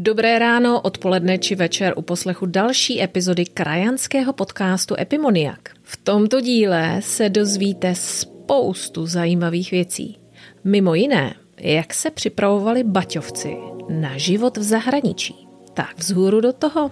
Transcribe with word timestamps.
Dobré 0.00 0.38
ráno, 0.40 0.80
odpoledne 0.80 1.36
či 1.36 1.52
večer 1.54 1.92
u 1.96 2.02
poslechu 2.02 2.46
další 2.46 3.02
epizody 3.02 3.44
krajanského 3.44 4.32
podcastu 4.32 4.96
Epimoniak. 4.96 5.76
V 5.82 5.96
tomto 5.96 6.40
díle 6.40 6.96
se 7.04 7.28
dozvíte 7.28 7.94
spoustu 7.94 9.06
zajímavých 9.06 9.70
věcí. 9.70 10.18
Mimo 10.64 10.94
jiné, 10.94 11.34
jak 11.58 11.94
se 11.94 12.10
připravovali 12.10 12.84
baťovci 12.84 13.56
na 13.88 14.16
život 14.16 14.56
v 14.56 14.62
zahraničí. 14.62 15.48
Tak 15.74 15.98
vzhůru 15.98 16.40
do 16.40 16.52
toho. 16.52 16.90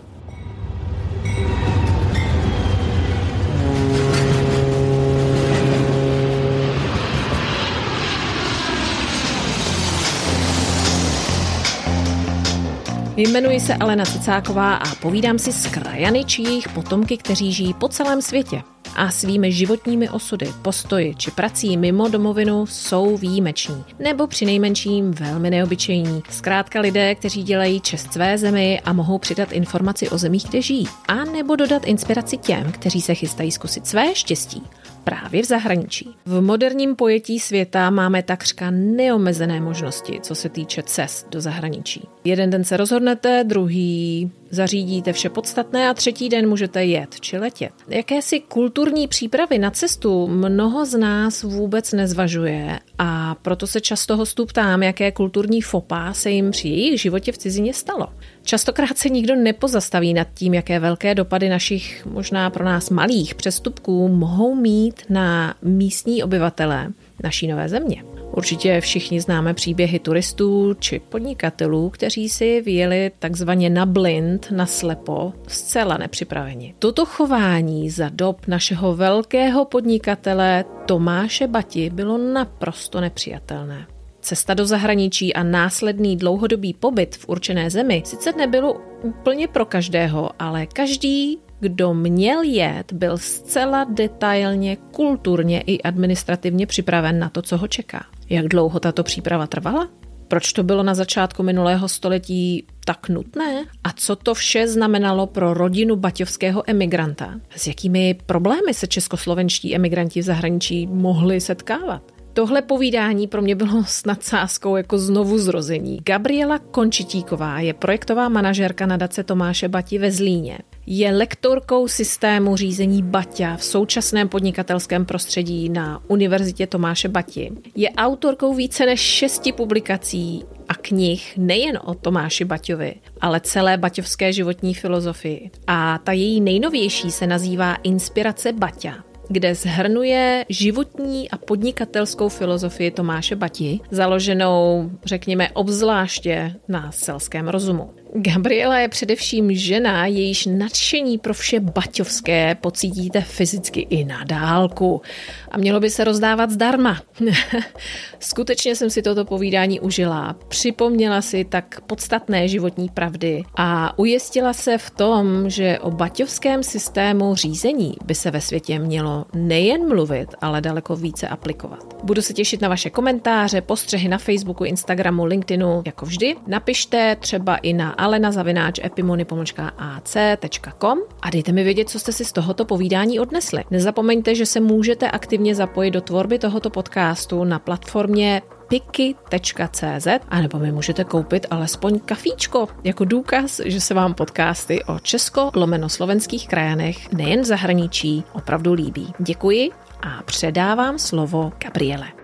Jmenuji 13.21 13.61
se 13.61 13.75
Alena 13.75 14.05
Cicáková 14.05 14.75
a 14.75 14.95
povídám 14.95 15.38
si 15.38 15.52
s 15.52 15.66
krajany 15.66 16.24
či 16.24 16.43
jejich 16.43 16.69
potomky, 16.69 17.16
kteří 17.16 17.52
žijí 17.52 17.74
po 17.74 17.88
celém 17.88 18.23
světě 18.23 18.62
a 18.97 19.10
svými 19.10 19.52
životními 19.52 20.10
osudy, 20.10 20.52
postoji 20.62 21.15
či 21.15 21.30
prací 21.30 21.77
mimo 21.77 22.09
domovinu 22.09 22.66
jsou 22.66 23.16
výjimeční, 23.16 23.84
nebo 23.98 24.27
při 24.27 24.46
nejmenším 24.46 25.10
velmi 25.10 25.51
neobyčejní. 25.51 26.23
Zkrátka 26.30 26.80
lidé, 26.80 27.15
kteří 27.15 27.43
dělají 27.43 27.80
čest 27.80 28.12
své 28.12 28.38
zemi 28.38 28.80
a 28.84 28.93
mohou 28.93 29.19
přidat 29.19 29.52
informaci 29.52 30.10
o 30.10 30.19
zemích, 30.19 30.45
kde 30.48 30.62
žijí, 30.62 30.87
a 31.09 31.24
nebo 31.24 31.57
dodat 31.57 31.87
inspiraci 31.87 32.37
těm, 32.37 32.73
kteří 32.73 33.01
se 33.01 33.15
chystají 33.15 33.52
zkusit 33.52 33.87
své 33.87 34.15
štěstí 34.15 34.62
právě 35.05 35.43
v 35.43 35.46
zahraničí. 35.46 36.16
V 36.27 36.41
moderním 36.41 36.96
pojetí 36.96 37.41
světa 37.41 37.91
máme 37.91 38.23
takřka 38.23 38.71
neomezené 38.71 39.60
možnosti, 39.60 40.21
co 40.23 40.35
se 40.35 40.48
týče 40.48 40.82
cest 40.82 41.27
do 41.30 41.41
zahraničí. 41.41 42.09
Jeden 42.28 42.50
den 42.50 42.64
se 42.64 42.77
rozhodnete, 42.77 43.45
druhý 43.46 44.30
zařídíte 44.50 45.12
vše 45.12 45.28
podstatné 45.28 45.88
a 45.88 45.95
třetí 45.95 46.28
den 46.28 46.48
můžete 46.48 46.84
jet 46.84 47.20
či 47.20 47.38
letět. 47.38 47.73
Jakési 47.88 48.40
kulturní 48.40 49.09
přípravy 49.09 49.59
na 49.59 49.70
cestu 49.70 50.26
mnoho 50.26 50.87
z 50.87 50.98
nás 50.98 51.43
vůbec 51.43 51.93
nezvažuje 51.93 52.79
a 52.98 53.35
proto 53.35 53.66
se 53.66 53.80
často 53.80 54.16
hostů 54.16 54.46
ptám, 54.46 54.82
jaké 54.82 55.12
kulturní 55.12 55.62
fopa 55.62 56.12
se 56.12 56.30
jim 56.30 56.51
při 56.51 56.68
jejich 56.68 57.01
životě 57.01 57.32
v 57.32 57.38
cizině 57.38 57.74
stalo. 57.74 58.07
Častokrát 58.42 58.98
se 58.98 59.09
nikdo 59.09 59.37
nepozastaví 59.37 60.15
nad 60.15 60.29
tím, 60.35 60.54
jaké 60.54 60.80
velké 60.80 61.15
dopady 61.15 61.48
našich 61.48 62.07
možná 62.07 62.51
pro 62.51 62.65
nás 62.65 62.90
malých 62.90 63.35
přestupků 63.35 64.09
mohou 64.09 64.54
mít 64.54 65.03
na 65.10 65.54
místní 65.62 66.22
obyvatele 66.22 66.88
naší 67.22 67.47
nové 67.47 67.69
země. 67.69 68.18
Určitě 68.37 68.81
všichni 68.81 69.21
známe 69.21 69.54
příběhy 69.54 69.98
turistů 69.98 70.75
či 70.75 71.00
podnikatelů, 71.09 71.91
kteří 71.91 72.28
si 72.28 72.60
vyjeli 72.60 73.10
takzvaně 73.19 73.70
na 73.70 73.87
blind, 73.87 74.50
na 74.50 74.66
slepo, 74.66 75.32
zcela 75.47 75.97
nepřipraveni. 75.97 76.75
Toto 76.78 77.06
chování 77.06 77.91
za 77.91 78.09
dob 78.12 78.47
našeho 78.47 78.97
velkého 78.97 79.65
podnikatele 79.65 80.65
Tomáše 80.87 81.47
Bati 81.47 81.91
bylo 81.91 82.19
naprosto 82.19 83.00
nepřijatelné. 83.00 83.87
Cesta 84.20 84.54
do 84.54 84.66
zahraničí 84.66 85.34
a 85.34 85.42
následný 85.42 86.16
dlouhodobý 86.16 86.75
pobyt 86.75 87.16
v 87.16 87.28
určené 87.28 87.70
zemi 87.70 88.03
sice 88.06 88.32
nebylo 88.32 88.81
úplně 89.03 89.48
pro 89.48 89.65
každého, 89.65 90.31
ale 90.38 90.66
každý 90.66 91.38
kdo 91.60 91.94
měl 91.94 92.42
jet, 92.42 92.92
byl 92.92 93.19
zcela 93.19 93.84
detailně, 93.84 94.76
kulturně 94.76 95.60
i 95.60 95.82
administrativně 95.82 96.66
připraven 96.66 97.19
na 97.19 97.28
to, 97.28 97.42
co 97.42 97.56
ho 97.56 97.69
čeká. 97.69 98.06
Jak 98.31 98.48
dlouho 98.48 98.81
tato 98.81 99.03
příprava 99.03 99.47
trvala? 99.47 99.88
Proč 100.28 100.53
to 100.53 100.62
bylo 100.62 100.82
na 100.82 100.94
začátku 100.94 101.43
minulého 101.43 101.88
století 101.88 102.66
tak 102.84 103.09
nutné? 103.09 103.65
A 103.84 103.93
co 103.93 104.16
to 104.16 104.34
vše 104.34 104.69
znamenalo 104.69 105.26
pro 105.26 105.54
rodinu 105.54 105.97
baťovského 105.97 106.70
emigranta? 106.70 107.41
S 107.56 107.66
jakými 107.66 108.19
problémy 108.26 108.75
se 108.75 108.87
českoslovenští 108.87 109.75
emigranti 109.75 110.20
v 110.20 110.25
zahraničí 110.25 110.87
mohli 110.87 111.41
setkávat? 111.41 112.17
Tohle 112.38 112.62
povídání 112.62 113.26
pro 113.26 113.43
mě 113.43 113.54
bylo 113.54 113.84
s 113.84 114.04
nadsázkou 114.04 114.76
jako 114.76 114.99
znovu 114.99 115.38
zrození. 115.38 116.00
Gabriela 116.04 116.59
Končitíková 116.59 117.60
je 117.60 117.75
projektová 117.75 118.28
manažerka 118.28 118.87
nadace 118.87 119.25
Tomáše 119.25 119.69
Bati 119.69 119.99
ve 119.99 120.10
Zlíně. 120.10 120.59
Je 120.87 121.12
lektorkou 121.12 121.88
systému 121.88 122.56
řízení 122.56 123.03
Baťa 123.03 123.56
v 123.56 123.65
současném 123.65 124.28
podnikatelském 124.28 125.04
prostředí 125.04 125.69
na 125.69 126.03
Univerzitě 126.09 126.66
Tomáše 126.66 127.09
Bati. 127.09 127.53
Je 127.75 127.91
autorkou 127.91 128.54
více 128.54 128.87
než 128.87 129.00
šesti 129.00 129.53
publikací 129.53 130.44
a 130.69 130.75
knih 130.75 131.34
nejen 131.37 131.78
o 131.84 131.94
Tomáši 131.94 132.44
Baťovi, 132.44 132.94
ale 133.21 133.41
celé 133.41 133.77
baťovské 133.77 134.32
životní 134.32 134.75
filozofii. 134.75 135.50
A 135.66 135.98
ta 136.04 136.12
její 136.12 136.41
nejnovější 136.41 137.10
se 137.10 137.27
nazývá 137.27 137.75
Inspirace 137.75 138.53
Baťa 138.53 139.07
kde 139.28 139.55
zhrnuje 139.55 140.44
životní 140.49 141.31
a 141.31 141.39
podnikatelskou 141.39 142.28
filozofii 142.28 142.91
Tomáše 142.91 143.37
Bati, 143.37 143.81
založenou, 143.91 144.91
řekněme, 145.05 145.50
obzvláště 145.50 146.55
na 146.69 146.93
selském 146.93 147.49
rozumu. 147.49 147.91
Gabriela 148.14 148.78
je 148.78 148.88
především 148.88 149.54
žena, 149.54 150.06
jejíž 150.06 150.46
nadšení 150.46 151.19
pro 151.19 151.34
vše 151.34 151.60
baťovské 151.60 152.54
pocítíte 152.54 153.20
fyzicky 153.20 153.80
i 153.80 154.04
na 154.04 154.24
dálku. 154.24 155.02
A 155.50 155.58
mělo 155.58 155.80
by 155.80 155.91
se 155.91 156.04
rozdávat 156.04 156.50
zdarma. 156.50 157.02
Skutečně 158.18 158.76
jsem 158.76 158.91
si 158.91 159.02
toto 159.02 159.24
povídání 159.24 159.80
užila. 159.80 160.36
Připomněla 160.48 161.22
si 161.22 161.44
tak 161.44 161.80
podstatné 161.80 162.48
životní 162.48 162.88
pravdy 162.88 163.42
a 163.56 163.98
ujistila 163.98 164.52
se 164.52 164.78
v 164.78 164.91
tom, 164.91 165.50
že 165.50 165.78
o 165.78 165.91
baťovském 165.91 166.62
systému 166.62 167.34
řízení 167.34 167.94
by 168.04 168.14
se 168.14 168.30
ve 168.30 168.41
světě 168.41 168.78
mělo 168.78 169.24
nejen 169.34 169.88
mluvit, 169.88 170.28
ale 170.41 170.60
daleko 170.60 170.97
více 170.97 171.28
aplikovat. 171.28 172.04
Budu 172.04 172.22
se 172.22 172.32
těšit 172.32 172.60
na 172.60 172.68
vaše 172.68 172.91
komentáře, 172.91 173.60
postřehy 173.60 174.08
na 174.08 174.18
Facebooku, 174.18 174.64
Instagramu, 174.64 175.24
LinkedInu, 175.24 175.82
jako 175.86 176.06
vždy. 176.06 176.36
Napište 176.47 177.16
třeba 177.20 177.56
i 177.56 177.72
na 177.72 177.97
alena.epimony.ac.com 177.98 180.98
a 181.22 181.31
dejte 181.31 181.53
mi 181.53 181.64
vědět, 181.64 181.88
co 181.88 181.98
jste 181.98 182.12
si 182.12 182.25
z 182.25 182.32
tohoto 182.32 182.64
povídání 182.64 183.20
odnesli. 183.20 183.64
Nezapomeňte, 183.70 184.34
že 184.34 184.47
se 184.47 184.60
můžete 184.60 185.10
aktivně 185.10 185.54
zapojit 185.54 185.91
do 185.91 186.00
tvorby 186.00 186.38
tohoto 186.38 186.70
podcastu 186.70 187.44
na 187.44 187.59
platformě 187.59 188.42
piky.cz 188.69 190.06
a 190.28 190.41
nebo 190.41 190.59
mi 190.59 190.72
můžete 190.72 191.04
koupit 191.04 191.47
alespoň 191.50 191.98
kafíčko 191.98 192.69
jako 192.84 193.04
důkaz, 193.04 193.60
že 193.64 193.81
se 193.81 193.94
vám 193.94 194.15
podcasty 194.15 194.84
o 194.84 194.98
česko-lomeno-slovenských 194.98 196.48
krajanech 196.48 197.12
nejen 197.12 197.41
v 197.41 197.44
zahraničí 197.44 198.25
opravdu 198.32 198.72
líbí. 198.72 199.12
Děkuji 199.19 199.70
a 200.03 200.22
předávám 200.22 200.98
slovo 200.98 201.53
Gabriele. 201.65 202.17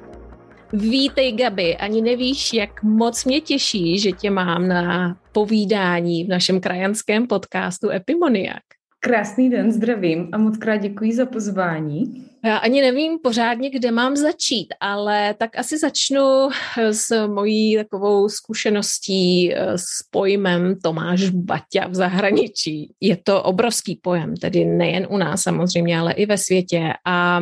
Vítej, 0.75 1.33
Gabi. 1.33 1.77
Ani 1.77 2.03
nevíš, 2.03 2.53
jak 2.53 2.83
moc 2.83 3.25
mě 3.25 3.41
těší, 3.41 3.99
že 3.99 4.13
tě 4.13 4.31
mám 4.31 4.69
na 4.69 5.17
povídání 5.33 6.25
v 6.25 6.29
našem 6.29 6.61
krajanském 6.61 7.27
podcastu 7.27 7.91
Epimoniak. 7.91 8.63
Krásný 9.01 9.51
den, 9.51 9.73
zdravím 9.73 10.29
a 10.33 10.39
moc 10.39 10.57
krát 10.59 10.77
děkuji 10.77 11.13
za 11.13 11.27
pozvání. 11.27 12.25
Já 12.45 12.57
ani 12.57 12.83
nevím 12.83 13.19
pořádně, 13.19 13.71
kde 13.71 13.91
mám 13.91 14.17
začít, 14.17 14.67
ale 14.81 15.35
tak 15.35 15.59
asi 15.59 15.79
začnu 15.79 16.49
s 16.91 17.27
mojí 17.27 17.77
takovou 17.77 18.29
zkušeností 18.29 19.55
s 19.77 20.03
pojmem 20.11 20.81
Tomáš 20.81 21.31
Baťa 21.31 21.89
v 21.89 21.95
zahraničí. 21.95 22.93
Je 23.01 23.17
to 23.17 23.43
obrovský 23.43 24.01
pojem, 24.03 24.37
tedy 24.37 24.65
nejen 24.65 25.07
u 25.11 25.17
nás 25.17 25.43
samozřejmě, 25.43 25.99
ale 25.99 26.13
i 26.13 26.27
ve 26.27 26.39
světě. 26.39 26.93
A 27.07 27.41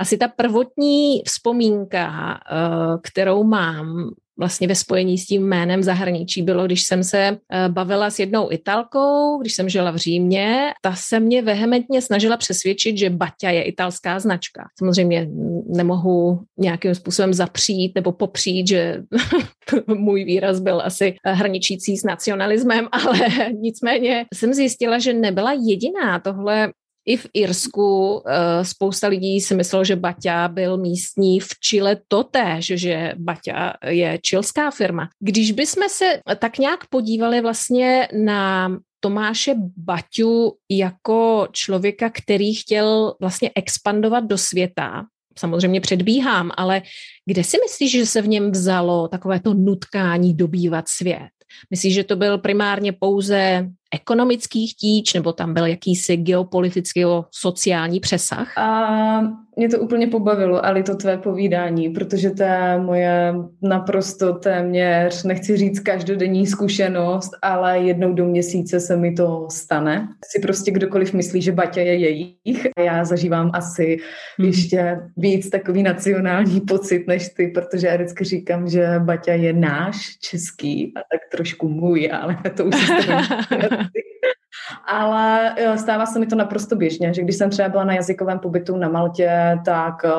asi 0.00 0.18
ta 0.18 0.28
prvotní 0.28 1.22
vzpomínka, 1.26 2.40
eh, 2.40 2.98
kterou 3.02 3.44
mám 3.44 4.10
vlastně 4.40 4.68
ve 4.68 4.74
spojení 4.74 5.18
s 5.18 5.26
tím 5.26 5.48
jménem 5.48 5.82
zahraničí 5.82 6.42
bylo, 6.42 6.66
když 6.66 6.82
jsem 6.82 7.04
se 7.04 7.18
eh, 7.18 7.68
bavila 7.68 8.10
s 8.10 8.18
jednou 8.18 8.52
Italkou, 8.52 9.38
když 9.40 9.54
jsem 9.54 9.68
žila 9.68 9.90
v 9.90 9.96
Římě, 9.96 10.72
ta 10.82 10.94
se 10.94 11.20
mě 11.20 11.42
vehementně 11.42 12.02
snažila 12.02 12.36
přesvědčit, 12.36 12.98
že 12.98 13.10
Baťa 13.10 13.50
je 13.50 13.62
italská 13.62 14.18
značka. 14.18 14.64
Samozřejmě 14.78 15.28
nemohu 15.66 16.40
nějakým 16.58 16.94
způsobem 16.94 17.34
zapřít 17.34 17.92
nebo 17.94 18.12
popřít, 18.12 18.68
že 18.68 19.02
můj 19.86 20.24
výraz 20.24 20.60
byl 20.60 20.80
asi 20.84 21.14
hraničící 21.24 21.96
s 21.96 22.04
nacionalismem, 22.04 22.88
ale 22.92 23.18
nicméně 23.60 24.24
jsem 24.34 24.54
zjistila, 24.54 24.98
že 24.98 25.12
nebyla 25.12 25.52
jediná. 25.52 26.18
Tohle 26.18 26.72
i 27.06 27.16
v 27.16 27.26
Irsku 27.34 28.14
uh, 28.14 28.22
spousta 28.62 29.08
lidí 29.08 29.40
si 29.40 29.54
myslelo, 29.54 29.84
že 29.84 29.96
Baťa 29.96 30.48
byl 30.48 30.76
místní 30.76 31.40
v 31.40 31.48
Chile 31.48 31.96
totéž, 32.08 32.72
že 32.74 33.12
Baťa 33.16 33.72
je 33.86 34.18
čilská 34.22 34.70
firma. 34.70 35.08
Když 35.20 35.52
bychom 35.52 35.88
se 35.88 36.20
tak 36.38 36.58
nějak 36.58 36.86
podívali 36.86 37.40
vlastně 37.40 38.08
na 38.24 38.70
Tomáše 39.00 39.54
Baťu 39.76 40.56
jako 40.70 41.48
člověka, 41.52 42.10
který 42.10 42.54
chtěl 42.54 43.14
vlastně 43.20 43.50
expandovat 43.54 44.24
do 44.24 44.38
světa, 44.38 45.04
samozřejmě 45.38 45.80
předbíhám, 45.80 46.50
ale 46.56 46.82
kde 47.26 47.44
si 47.44 47.56
myslíš, 47.64 47.92
že 47.92 48.06
se 48.06 48.22
v 48.22 48.28
něm 48.28 48.50
vzalo 48.50 49.08
takové 49.08 49.40
to 49.40 49.54
nutkání 49.54 50.34
dobývat 50.34 50.88
svět? 50.88 51.39
Myslíš, 51.70 51.94
že 51.94 52.04
to 52.04 52.16
byl 52.16 52.38
primárně 52.38 52.92
pouze 52.92 53.68
ekonomický 53.94 54.66
chtíč, 54.66 55.14
nebo 55.14 55.32
tam 55.32 55.54
byl 55.54 55.66
jakýsi 55.66 56.16
geopolitický 56.16 57.04
sociální 57.30 58.00
přesah? 58.00 58.58
A 58.58 59.20
mě 59.60 59.68
to 59.68 59.78
úplně 59.78 60.06
pobavilo, 60.06 60.66
ale 60.66 60.82
to 60.82 60.96
tvé 60.96 61.18
povídání, 61.18 61.88
protože 61.88 62.30
to 62.30 62.42
je 62.42 62.78
moje 62.78 63.34
naprosto 63.62 64.32
téměř, 64.32 65.24
nechci 65.24 65.56
říct 65.56 65.80
každodenní 65.80 66.46
zkušenost, 66.46 67.30
ale 67.42 67.78
jednou 67.78 68.12
do 68.12 68.24
měsíce 68.24 68.80
se 68.80 68.96
mi 68.96 69.12
to 69.12 69.46
stane. 69.50 70.08
Si 70.24 70.40
prostě 70.40 70.70
kdokoliv 70.70 71.12
myslí, 71.12 71.42
že 71.42 71.52
Baťa 71.52 71.80
je 71.80 71.94
jejich. 71.94 72.66
Já 72.78 73.04
zažívám 73.04 73.50
asi 73.54 73.98
hmm. 74.38 74.48
ještě 74.48 74.96
víc 75.16 75.50
takový 75.50 75.82
nacionální 75.82 76.60
pocit 76.60 77.06
než 77.06 77.28
ty, 77.28 77.46
protože 77.46 77.86
já 77.86 77.96
vždycky 77.96 78.24
říkám, 78.24 78.68
že 78.68 78.86
Baťa 78.98 79.32
je 79.32 79.52
náš 79.52 80.18
český 80.20 80.92
a 80.96 81.00
tak 81.12 81.20
trošku 81.30 81.68
můj, 81.68 82.10
ale 82.12 82.36
to 82.56 82.64
už 82.64 82.88
je 82.88 83.16
ale 84.86 85.54
eh, 85.56 85.78
stává 85.78 86.06
se 86.06 86.18
mi 86.18 86.26
to 86.26 86.36
naprosto 86.36 86.76
běžně, 86.76 87.14
že 87.14 87.22
když 87.22 87.36
jsem 87.36 87.50
třeba 87.50 87.68
byla 87.68 87.84
na 87.84 87.94
jazykovém 87.94 88.38
pobytu 88.38 88.76
na 88.76 88.88
Maltě, 88.88 89.58
tak 89.64 90.04
eh, 90.04 90.10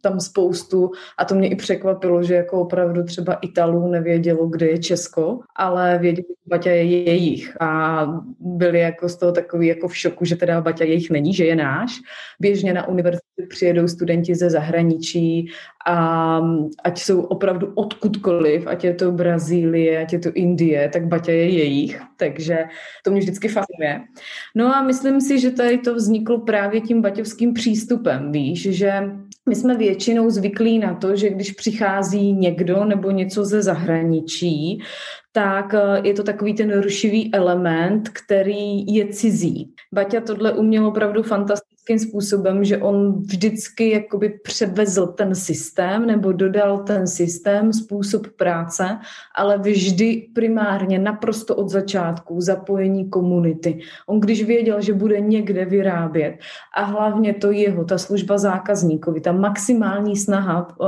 tam 0.00 0.20
spoustu, 0.20 0.90
a 1.18 1.24
to 1.24 1.34
mě 1.34 1.48
i 1.48 1.56
překvapilo, 1.56 2.22
že 2.22 2.34
jako 2.34 2.60
opravdu 2.60 3.04
třeba 3.04 3.34
Italů 3.34 3.88
nevědělo, 3.88 4.46
kde 4.46 4.66
je 4.66 4.78
Česko, 4.78 5.40
ale 5.56 5.98
věděli, 5.98 6.26
že 6.28 6.50
Baťa 6.50 6.70
je 6.70 6.84
jejich 6.84 7.62
a 7.62 8.06
byli 8.40 8.80
jako 8.80 9.08
z 9.08 9.16
toho 9.16 9.32
takový 9.32 9.66
jako 9.66 9.88
v 9.88 9.96
šoku, 9.96 10.24
že 10.24 10.36
teda 10.36 10.60
Baťa 10.60 10.84
jejich 10.84 11.10
není, 11.10 11.34
že 11.34 11.44
je 11.44 11.56
náš. 11.56 12.00
Běžně 12.40 12.72
na 12.72 12.88
univerzitu 12.88 13.22
přijedou 13.48 13.88
studenti 13.88 14.34
ze 14.34 14.50
zahraničí 14.50 15.48
a 15.86 16.40
ať 16.84 16.98
jsou 16.98 17.22
opravdu 17.22 17.72
odkudkoliv, 17.74 18.66
ať 18.66 18.84
je 18.84 18.94
to 18.94 19.12
Brazílie, 19.12 20.02
ať 20.02 20.12
je 20.12 20.18
to 20.18 20.30
Indie, 20.34 20.88
tak 20.88 21.06
Baťa 21.06 21.32
je 21.32 21.48
jejich, 21.48 22.02
takže 22.16 22.58
to 23.04 23.10
mě 23.10 23.20
vždycky 23.20 23.48
fascinuje. 23.48 23.71
No 24.54 24.76
a 24.76 24.82
myslím 24.82 25.20
si, 25.20 25.38
že 25.38 25.50
tady 25.50 25.78
to 25.78 25.94
vzniklo 25.94 26.38
právě 26.38 26.80
tím 26.80 27.02
baťovským 27.02 27.54
přístupem, 27.54 28.32
víš, 28.32 28.68
že 28.70 28.92
my 29.48 29.54
jsme 29.54 29.76
většinou 29.76 30.30
zvyklí 30.30 30.78
na 30.78 30.94
to, 30.94 31.16
že 31.16 31.30
když 31.30 31.52
přichází 31.52 32.32
někdo 32.32 32.84
nebo 32.84 33.10
něco 33.10 33.44
ze 33.44 33.62
zahraničí, 33.62 34.82
tak 35.32 35.74
eh, 35.74 36.08
je 36.08 36.14
to 36.14 36.22
takový 36.22 36.54
ten 36.54 36.80
rušivý 36.80 37.34
element, 37.34 38.08
který 38.08 38.94
je 38.94 39.06
cizí. 39.06 39.74
Baťa 39.94 40.20
tohle 40.20 40.52
uměl 40.52 40.86
opravdu 40.86 41.22
fantastickým 41.82 41.98
způsobem, 41.98 42.64
že 42.64 42.78
on 42.78 43.22
vždycky 43.22 43.90
jakoby 43.90 44.28
převezl 44.28 45.06
ten 45.06 45.34
systém 45.34 46.06
nebo 46.06 46.32
dodal 46.32 46.78
ten 46.78 47.06
systém, 47.06 47.72
způsob 47.72 48.26
práce, 48.36 48.98
ale 49.36 49.58
vždy 49.58 50.28
primárně 50.34 50.98
naprosto 50.98 51.56
od 51.56 51.68
začátku 51.68 52.40
zapojení 52.40 53.10
komunity. 53.10 53.80
On 54.06 54.20
když 54.20 54.44
věděl, 54.44 54.80
že 54.80 54.94
bude 54.94 55.20
někde 55.20 55.64
vyrábět 55.64 56.38
a 56.76 56.84
hlavně 56.84 57.34
to 57.34 57.50
jeho, 57.50 57.84
ta 57.84 57.98
služba 57.98 58.38
zákazníkovi, 58.38 59.20
ta 59.20 59.32
maximální 59.32 60.16
snaha 60.16 60.68
uh, 60.68 60.86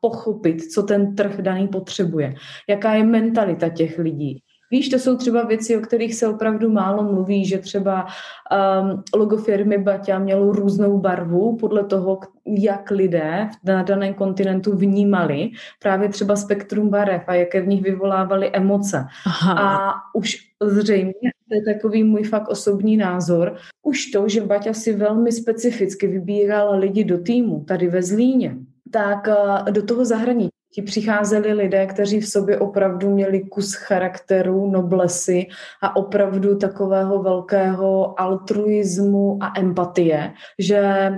pochopit, 0.00 0.62
co 0.72 0.82
ten 0.82 1.14
trh 1.14 1.40
daný 1.40 1.68
potřebuje, 1.68 2.34
jaká 2.68 2.94
je 2.94 3.04
mentalita 3.04 3.68
těch 3.68 3.92
těch 3.92 3.98
lidí. 3.98 4.42
Víš, 4.72 4.88
to 4.88 4.98
jsou 4.98 5.16
třeba 5.16 5.44
věci, 5.44 5.76
o 5.76 5.80
kterých 5.80 6.14
se 6.14 6.28
opravdu 6.28 6.70
málo 6.70 7.02
mluví, 7.02 7.44
že 7.44 7.58
třeba 7.58 8.06
um, 8.06 9.02
logo 9.14 9.36
firmy 9.36 9.78
Baťa 9.78 10.18
mělo 10.18 10.52
různou 10.52 10.98
barvu 10.98 11.56
podle 11.56 11.84
toho, 11.84 12.20
jak 12.46 12.90
lidé 12.90 13.48
na 13.64 13.82
daném 13.82 14.14
kontinentu 14.14 14.76
vnímali 14.76 15.50
právě 15.82 16.08
třeba 16.08 16.36
spektrum 16.36 16.88
barev 16.88 17.22
a 17.26 17.34
jaké 17.34 17.60
v 17.62 17.68
nich 17.68 17.82
vyvolávaly 17.82 18.50
emoce. 18.52 19.06
Aha. 19.26 19.52
A 19.60 19.92
už 20.14 20.36
zřejmě, 20.62 21.32
to 21.48 21.54
je 21.54 21.74
takový 21.74 22.04
můj 22.04 22.24
fakt 22.24 22.48
osobní 22.48 22.96
názor, 22.96 23.56
už 23.82 24.06
to, 24.06 24.28
že 24.28 24.40
Baťa 24.40 24.72
si 24.72 24.92
velmi 24.92 25.32
specificky 25.32 26.06
vybíral 26.06 26.78
lidi 26.78 27.04
do 27.04 27.18
týmu 27.18 27.64
tady 27.68 27.88
ve 27.88 28.02
Zlíně, 28.02 28.56
tak 28.90 29.26
uh, 29.26 29.72
do 29.72 29.82
toho 29.82 30.04
zahraničí 30.04 30.61
Ti 30.74 30.82
přicházeli 30.82 31.52
lidé, 31.52 31.86
kteří 31.86 32.20
v 32.20 32.28
sobě 32.28 32.58
opravdu 32.58 33.10
měli 33.10 33.40
kus 33.40 33.74
charakteru, 33.74 34.70
noblesy 34.70 35.46
a 35.82 35.96
opravdu 35.96 36.58
takového 36.58 37.22
velkého 37.22 38.20
altruismu 38.20 39.38
a 39.40 39.52
empatie, 39.58 40.32
že 40.58 41.10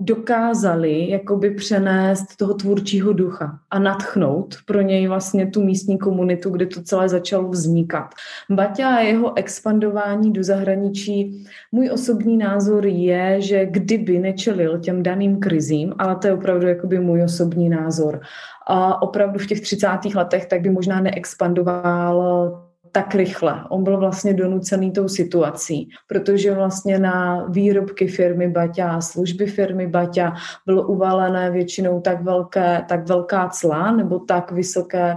dokázali 0.00 1.10
jakoby 1.10 1.50
přenést 1.50 2.36
toho 2.36 2.54
tvůrčího 2.54 3.12
ducha 3.12 3.58
a 3.70 3.78
natchnout 3.78 4.56
pro 4.66 4.80
něj 4.80 5.06
vlastně 5.06 5.46
tu 5.46 5.64
místní 5.64 5.98
komunitu, 5.98 6.50
kde 6.50 6.66
to 6.66 6.82
celé 6.82 7.08
začalo 7.08 7.48
vznikat. 7.48 8.14
Baťa 8.50 8.88
a 8.88 9.00
jeho 9.00 9.38
expandování 9.38 10.32
do 10.32 10.44
zahraničí, 10.44 11.44
můj 11.72 11.90
osobní 11.92 12.36
názor 12.36 12.86
je, 12.86 13.40
že 13.40 13.66
kdyby 13.66 14.18
nečelil 14.18 14.78
těm 14.78 15.02
daným 15.02 15.40
krizím, 15.40 15.94
ale 15.98 16.16
to 16.16 16.26
je 16.26 16.32
opravdu 16.32 16.66
jakoby 16.66 17.00
můj 17.00 17.22
osobní 17.22 17.68
názor, 17.68 18.20
a 18.66 19.02
opravdu 19.02 19.38
v 19.38 19.46
těch 19.46 19.60
30. 19.60 19.86
letech 20.14 20.46
tak 20.46 20.60
by 20.60 20.70
možná 20.70 21.00
neexpandoval 21.00 22.69
tak 22.92 23.14
rychle. 23.14 23.64
On 23.68 23.84
byl 23.84 23.98
vlastně 23.98 24.34
donucený 24.34 24.92
tou 24.92 25.08
situací, 25.08 25.88
protože 26.06 26.54
vlastně 26.54 26.98
na 26.98 27.44
výrobky 27.48 28.06
firmy 28.08 28.48
Baťa 28.48 28.90
a 28.90 29.00
služby 29.00 29.46
firmy 29.46 29.86
Baťa 29.86 30.34
bylo 30.66 30.86
uvalené 30.86 31.50
většinou 31.50 32.00
tak, 32.00 32.22
velké, 32.22 32.84
tak 32.88 33.08
velká 33.08 33.48
cla 33.48 33.92
nebo 33.92 34.18
tak 34.18 34.52
vysoké 34.52 35.16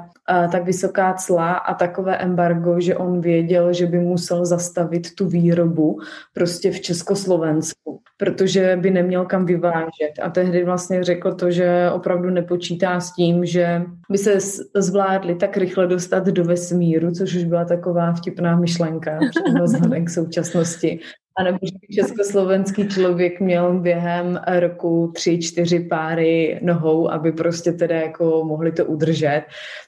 tak 0.52 0.66
vysoká 0.66 1.14
cla 1.14 1.54
a 1.54 1.74
takové 1.74 2.18
embargo, 2.18 2.80
že 2.80 2.96
on 2.96 3.22
věděl, 3.22 3.74
že 3.74 3.86
by 3.86 4.00
musel 4.00 4.46
zastavit 4.46 5.16
tu 5.16 5.28
výrobu 5.28 6.00
prostě 6.34 6.72
v 6.72 6.82
Československu, 6.82 8.00
protože 8.18 8.78
by 8.82 8.92
neměl 8.92 9.26
kam 9.26 9.46
vyvážet. 9.46 10.14
A 10.22 10.30
tehdy 10.30 10.64
vlastně 10.64 11.04
řekl 11.04 11.34
to, 11.34 11.52
že 11.52 11.90
opravdu 11.94 12.30
nepočítá 12.30 13.00
s 13.00 13.14
tím, 13.14 13.46
že 13.46 13.82
by 14.10 14.18
se 14.18 14.38
zvládli 14.76 15.36
tak 15.36 15.58
rychle 15.58 15.88
dostat 15.88 16.26
do 16.26 16.44
vesmíru, 16.44 17.12
což 17.12 17.36
už 17.36 17.44
byla 17.44 17.66
taková 17.66 18.14
vtipná 18.14 18.56
myšlenka 18.56 19.20
vzhledem 19.64 20.06
k 20.06 20.10
současnosti. 20.10 21.00
A 21.38 21.44
nebo 21.44 21.58
že 21.62 22.02
československý 22.02 22.88
člověk 22.88 23.40
měl 23.40 23.80
během 23.80 24.42
roku 24.60 25.12
tři, 25.16 25.40
čtyři 25.40 25.80
páry 25.80 26.60
nohou, 26.62 27.12
aby 27.12 27.32
prostě 27.32 27.72
teda 27.72 27.96
jako 27.96 28.44
mohli 28.46 28.72
to 28.72 28.86
udržet, 28.86 29.44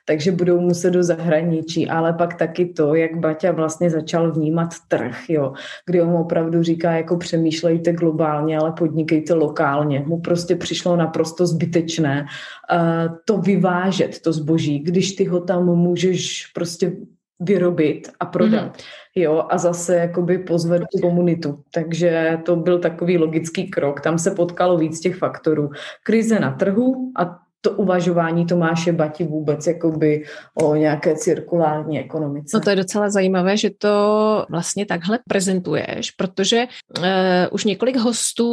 takže 0.05 0.31
budou 0.31 0.59
muset 0.59 0.91
do 0.91 1.03
zahraničí, 1.03 1.89
ale 1.89 2.13
pak 2.13 2.33
taky 2.33 2.65
to, 2.65 2.95
jak 2.95 3.17
Baťa 3.17 3.51
vlastně 3.51 3.89
začal 3.89 4.31
vnímat 4.31 4.69
trh, 4.87 5.29
jo, 5.29 5.53
kdy 5.85 6.01
on 6.01 6.15
opravdu 6.15 6.63
říká, 6.63 6.91
jako 6.91 7.17
přemýšlejte 7.17 7.93
globálně, 7.93 8.57
ale 8.57 8.71
podnikejte 8.71 9.33
lokálně. 9.33 10.03
Mu 10.07 10.19
prostě 10.19 10.55
přišlo 10.55 10.95
naprosto 10.95 11.47
zbytečné 11.47 12.25
uh, 12.25 13.15
to 13.25 13.37
vyvážet, 13.37 14.19
to 14.19 14.33
zboží, 14.33 14.79
když 14.79 15.11
ty 15.11 15.25
ho 15.25 15.39
tam 15.39 15.65
můžeš 15.65 16.45
prostě 16.53 16.91
vyrobit 17.39 18.11
a 18.19 18.25
prodat. 18.25 18.77
Mm-hmm. 18.77 19.04
Jo, 19.17 19.45
a 19.49 19.57
zase 19.57 19.95
jakoby 19.95 20.37
pozvat 20.37 20.81
tu 20.91 20.99
komunitu. 21.01 21.59
Takže 21.73 22.37
to 22.45 22.55
byl 22.55 22.79
takový 22.79 23.17
logický 23.17 23.69
krok. 23.69 24.01
Tam 24.01 24.19
se 24.19 24.31
potkalo 24.31 24.77
víc 24.77 24.99
těch 24.99 25.15
faktorů. 25.15 25.69
Krize 26.03 26.39
na 26.39 26.51
trhu 26.51 27.11
a 27.19 27.39
to 27.61 27.71
uvažování 27.71 28.45
Tomáše 28.45 28.91
Bati 28.91 29.23
vůbec 29.23 29.67
jakoby 29.67 30.23
o 30.55 30.75
nějaké 30.75 31.15
cirkulární 31.15 31.99
ekonomice. 31.99 32.57
No 32.57 32.61
to 32.61 32.69
je 32.69 32.75
docela 32.75 33.09
zajímavé, 33.09 33.57
že 33.57 33.69
to 33.77 34.45
vlastně 34.49 34.85
takhle 34.85 35.19
prezentuješ, 35.29 36.11
protože 36.11 36.65
uh, 36.97 37.05
už 37.51 37.63
několik 37.63 37.97
hostů 37.97 38.49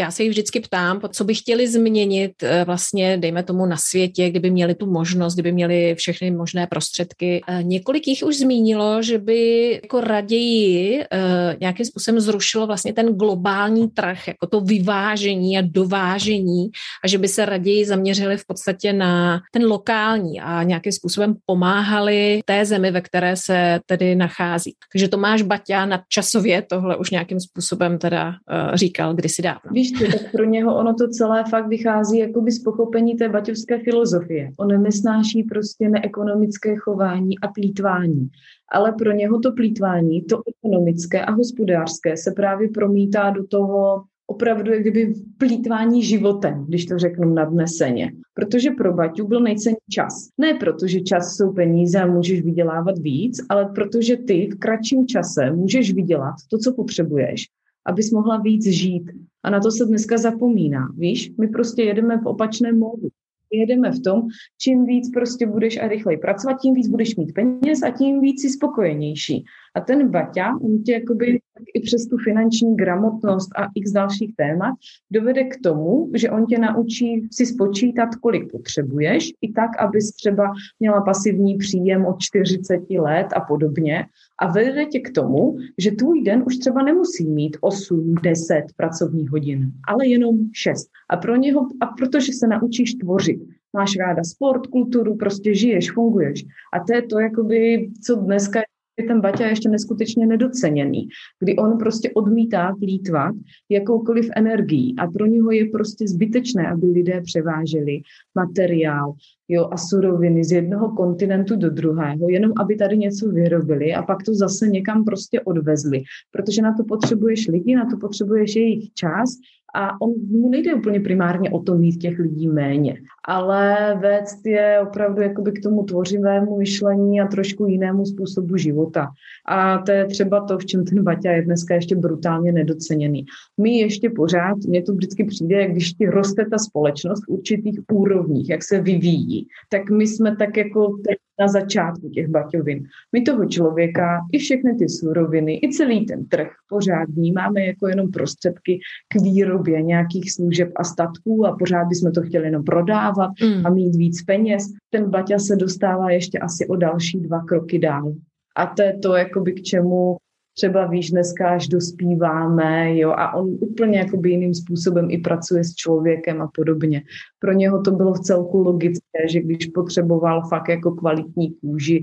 já 0.00 0.10
se 0.10 0.22
jich 0.22 0.30
vždycky 0.30 0.60
ptám, 0.60 1.00
co 1.12 1.24
by 1.24 1.34
chtěli 1.34 1.68
změnit 1.68 2.32
eh, 2.42 2.64
vlastně, 2.64 3.16
dejme 3.16 3.42
tomu 3.42 3.66
na 3.66 3.76
světě, 3.76 4.30
kdyby 4.30 4.50
měli 4.50 4.74
tu 4.74 4.86
možnost, 4.86 5.34
kdyby 5.34 5.52
měli 5.52 5.94
všechny 5.94 6.30
možné 6.30 6.66
prostředky. 6.66 7.40
Eh, 7.48 7.62
několik 7.62 8.08
jich 8.08 8.22
už 8.22 8.36
zmínilo, 8.36 9.02
že 9.02 9.18
by 9.18 9.70
jako 9.82 10.00
raději 10.00 11.04
eh, 11.12 11.56
nějakým 11.60 11.86
způsobem 11.86 12.20
zrušilo 12.20 12.66
vlastně 12.66 12.92
ten 12.92 13.06
globální 13.06 13.88
trh, 13.88 14.28
jako 14.28 14.46
to 14.46 14.60
vyvážení 14.60 15.58
a 15.58 15.62
dovážení 15.64 16.70
a 17.04 17.08
že 17.08 17.18
by 17.18 17.28
se 17.28 17.44
raději 17.44 17.86
zaměřili 17.86 18.36
v 18.36 18.46
podstatě 18.46 18.92
na 18.92 19.40
ten 19.52 19.64
lokální 19.64 20.40
a 20.40 20.62
nějakým 20.62 20.92
způsobem 20.92 21.34
pomáhali 21.46 22.40
té 22.44 22.64
zemi, 22.64 22.90
ve 22.90 23.00
které 23.00 23.36
se 23.36 23.80
tedy 23.86 24.14
nachází. 24.14 24.74
Takže 24.92 25.08
Tomáš 25.08 25.42
Baťa 25.42 25.86
na 25.86 26.02
časově 26.08 26.62
tohle 26.62 26.96
už 26.96 27.10
nějakým 27.10 27.40
způsobem 27.40 27.98
teda 27.98 28.34
říkal 28.74 29.14
kdysi 29.14 29.42
dávno. 29.42 29.70
Víš 29.72 29.89
co, 29.98 30.04
tak 30.04 30.32
pro 30.32 30.44
něho 30.44 30.76
ono 30.76 30.94
to 30.94 31.08
celé 31.08 31.44
fakt 31.50 31.68
vychází 31.68 32.18
jakoby 32.18 32.52
z 32.52 32.62
pochopení 32.62 33.16
té 33.16 33.28
baťovské 33.28 33.78
filozofie. 33.78 34.52
On 34.56 34.82
nesnáší 34.82 35.42
prostě 35.42 35.88
neekonomické 35.88 36.76
chování 36.76 37.38
a 37.38 37.48
plítvání. 37.48 38.28
Ale 38.72 38.92
pro 38.92 39.12
něho 39.12 39.40
to 39.40 39.52
plítvání, 39.52 40.22
to 40.22 40.42
ekonomické 40.56 41.24
a 41.24 41.32
hospodářské 41.32 42.16
se 42.16 42.32
právě 42.32 42.68
promítá 42.68 43.30
do 43.30 43.46
toho 43.46 44.02
opravdu 44.30 44.72
jak 44.72 44.80
kdyby 44.80 45.14
plítvání 45.38 46.02
životem, 46.02 46.64
když 46.68 46.86
to 46.86 46.98
řeknu 46.98 47.34
nadneseně. 47.34 48.12
Protože 48.34 48.70
pro 48.70 48.94
Baťu 48.94 49.26
byl 49.26 49.40
nejcenný 49.40 49.76
čas. 49.90 50.28
Ne 50.38 50.54
proto, 50.54 50.86
že 50.86 51.00
čas 51.00 51.36
jsou 51.36 51.52
peníze 51.52 51.98
a 51.98 52.06
můžeš 52.06 52.42
vydělávat 52.42 52.98
víc, 52.98 53.40
ale 53.48 53.66
protože 53.74 54.16
ty 54.16 54.48
v 54.52 54.58
kratším 54.58 55.06
čase 55.06 55.52
můžeš 55.52 55.92
vydělat 55.92 56.34
to, 56.50 56.58
co 56.58 56.72
potřebuješ, 56.72 57.44
abys 57.86 58.10
mohla 58.10 58.38
víc 58.38 58.66
žít. 58.66 59.10
A 59.42 59.50
na 59.50 59.60
to 59.60 59.70
se 59.70 59.84
dneska 59.84 60.18
zapomíná. 60.18 60.88
Víš, 60.96 61.32
my 61.40 61.48
prostě 61.48 61.82
jedeme 61.82 62.18
v 62.18 62.26
opačném 62.26 62.78
módu 62.78 63.08
jedeme 63.52 63.90
v 63.90 64.00
tom, 64.00 64.22
čím 64.58 64.86
víc 64.86 65.10
prostě 65.10 65.46
budeš 65.46 65.78
a 65.78 65.88
rychleji 65.88 66.18
pracovat, 66.18 66.60
tím 66.60 66.74
víc 66.74 66.88
budeš 66.88 67.16
mít 67.16 67.32
peněz 67.34 67.82
a 67.82 67.90
tím 67.90 68.20
víc 68.20 68.40
si 68.40 68.50
spokojenější. 68.50 69.44
A 69.74 69.80
ten 69.80 70.08
Baťa, 70.08 70.56
on 70.56 70.82
tě 70.82 70.92
jakoby 70.92 71.40
i 71.74 71.80
přes 71.80 72.06
tu 72.06 72.16
finanční 72.18 72.76
gramotnost 72.76 73.50
a 73.56 73.68
x 73.74 73.92
dalších 73.92 74.36
témat 74.36 74.74
dovede 75.10 75.44
k 75.44 75.56
tomu, 75.62 76.10
že 76.14 76.30
on 76.30 76.46
tě 76.46 76.58
naučí 76.58 77.28
si 77.32 77.46
spočítat, 77.46 78.08
kolik 78.14 78.50
potřebuješ, 78.50 79.32
i 79.40 79.52
tak, 79.52 79.70
abys 79.78 80.12
třeba 80.12 80.52
měla 80.80 81.00
pasivní 81.00 81.56
příjem 81.56 82.06
od 82.06 82.16
40 82.20 82.90
let 82.90 83.26
a 83.36 83.40
podobně. 83.40 84.06
A 84.38 84.52
vede 84.52 84.84
tě 84.84 85.00
k 85.00 85.12
tomu, 85.12 85.56
že 85.78 85.90
tvůj 85.90 86.22
den 86.22 86.42
už 86.46 86.56
třeba 86.56 86.82
nemusí 86.82 87.28
mít 87.28 87.56
8, 87.60 88.14
10 88.22 88.64
pracovních 88.76 89.30
hodin, 89.30 89.72
ale 89.88 90.06
jenom 90.06 90.38
6. 90.52 90.88
A 91.10 91.16
pro 91.16 91.36
něho, 91.36 91.66
a 91.80 91.86
protože 91.86 92.32
se 92.32 92.46
naučíš 92.46 92.94
tvořit, 92.94 93.40
máš 93.72 93.96
ráda 93.96 94.24
sport, 94.24 94.66
kulturu, 94.66 95.16
prostě 95.16 95.54
žiješ, 95.54 95.92
funguješ. 95.92 96.44
A 96.72 96.84
to 96.84 96.94
je 96.94 97.02
to, 97.02 97.18
jakoby, 97.18 97.90
co 98.02 98.16
dneska 98.16 98.60
ten 99.02 99.20
Baťa 99.20 99.46
ještě 99.46 99.68
neskutečně 99.68 100.26
nedoceněný, 100.26 101.08
kdy 101.40 101.56
on 101.56 101.78
prostě 101.78 102.10
odmítá 102.14 102.74
plítvat 102.78 103.34
jakoukoliv 103.68 104.28
energií 104.36 104.94
a 104.98 105.06
pro 105.06 105.26
něho 105.26 105.50
je 105.50 105.64
prostě 105.72 106.08
zbytečné, 106.08 106.68
aby 106.68 106.86
lidé 106.86 107.20
převáželi 107.20 108.00
materiál 108.34 109.14
jo, 109.48 109.68
a 109.72 109.76
suroviny 109.76 110.44
z 110.44 110.52
jednoho 110.52 110.88
kontinentu 110.88 111.56
do 111.56 111.70
druhého, 111.70 112.28
jenom 112.28 112.52
aby 112.60 112.76
tady 112.76 112.98
něco 112.98 113.28
vyrobili 113.28 113.94
a 113.94 114.02
pak 114.02 114.18
to 114.22 114.34
zase 114.34 114.68
někam 114.68 115.04
prostě 115.04 115.40
odvezli, 115.40 116.02
protože 116.30 116.62
na 116.62 116.74
to 116.74 116.84
potřebuješ 116.84 117.48
lidi, 117.48 117.74
na 117.74 117.86
to 117.90 117.96
potřebuješ 117.96 118.56
jejich 118.56 118.92
čas 118.94 119.30
a 119.74 120.00
on 120.00 120.10
mu 120.30 120.48
nejde 120.48 120.74
úplně 120.74 121.00
primárně 121.00 121.50
o 121.50 121.62
to 121.62 121.74
mít 121.74 121.96
těch 121.96 122.18
lidí 122.18 122.48
méně, 122.48 122.94
ale 123.28 123.94
vést 124.02 124.46
je 124.46 124.80
opravdu 124.80 125.22
jakoby 125.22 125.52
k 125.52 125.62
tomu 125.62 125.82
tvořivému 125.82 126.58
myšlení 126.58 127.20
a 127.20 127.26
trošku 127.26 127.66
jinému 127.66 128.04
způsobu 128.06 128.56
života. 128.56 129.08
A 129.48 129.78
to 129.78 129.92
je 129.92 130.06
třeba 130.06 130.44
to, 130.44 130.58
v 130.58 130.66
čem 130.66 130.84
ten 130.84 131.02
Baťa 131.04 131.32
je 131.32 131.42
dneska 131.42 131.74
ještě 131.74 131.96
brutálně 131.96 132.52
nedoceněný. 132.52 133.24
My 133.60 133.78
ještě 133.78 134.10
pořád, 134.10 134.56
mně 134.68 134.82
to 134.82 134.92
vždycky 134.92 135.24
přijde, 135.24 135.60
jak 135.60 135.70
když 135.70 135.92
ti 135.92 136.06
roste 136.06 136.46
ta 136.50 136.58
společnost 136.58 137.24
v 137.26 137.32
určitých 137.32 137.80
úrovních, 137.92 138.48
jak 138.48 138.62
se 138.64 138.80
vyvíjí, 138.80 139.46
tak 139.68 139.90
my 139.90 140.06
jsme 140.06 140.36
tak 140.36 140.56
jako 140.56 140.96
na 141.40 141.48
začátku 141.48 142.08
těch 142.08 142.28
baťovin. 142.28 142.84
My 143.12 143.22
toho 143.22 143.44
člověka, 143.44 144.18
i 144.32 144.38
všechny 144.38 144.74
ty 144.74 144.88
suroviny, 144.88 145.60
i 145.62 145.68
celý 145.72 146.06
ten 146.06 146.26
trh 146.26 146.48
pořád 146.68 147.08
vnímáme 147.10 147.66
jako 147.66 147.88
jenom 147.88 148.10
prostředky 148.10 148.80
k 149.08 149.22
výrobě 149.22 149.82
nějakých 149.82 150.32
služeb 150.32 150.68
a 150.76 150.84
statků 150.84 151.46
a 151.46 151.56
pořád 151.56 151.84
bychom 151.84 152.12
to 152.12 152.22
chtěli 152.22 152.46
jenom 152.46 152.64
prodávat 152.64 153.30
mm. 153.42 153.66
a 153.66 153.70
mít 153.70 153.96
víc 153.96 154.22
peněz. 154.22 154.62
Ten 154.90 155.10
baťa 155.10 155.38
se 155.38 155.56
dostává 155.56 156.10
ještě 156.10 156.38
asi 156.38 156.66
o 156.66 156.76
další 156.76 157.20
dva 157.20 157.40
kroky 157.44 157.78
dál. 157.78 158.12
A 158.56 158.66
to 158.66 158.82
je 158.82 158.98
to, 158.98 159.14
jakoby 159.14 159.52
k 159.52 159.62
čemu 159.62 160.16
třeba 160.60 160.86
víš, 160.86 161.10
dneska 161.10 161.48
až 161.48 161.68
dospíváme, 161.68 162.96
jo, 162.96 163.10
a 163.10 163.34
on 163.34 163.56
úplně 163.60 163.98
jakoby 163.98 164.30
jiným 164.30 164.54
způsobem 164.54 165.10
i 165.10 165.18
pracuje 165.18 165.64
s 165.64 165.74
člověkem 165.74 166.42
a 166.42 166.50
podobně. 166.54 167.02
Pro 167.38 167.52
něho 167.52 167.82
to 167.82 167.90
bylo 167.90 168.12
v 168.14 168.20
celku 168.20 168.58
logické, 168.58 169.28
že 169.30 169.40
když 169.40 169.66
potřeboval 169.66 170.42
fakt 170.48 170.68
jako 170.68 170.90
kvalitní 170.90 171.54
kůži, 171.60 172.02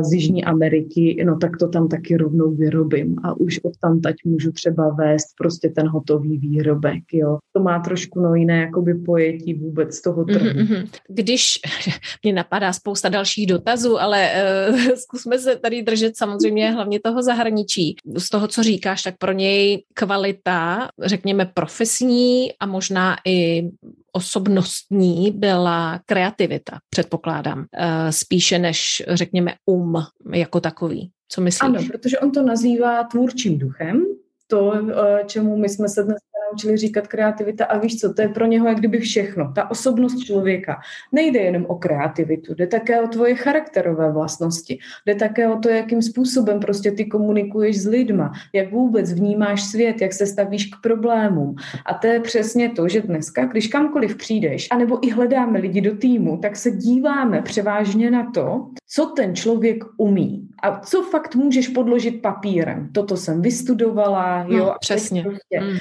z 0.00 0.12
Jižní 0.12 0.44
Ameriky, 0.44 1.24
no 1.26 1.36
tak 1.36 1.56
to 1.56 1.68
tam 1.68 1.88
taky 1.88 2.16
rovnou 2.16 2.54
vyrobím 2.54 3.16
a 3.24 3.34
už 3.40 3.60
od 3.62 3.76
tam 3.76 4.00
tať 4.00 4.16
můžu 4.24 4.52
třeba 4.52 4.88
vést 4.88 5.26
prostě 5.38 5.68
ten 5.68 5.88
hotový 5.88 6.38
výrobek, 6.38 7.02
jo. 7.12 7.38
To 7.52 7.62
má 7.62 7.78
trošku 7.78 8.20
no 8.20 8.34
jiné 8.34 8.60
jakoby 8.60 8.94
pojetí 8.94 9.54
vůbec 9.54 10.02
toho 10.02 10.24
trhu. 10.24 10.46
Mm-hmm. 10.46 10.88
Když 11.08 11.58
mě 12.22 12.32
napadá 12.32 12.72
spousta 12.72 13.08
dalších 13.08 13.46
dotazů, 13.46 14.00
ale 14.00 14.30
uh, 14.70 14.78
zkusme 14.94 15.38
se 15.38 15.56
tady 15.56 15.82
držet 15.82 16.16
samozřejmě 16.16 16.70
hlavně 16.70 17.00
toho 17.00 17.22
zahraničí. 17.22 17.96
Z 18.16 18.28
toho, 18.28 18.48
co 18.48 18.62
říkáš, 18.62 19.02
tak 19.02 19.14
pro 19.18 19.32
něj 19.32 19.84
kvalita, 19.94 20.88
řekněme 21.02 21.50
profesní 21.54 22.52
a 22.60 22.66
možná 22.66 23.16
i 23.26 23.68
osobnostní 24.12 25.30
byla 25.30 26.00
kreativita, 26.06 26.78
předpokládám, 26.90 27.64
eh, 27.74 28.12
spíše 28.12 28.58
než, 28.58 29.02
řekněme, 29.08 29.54
um 29.66 29.94
jako 30.32 30.60
takový. 30.60 31.10
Co 31.28 31.40
myslíš? 31.40 31.68
Ano, 31.68 31.80
protože 31.92 32.18
on 32.18 32.32
to 32.32 32.42
nazývá 32.42 33.04
tvůrčím 33.04 33.58
duchem, 33.58 34.04
to, 34.46 34.72
eh, 34.74 35.24
čemu 35.26 35.56
my 35.56 35.68
jsme 35.68 35.88
se 35.88 36.02
dnes 36.02 36.18
naučili 36.50 36.76
říkat 36.76 37.06
kreativita 37.06 37.64
a 37.64 37.78
víš 37.78 38.00
co, 38.00 38.14
to 38.14 38.22
je 38.22 38.28
pro 38.28 38.46
něho 38.46 38.68
jak 38.68 38.78
kdyby 38.78 38.98
všechno. 38.98 39.52
Ta 39.54 39.70
osobnost 39.70 40.18
člověka 40.18 40.80
nejde 41.12 41.40
jenom 41.40 41.66
o 41.68 41.74
kreativitu, 41.74 42.54
jde 42.54 42.66
také 42.66 43.00
o 43.00 43.08
tvoje 43.08 43.34
charakterové 43.34 44.12
vlastnosti, 44.12 44.78
jde 45.06 45.14
také 45.14 45.48
o 45.48 45.58
to, 45.58 45.68
jakým 45.68 46.02
způsobem 46.02 46.60
prostě 46.60 46.92
ty 46.92 47.06
komunikuješ 47.06 47.80
s 47.80 47.86
lidma, 47.86 48.32
jak 48.52 48.72
vůbec 48.72 49.12
vnímáš 49.12 49.64
svět, 49.64 50.00
jak 50.00 50.12
se 50.12 50.26
stavíš 50.26 50.66
k 50.66 50.82
problémům. 50.82 51.54
A 51.86 51.94
to 51.94 52.06
je 52.06 52.20
přesně 52.20 52.68
to, 52.68 52.88
že 52.88 53.00
dneska, 53.00 53.44
když 53.44 53.66
kamkoliv 53.66 54.16
přijdeš, 54.16 54.68
anebo 54.70 55.06
i 55.06 55.10
hledáme 55.10 55.58
lidi 55.58 55.80
do 55.80 55.96
týmu, 55.96 56.36
tak 56.36 56.56
se 56.56 56.70
díváme 56.70 57.42
převážně 57.42 58.10
na 58.10 58.30
to, 58.30 58.66
co 58.86 59.06
ten 59.06 59.34
člověk 59.36 59.84
umí 59.96 60.48
a 60.62 60.80
co 60.80 61.02
fakt 61.02 61.34
můžeš 61.34 61.68
podložit 61.68 62.22
papírem. 62.22 62.88
Toto 62.92 63.16
jsem 63.16 63.42
vystudovala, 63.42 64.46
jo. 64.48 64.58
No, 64.58 64.74
přesně. 64.80 65.22
Prostě 65.22 65.60
mm. 65.60 65.78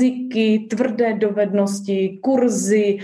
Jazyky, 0.00 0.58
tvrdé 0.70 1.14
dovednosti, 1.14 2.18
kurzy, 2.22 2.98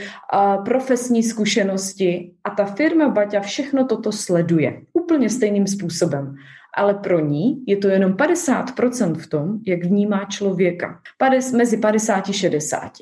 profesní 0.64 1.22
zkušenosti. 1.22 2.30
A 2.44 2.50
ta 2.50 2.64
firma 2.64 3.08
Baťa 3.08 3.40
všechno 3.40 3.84
toto 3.84 4.12
sleduje 4.12 4.82
úplně 4.92 5.30
stejným 5.30 5.66
způsobem. 5.66 6.36
Ale 6.76 6.94
pro 6.94 7.20
ní 7.20 7.64
je 7.66 7.76
to 7.76 7.88
jenom 7.88 8.12
50% 8.12 9.14
v 9.14 9.26
tom, 9.26 9.58
jak 9.66 9.84
vnímá 9.84 10.24
člověka. 10.24 11.00
Mezi 11.56 11.76
50 11.76 12.28
a 12.28 12.32
60. 12.32 12.92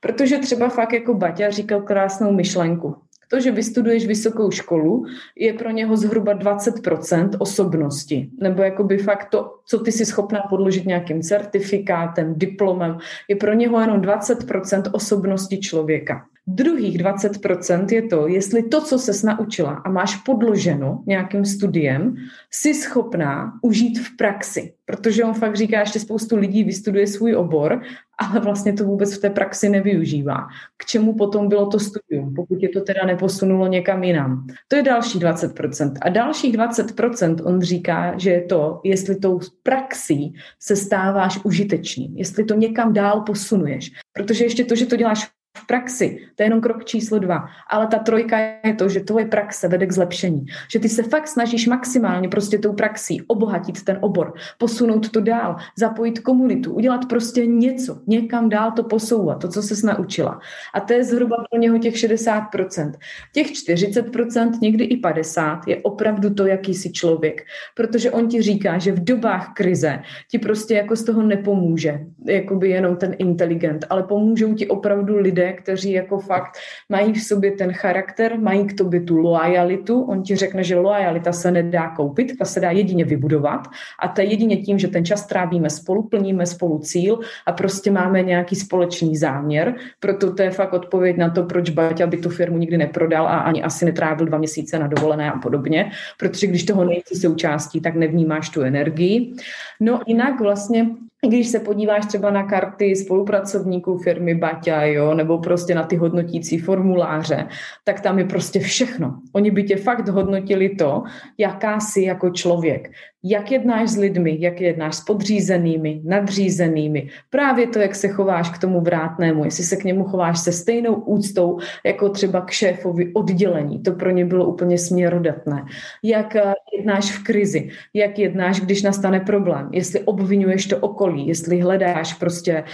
Protože 0.00 0.38
třeba 0.38 0.68
fakt 0.68 0.92
jako 0.92 1.14
Baťa 1.14 1.50
říkal 1.50 1.82
krásnou 1.82 2.32
myšlenku. 2.32 2.96
To, 3.34 3.40
že 3.40 3.50
vystuduješ 3.50 4.06
vysokou 4.06 4.50
školu, 4.50 5.04
je 5.36 5.52
pro 5.52 5.70
něho 5.70 5.96
zhruba 5.96 6.38
20% 6.38 7.30
osobnosti. 7.38 8.30
Nebo 8.38 8.62
jakoby 8.62 8.98
fakt 8.98 9.28
to, 9.28 9.58
co 9.64 9.78
ty 9.78 9.92
jsi 9.92 10.06
schopná 10.06 10.40
podložit 10.50 10.86
nějakým 10.86 11.22
certifikátem, 11.22 12.34
diplomem, 12.36 12.98
je 13.28 13.36
pro 13.36 13.52
něho 13.52 13.80
jenom 13.80 14.00
20% 14.00 14.82
osobnosti 14.92 15.58
člověka. 15.58 16.26
Druhých 16.46 16.98
20% 16.98 17.86
je 17.92 18.02
to, 18.02 18.28
jestli 18.28 18.62
to, 18.62 18.80
co 18.80 18.98
se 18.98 19.26
naučila 19.26 19.72
a 19.72 19.90
máš 19.90 20.16
podloženo 20.16 21.02
nějakým 21.06 21.44
studiem, 21.44 22.16
jsi 22.50 22.74
schopná 22.74 23.52
užít 23.62 23.98
v 23.98 24.16
praxi. 24.16 24.74
Protože 24.84 25.24
on 25.24 25.34
fakt 25.34 25.56
říká, 25.56 25.84
že 25.84 26.00
spoustu 26.00 26.36
lidí 26.36 26.64
vystuduje 26.64 27.06
svůj 27.06 27.36
obor, 27.36 27.82
ale 28.18 28.40
vlastně 28.40 28.72
to 28.72 28.84
vůbec 28.84 29.16
v 29.16 29.20
té 29.20 29.30
praxi 29.30 29.68
nevyužívá. 29.68 30.46
K 30.76 30.84
čemu 30.84 31.14
potom 31.14 31.48
bylo 31.48 31.66
to 31.66 31.78
studium, 31.78 32.34
pokud 32.34 32.62
je 32.62 32.68
to 32.68 32.80
teda 32.80 33.06
neposunulo 33.06 33.66
někam 33.66 34.04
jinam. 34.04 34.46
To 34.68 34.76
je 34.76 34.82
další 34.82 35.18
20%. 35.18 35.92
A 36.02 36.08
dalších 36.08 36.56
20% 36.56 37.36
on 37.44 37.60
říká, 37.60 38.18
že 38.18 38.30
je 38.30 38.42
to, 38.42 38.80
jestli 38.84 39.16
tou 39.16 39.40
praxí 39.62 40.34
se 40.60 40.76
stáváš 40.76 41.44
užitečným, 41.44 42.16
jestli 42.16 42.44
to 42.44 42.54
někam 42.54 42.92
dál 42.92 43.20
posunuješ. 43.20 43.92
Protože 44.12 44.44
ještě 44.44 44.64
to, 44.64 44.74
že 44.74 44.86
to 44.86 44.96
děláš 44.96 45.30
v 45.56 45.66
praxi. 45.66 46.18
To 46.34 46.42
je 46.42 46.46
jenom 46.46 46.60
krok 46.60 46.84
číslo 46.84 47.18
dva. 47.18 47.46
Ale 47.70 47.86
ta 47.86 47.98
trojka 47.98 48.38
je 48.38 48.74
to, 48.74 48.88
že 48.88 49.00
tvoje 49.00 49.26
praxe 49.26 49.68
vede 49.68 49.86
k 49.86 49.92
zlepšení. 49.92 50.46
Že 50.70 50.78
ty 50.78 50.88
se 50.88 51.02
fakt 51.02 51.28
snažíš 51.28 51.66
maximálně 51.66 52.28
prostě 52.28 52.58
tou 52.58 52.72
praxí 52.72 53.22
obohatit 53.26 53.84
ten 53.84 53.98
obor, 54.00 54.34
posunout 54.58 55.10
to 55.10 55.20
dál, 55.20 55.56
zapojit 55.78 56.18
komunitu, 56.18 56.72
udělat 56.72 57.08
prostě 57.08 57.46
něco, 57.46 57.98
někam 58.06 58.48
dál 58.48 58.72
to 58.72 58.84
posouvat, 58.84 59.40
to, 59.40 59.48
co 59.48 59.62
se 59.62 59.86
naučila. 59.86 60.40
A 60.74 60.80
to 60.80 60.92
je 60.92 61.04
zhruba 61.04 61.36
pro 61.50 61.60
něho 61.60 61.78
těch 61.78 61.94
60%. 61.94 62.92
Těch 63.32 63.46
40%, 63.46 64.50
někdy 64.62 64.84
i 64.84 65.00
50% 65.00 65.60
je 65.66 65.76
opravdu 65.76 66.34
to, 66.34 66.46
jaký 66.46 66.74
jsi 66.74 66.92
člověk. 66.92 67.42
Protože 67.74 68.10
on 68.10 68.28
ti 68.28 68.42
říká, 68.42 68.78
že 68.78 68.92
v 68.92 69.04
dobách 69.04 69.52
krize 69.54 69.98
ti 70.30 70.38
prostě 70.38 70.74
jako 70.74 70.96
z 70.96 71.04
toho 71.04 71.22
nepomůže, 71.22 72.00
jakoby 72.26 72.70
jenom 72.70 72.96
ten 72.96 73.14
inteligent, 73.18 73.84
ale 73.90 74.02
pomůžou 74.02 74.54
ti 74.54 74.68
opravdu 74.68 75.16
lidé, 75.18 75.43
lidé, 75.44 75.52
kteří 75.52 75.92
jako 75.92 76.18
fakt 76.18 76.58
mají 76.88 77.12
v 77.12 77.22
sobě 77.22 77.50
ten 77.52 77.72
charakter, 77.72 78.38
mají 78.38 78.66
k 78.66 78.72
tobě 78.72 79.00
tu 79.00 79.16
loajalitu. 79.16 80.02
On 80.02 80.22
ti 80.22 80.36
řekne, 80.36 80.64
že 80.64 80.76
loajalita 80.76 81.32
se 81.32 81.50
nedá 81.50 81.90
koupit, 81.96 82.38
ta 82.38 82.44
se 82.44 82.60
dá 82.60 82.70
jedině 82.70 83.04
vybudovat 83.04 83.68
a 84.02 84.08
to 84.08 84.20
je 84.20 84.26
jedině 84.26 84.56
tím, 84.56 84.78
že 84.78 84.88
ten 84.88 85.04
čas 85.04 85.26
trávíme 85.26 85.70
spolu, 85.70 86.08
plníme 86.08 86.46
spolu 86.46 86.78
cíl 86.78 87.18
a 87.46 87.52
prostě 87.52 87.90
máme 87.90 88.22
nějaký 88.22 88.56
společný 88.56 89.16
záměr. 89.16 89.74
Proto 90.00 90.34
to 90.34 90.42
je 90.42 90.50
fakt 90.50 90.72
odpověď 90.72 91.16
na 91.16 91.30
to, 91.30 91.42
proč 91.42 91.70
Baťa 91.70 92.06
by 92.06 92.16
tu 92.16 92.28
firmu 92.28 92.58
nikdy 92.58 92.78
neprodal 92.78 93.26
a 93.26 93.38
ani 93.38 93.62
asi 93.62 93.84
netrávil 93.84 94.26
dva 94.26 94.38
měsíce 94.38 94.78
na 94.78 94.86
dovolené 94.86 95.32
a 95.32 95.38
podobně, 95.38 95.90
protože 96.18 96.46
když 96.46 96.64
toho 96.64 96.84
nejsi 96.84 97.14
součástí, 97.14 97.80
tak 97.80 97.94
nevnímáš 97.94 98.48
tu 98.48 98.62
energii. 98.62 99.34
No 99.80 100.00
jinak 100.06 100.40
vlastně 100.40 100.86
když 101.28 101.48
se 101.48 101.60
podíváš 101.60 102.06
třeba 102.06 102.30
na 102.30 102.42
karty 102.42 102.96
spolupracovníků 102.96 103.98
firmy 103.98 104.34
Baťa, 104.34 104.82
jo, 104.84 105.14
nebo 105.14 105.38
prostě 105.38 105.74
na 105.74 105.82
ty 105.82 105.96
hodnotící 105.96 106.58
formuláře, 106.58 107.48
tak 107.84 108.00
tam 108.00 108.18
je 108.18 108.24
prostě 108.24 108.60
všechno. 108.60 109.18
Oni 109.32 109.50
by 109.50 109.62
tě 109.62 109.76
fakt 109.76 110.08
hodnotili 110.08 110.68
to, 110.68 111.02
jaká 111.38 111.80
jsi 111.80 112.02
jako 112.02 112.30
člověk 112.30 112.90
jak 113.24 113.50
jednáš 113.50 113.90
s 113.90 113.96
lidmi, 113.96 114.36
jak 114.40 114.60
jednáš 114.60 114.96
s 114.96 115.00
podřízenými, 115.00 116.00
nadřízenými. 116.04 117.08
Právě 117.30 117.66
to, 117.66 117.78
jak 117.78 117.94
se 117.94 118.08
chováš 118.08 118.50
k 118.50 118.58
tomu 118.58 118.80
vrátnému, 118.80 119.44
jestli 119.44 119.64
se 119.64 119.76
k 119.76 119.84
němu 119.84 120.04
chováš 120.04 120.40
se 120.40 120.52
stejnou 120.52 120.94
úctou, 120.94 121.58
jako 121.84 122.08
třeba 122.08 122.40
k 122.40 122.50
šéfovi 122.50 123.12
oddělení. 123.14 123.78
To 123.78 123.92
pro 123.92 124.10
ně 124.10 124.24
bylo 124.24 124.46
úplně 124.46 124.78
směrodatné. 124.78 125.64
Jak 126.02 126.36
eh, 126.36 126.52
jednáš 126.78 127.12
v 127.12 127.24
krizi, 127.24 127.68
jak 127.94 128.18
jednáš, 128.18 128.60
když 128.60 128.82
nastane 128.82 129.20
problém, 129.20 129.68
jestli 129.72 130.00
obvinuješ 130.00 130.66
to 130.66 130.78
okolí, 130.78 131.28
jestli 131.28 131.60
hledáš 131.60 132.14
prostě 132.14 132.64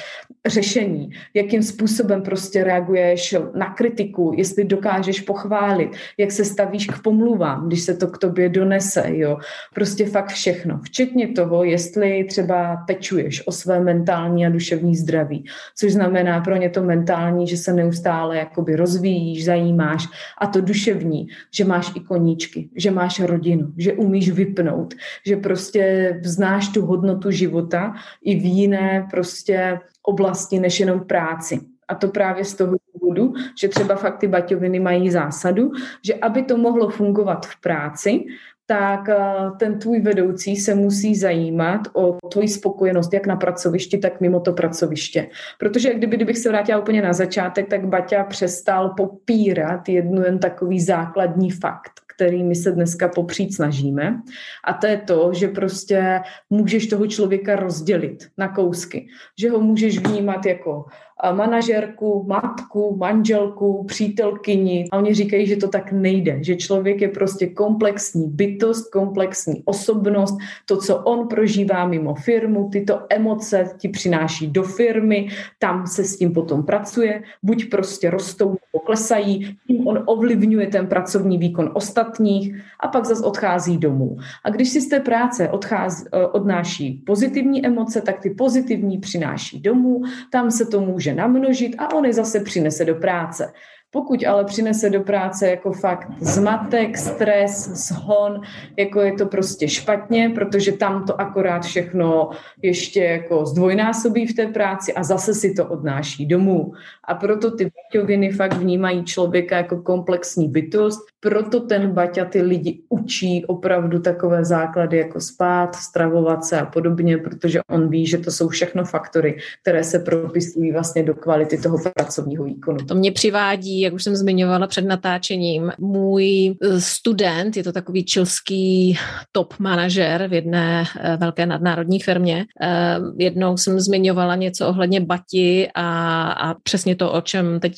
řešení, 0.47 1.11
jakým 1.35 1.63
způsobem 1.63 2.23
prostě 2.23 2.65
reaguješ 2.65 3.35
na 3.55 3.75
kritiku, 3.75 4.33
jestli 4.37 4.65
dokážeš 4.65 5.21
pochválit, 5.21 5.91
jak 6.19 6.33
se 6.33 6.45
stavíš 6.45 6.87
k 6.87 7.03
pomluvám, 7.03 7.67
když 7.67 7.81
se 7.81 7.95
to 7.95 8.07
k 8.07 8.19
tobě 8.19 8.49
donese, 8.49 9.05
jo. 9.09 9.39
Prostě 9.75 10.07
fakt 10.07 10.40
všechno, 10.41 10.81
včetně 10.85 11.29
toho, 11.29 11.65
jestli 11.65 12.25
třeba 12.25 12.77
pečuješ 12.77 13.47
o 13.47 13.53
své 13.53 13.81
mentální 13.81 14.47
a 14.47 14.51
duševní 14.51 14.97
zdraví, 14.97 15.45
což 15.77 15.93
znamená 15.93 16.41
pro 16.41 16.57
ně 16.57 16.71
to 16.71 16.83
mentální, 16.83 17.47
že 17.47 17.57
se 17.57 17.73
neustále 17.73 18.37
jakoby 18.37 18.77
rozvíjíš, 18.77 19.45
zajímáš 19.45 20.09
a 20.41 20.47
to 20.47 20.61
duševní, 20.61 21.29
že 21.55 21.65
máš 21.65 21.93
i 21.97 22.01
koníčky, 22.01 22.69
že 22.77 22.91
máš 22.91 23.21
rodinu, 23.21 23.73
že 23.77 23.93
umíš 23.93 24.31
vypnout, 24.31 24.95
že 25.27 25.37
prostě 25.37 26.15
znáš 26.25 26.69
tu 26.69 26.87
hodnotu 26.87 27.31
života 27.31 27.95
i 28.25 28.35
v 28.35 28.45
jiné 28.45 29.09
prostě 29.11 29.81
oblasti 30.03 30.61
než 30.61 30.81
jenom 30.81 31.01
práci. 31.01 31.61
A 31.89 31.95
to 31.95 32.09
právě 32.09 32.45
z 32.45 32.55
toho 32.55 32.77
důvodu, 32.95 33.35
že 33.61 33.69
třeba 33.69 33.97
fakt 33.97 34.19
ty 34.19 34.29
baťoviny 34.29 34.81
mají 34.81 35.11
zásadu, 35.11 35.73
že 36.05 36.15
aby 36.15 36.43
to 36.43 36.57
mohlo 36.57 36.89
fungovat 36.89 37.47
v 37.47 37.61
práci, 37.61 38.25
tak 38.71 39.09
eh, 39.09 39.17
ten 39.59 39.79
tvůj 39.79 40.01
vedoucí 40.01 40.57
se 40.57 40.75
musí 40.75 41.15
zajímat 41.17 41.81
o 41.93 42.19
tvoji 42.29 42.49
spokojenost 42.49 43.13
jak 43.15 43.27
na 43.27 43.37
pracovišti, 43.37 43.99
tak 43.99 44.21
mimo 44.21 44.41
to 44.41 44.53
pracoviště. 44.53 45.27
Protože 45.59 45.95
kdyby, 45.95 46.17
kdybych 46.17 46.39
se 46.39 46.49
vrátila 46.49 46.79
úplně 46.79 47.03
na 47.03 47.13
začátek, 47.13 47.69
tak 47.69 47.87
Baťa 47.87 48.25
přestal 48.25 48.95
popírat 48.97 49.89
jednu 49.89 50.23
jen 50.23 50.39
takový 50.39 50.81
základní 50.81 51.51
fakt, 51.51 51.91
který 52.15 52.45
my 52.45 52.55
se 52.55 52.73
dneska 52.73 53.09
popřít 53.09 53.55
snažíme. 53.55 54.23
A 54.65 54.73
to 54.73 54.87
je 54.87 54.97
to, 54.97 55.31
že 55.35 55.49
prostě 55.49 56.21
můžeš 56.51 56.87
toho 56.87 57.07
člověka 57.07 57.57
rozdělit 57.57 58.29
na 58.39 58.49
kousky. 58.49 59.07
Že 59.39 59.51
ho 59.51 59.61
můžeš 59.61 59.99
vnímat 59.99 60.47
jako 60.47 60.85
manažerku, 61.33 62.25
matku, 62.29 62.97
manželku, 62.97 63.85
přítelkyni. 63.85 64.89
A 64.93 64.99
oni 64.99 65.15
říkají, 65.15 65.47
že 65.47 65.57
to 65.57 65.69
tak 65.69 65.93
nejde, 65.93 66.39
že 66.45 66.57
člověk 66.57 67.01
je 67.01 67.09
prostě 67.09 67.47
komplexní 67.47 68.29
bytost, 68.29 68.91
komplexní 68.91 69.63
osobnost. 69.65 70.37
To, 70.67 70.77
co 70.77 70.97
on 70.97 71.29
prožívá 71.29 71.87
mimo 71.87 72.15
firmu, 72.15 72.69
tyto 72.73 73.01
emoce 73.11 73.71
ti 73.79 73.89
přináší 73.89 74.47
do 74.47 74.63
firmy, 74.63 75.29
tam 75.59 75.87
se 75.87 76.05
s 76.05 76.17
tím 76.17 76.33
potom 76.33 76.63
pracuje, 76.63 77.23
buď 77.43 77.71
prostě 77.71 78.11
rostou 78.11 78.49
nebo 78.49 78.85
klesají, 78.87 79.57
tím 79.67 79.89
on 79.89 80.03
ovlivňuje 80.07 80.67
ten 80.67 80.87
pracovní 80.87 81.39
výkon 81.39 81.71
ostatních 81.75 82.57
a 82.81 82.89
pak 82.89 83.05
zase 83.05 83.25
odchází 83.25 83.79
domů. 83.79 84.17
A 84.45 84.51
když 84.51 84.69
si 84.69 84.81
z 84.81 84.89
té 84.89 85.01
práce 85.01 85.49
odchází, 85.49 86.05
eh, 86.13 86.27
odnáší 86.27 87.03
pozitivní 87.07 87.67
emoce, 87.67 88.01
tak 88.01 88.21
ty 88.21 88.31
pozitivní 88.31 88.99
přináší 88.99 89.61
domů, 89.61 90.03
tam 90.31 90.51
se 90.51 90.67
to 90.67 90.81
může 90.81 91.10
může 91.11 91.23
namnožit 91.23 91.75
a 91.79 91.95
on 91.95 92.05
je 92.05 92.13
zase 92.13 92.41
přinese 92.41 92.85
do 92.85 92.95
práce. 92.95 93.53
Pokud 93.93 94.25
ale 94.27 94.45
přinese 94.45 94.91
do 94.91 95.01
práce 95.01 95.51
jako 95.51 95.73
fakt 95.73 96.09
zmatek, 96.21 96.99
stres, 96.99 97.69
zhon, 97.69 98.41
jako 98.77 99.01
je 99.01 99.13
to 99.13 99.27
prostě 99.27 99.69
špatně, 99.69 100.33
protože 100.35 100.73
tam 100.73 101.05
to 101.05 101.21
akorát 101.21 101.65
všechno 101.65 102.31
ještě 102.63 103.05
jako 103.05 103.47
zdvojnásobí 103.47 104.27
v 104.27 104.37
té 104.37 104.47
práci 104.47 104.95
a 104.95 105.03
zase 105.03 105.35
si 105.35 105.55
to 105.55 105.67
odnáší 105.67 106.27
domů. 106.27 106.73
A 107.05 107.15
proto 107.15 107.51
ty 107.51 107.65
baťoviny 107.65 108.33
fakt 108.33 108.57
vnímají 108.57 109.05
člověka 109.05 109.57
jako 109.57 109.83
komplexní 109.83 110.49
bytost, 110.49 111.01
proto 111.21 111.61
ten 111.61 111.91
Baťa 111.91 112.25
ty 112.25 112.43
lidi 112.43 112.83
učí 112.89 113.45
opravdu 113.47 114.01
takové 114.01 114.45
základy 114.45 114.99
jako 114.99 115.21
spát, 115.21 115.75
stravovat 115.75 116.45
se 116.45 116.61
a 116.61 116.67
podobně, 116.67 117.19
protože 117.19 117.61
on 117.71 117.89
ví, 117.89 118.07
že 118.07 118.19
to 118.19 118.31
jsou 118.31 118.49
všechno 118.49 118.85
faktory, 118.85 119.39
které 119.63 119.85
se 119.85 119.99
propisují 119.99 120.73
vlastně 120.73 121.03
do 121.03 121.15
kvality 121.15 121.59
toho 121.59 121.79
pracovního 121.95 122.45
výkonu. 122.45 122.79
To 122.79 122.95
mě 122.95 123.13
přivádí, 123.13 123.80
jak 123.81 123.95
už 123.95 124.05
jsem 124.05 124.17
zmiňovala 124.17 124.67
před 124.67 124.85
natáčením, 124.85 125.73
můj 125.79 126.57
eh, 126.63 126.81
student, 126.81 127.57
je 127.57 127.65
to 127.65 127.73
takový 127.73 128.05
čilský 128.05 128.99
top 129.33 129.55
manažer 129.59 130.29
v 130.29 130.33
jedné 130.33 130.85
eh, 131.01 131.17
velké 131.17 131.47
nadnárodní 131.47 132.01
firmě. 132.01 132.45
Eh, 132.63 132.97
jednou 133.19 133.57
jsem 133.57 133.81
zmiňovala 133.81 134.37
něco 134.37 134.69
ohledně 134.69 135.01
Bati 135.01 135.69
a, 135.75 136.31
a 136.33 136.55
přesně 136.55 136.97
to, 136.97 137.13
o 137.13 137.21
čem 137.21 137.61
teď 137.61 137.75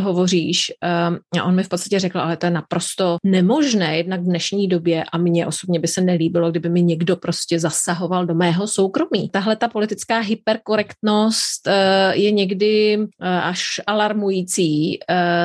hovoříš. 0.00 0.72
A 1.40 1.44
on 1.44 1.54
mi 1.54 1.62
v 1.62 1.68
podstatě 1.68 1.98
řekl, 1.98 2.20
ale 2.20 2.36
to 2.36 2.46
je 2.46 2.50
naprosto 2.50 3.16
nemožné, 3.24 3.96
jednak 3.96 4.20
v 4.20 4.24
dnešní 4.24 4.68
době 4.68 5.04
a 5.12 5.18
mně 5.18 5.46
osobně 5.46 5.80
by 5.80 5.88
se 5.88 6.00
nelíbilo, 6.00 6.50
kdyby 6.50 6.68
mi 6.68 6.82
někdo 6.82 7.16
prostě 7.16 7.60
zasahoval 7.60 8.26
do 8.26 8.34
mého 8.34 8.66
soukromí. 8.66 9.28
Tahle 9.30 9.56
ta 9.56 9.68
politická 9.68 10.18
hyperkorektnost 10.18 11.68
je 12.12 12.30
někdy 12.30 12.98
až 13.20 13.80
alarmující. 13.86 14.98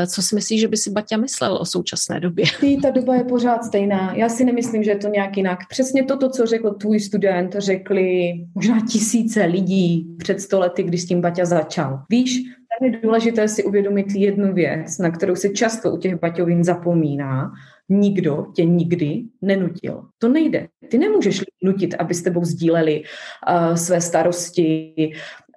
Co 0.08 0.22
si 0.22 0.36
myslíš, 0.36 0.62
že 0.62 0.68
by 0.68 0.78
si 0.78 0.92
Baťa 0.92 1.18
myslel 1.18 1.58
o 1.62 1.66
současné 1.66 2.20
době? 2.20 2.46
Ta 2.82 2.90
doba 2.90 3.16
je 3.16 3.24
pořád 3.24 3.64
stejná. 3.64 4.16
Já 4.16 4.30
si 4.30 4.46
nemyslím, 4.46 4.84
že 4.84 4.92
je 4.92 4.98
to 4.98 5.08
nějak 5.08 5.38
jinak. 5.38 5.60
Přesně 5.70 6.04
toto, 6.04 6.30
co 6.30 6.46
řekl 6.46 6.72
tvůj 6.72 7.00
student, 7.00 7.56
řekli 7.58 8.34
možná 8.56 8.80
tisíce 8.92 9.44
lidí 9.44 10.16
před 10.18 10.42
stolety, 10.42 10.84
když 10.84 11.02
s 11.02 11.06
tím 11.06 11.22
Baťa 11.22 11.46
začal. 11.46 12.00
Víš, 12.10 12.40
tam 12.80 12.90
je 12.90 13.00
důležité 13.00 13.48
si 13.48 13.64
uvědomit 13.64 14.08
jednu 14.16 14.54
věc, 14.54 14.98
na 14.98 15.12
kterou 15.12 15.36
se 15.36 15.50
často 15.50 15.92
u 15.92 15.98
těch 15.98 16.20
baťovin 16.20 16.64
zapomíná. 16.64 17.52
Nikdo 17.90 18.46
tě 18.56 18.66
nikdy 18.66 19.24
nenutil. 19.42 20.04
To 20.18 20.30
nejde. 20.30 20.68
Ty 20.90 20.98
nemůžeš 20.98 21.42
nutit, 21.64 21.96
aby 22.00 22.14
s 22.14 22.24
tebou 22.24 22.46
sdíleli 22.46 23.04
uh, 23.04 23.76
své 23.76 24.02
starosti 24.02 24.94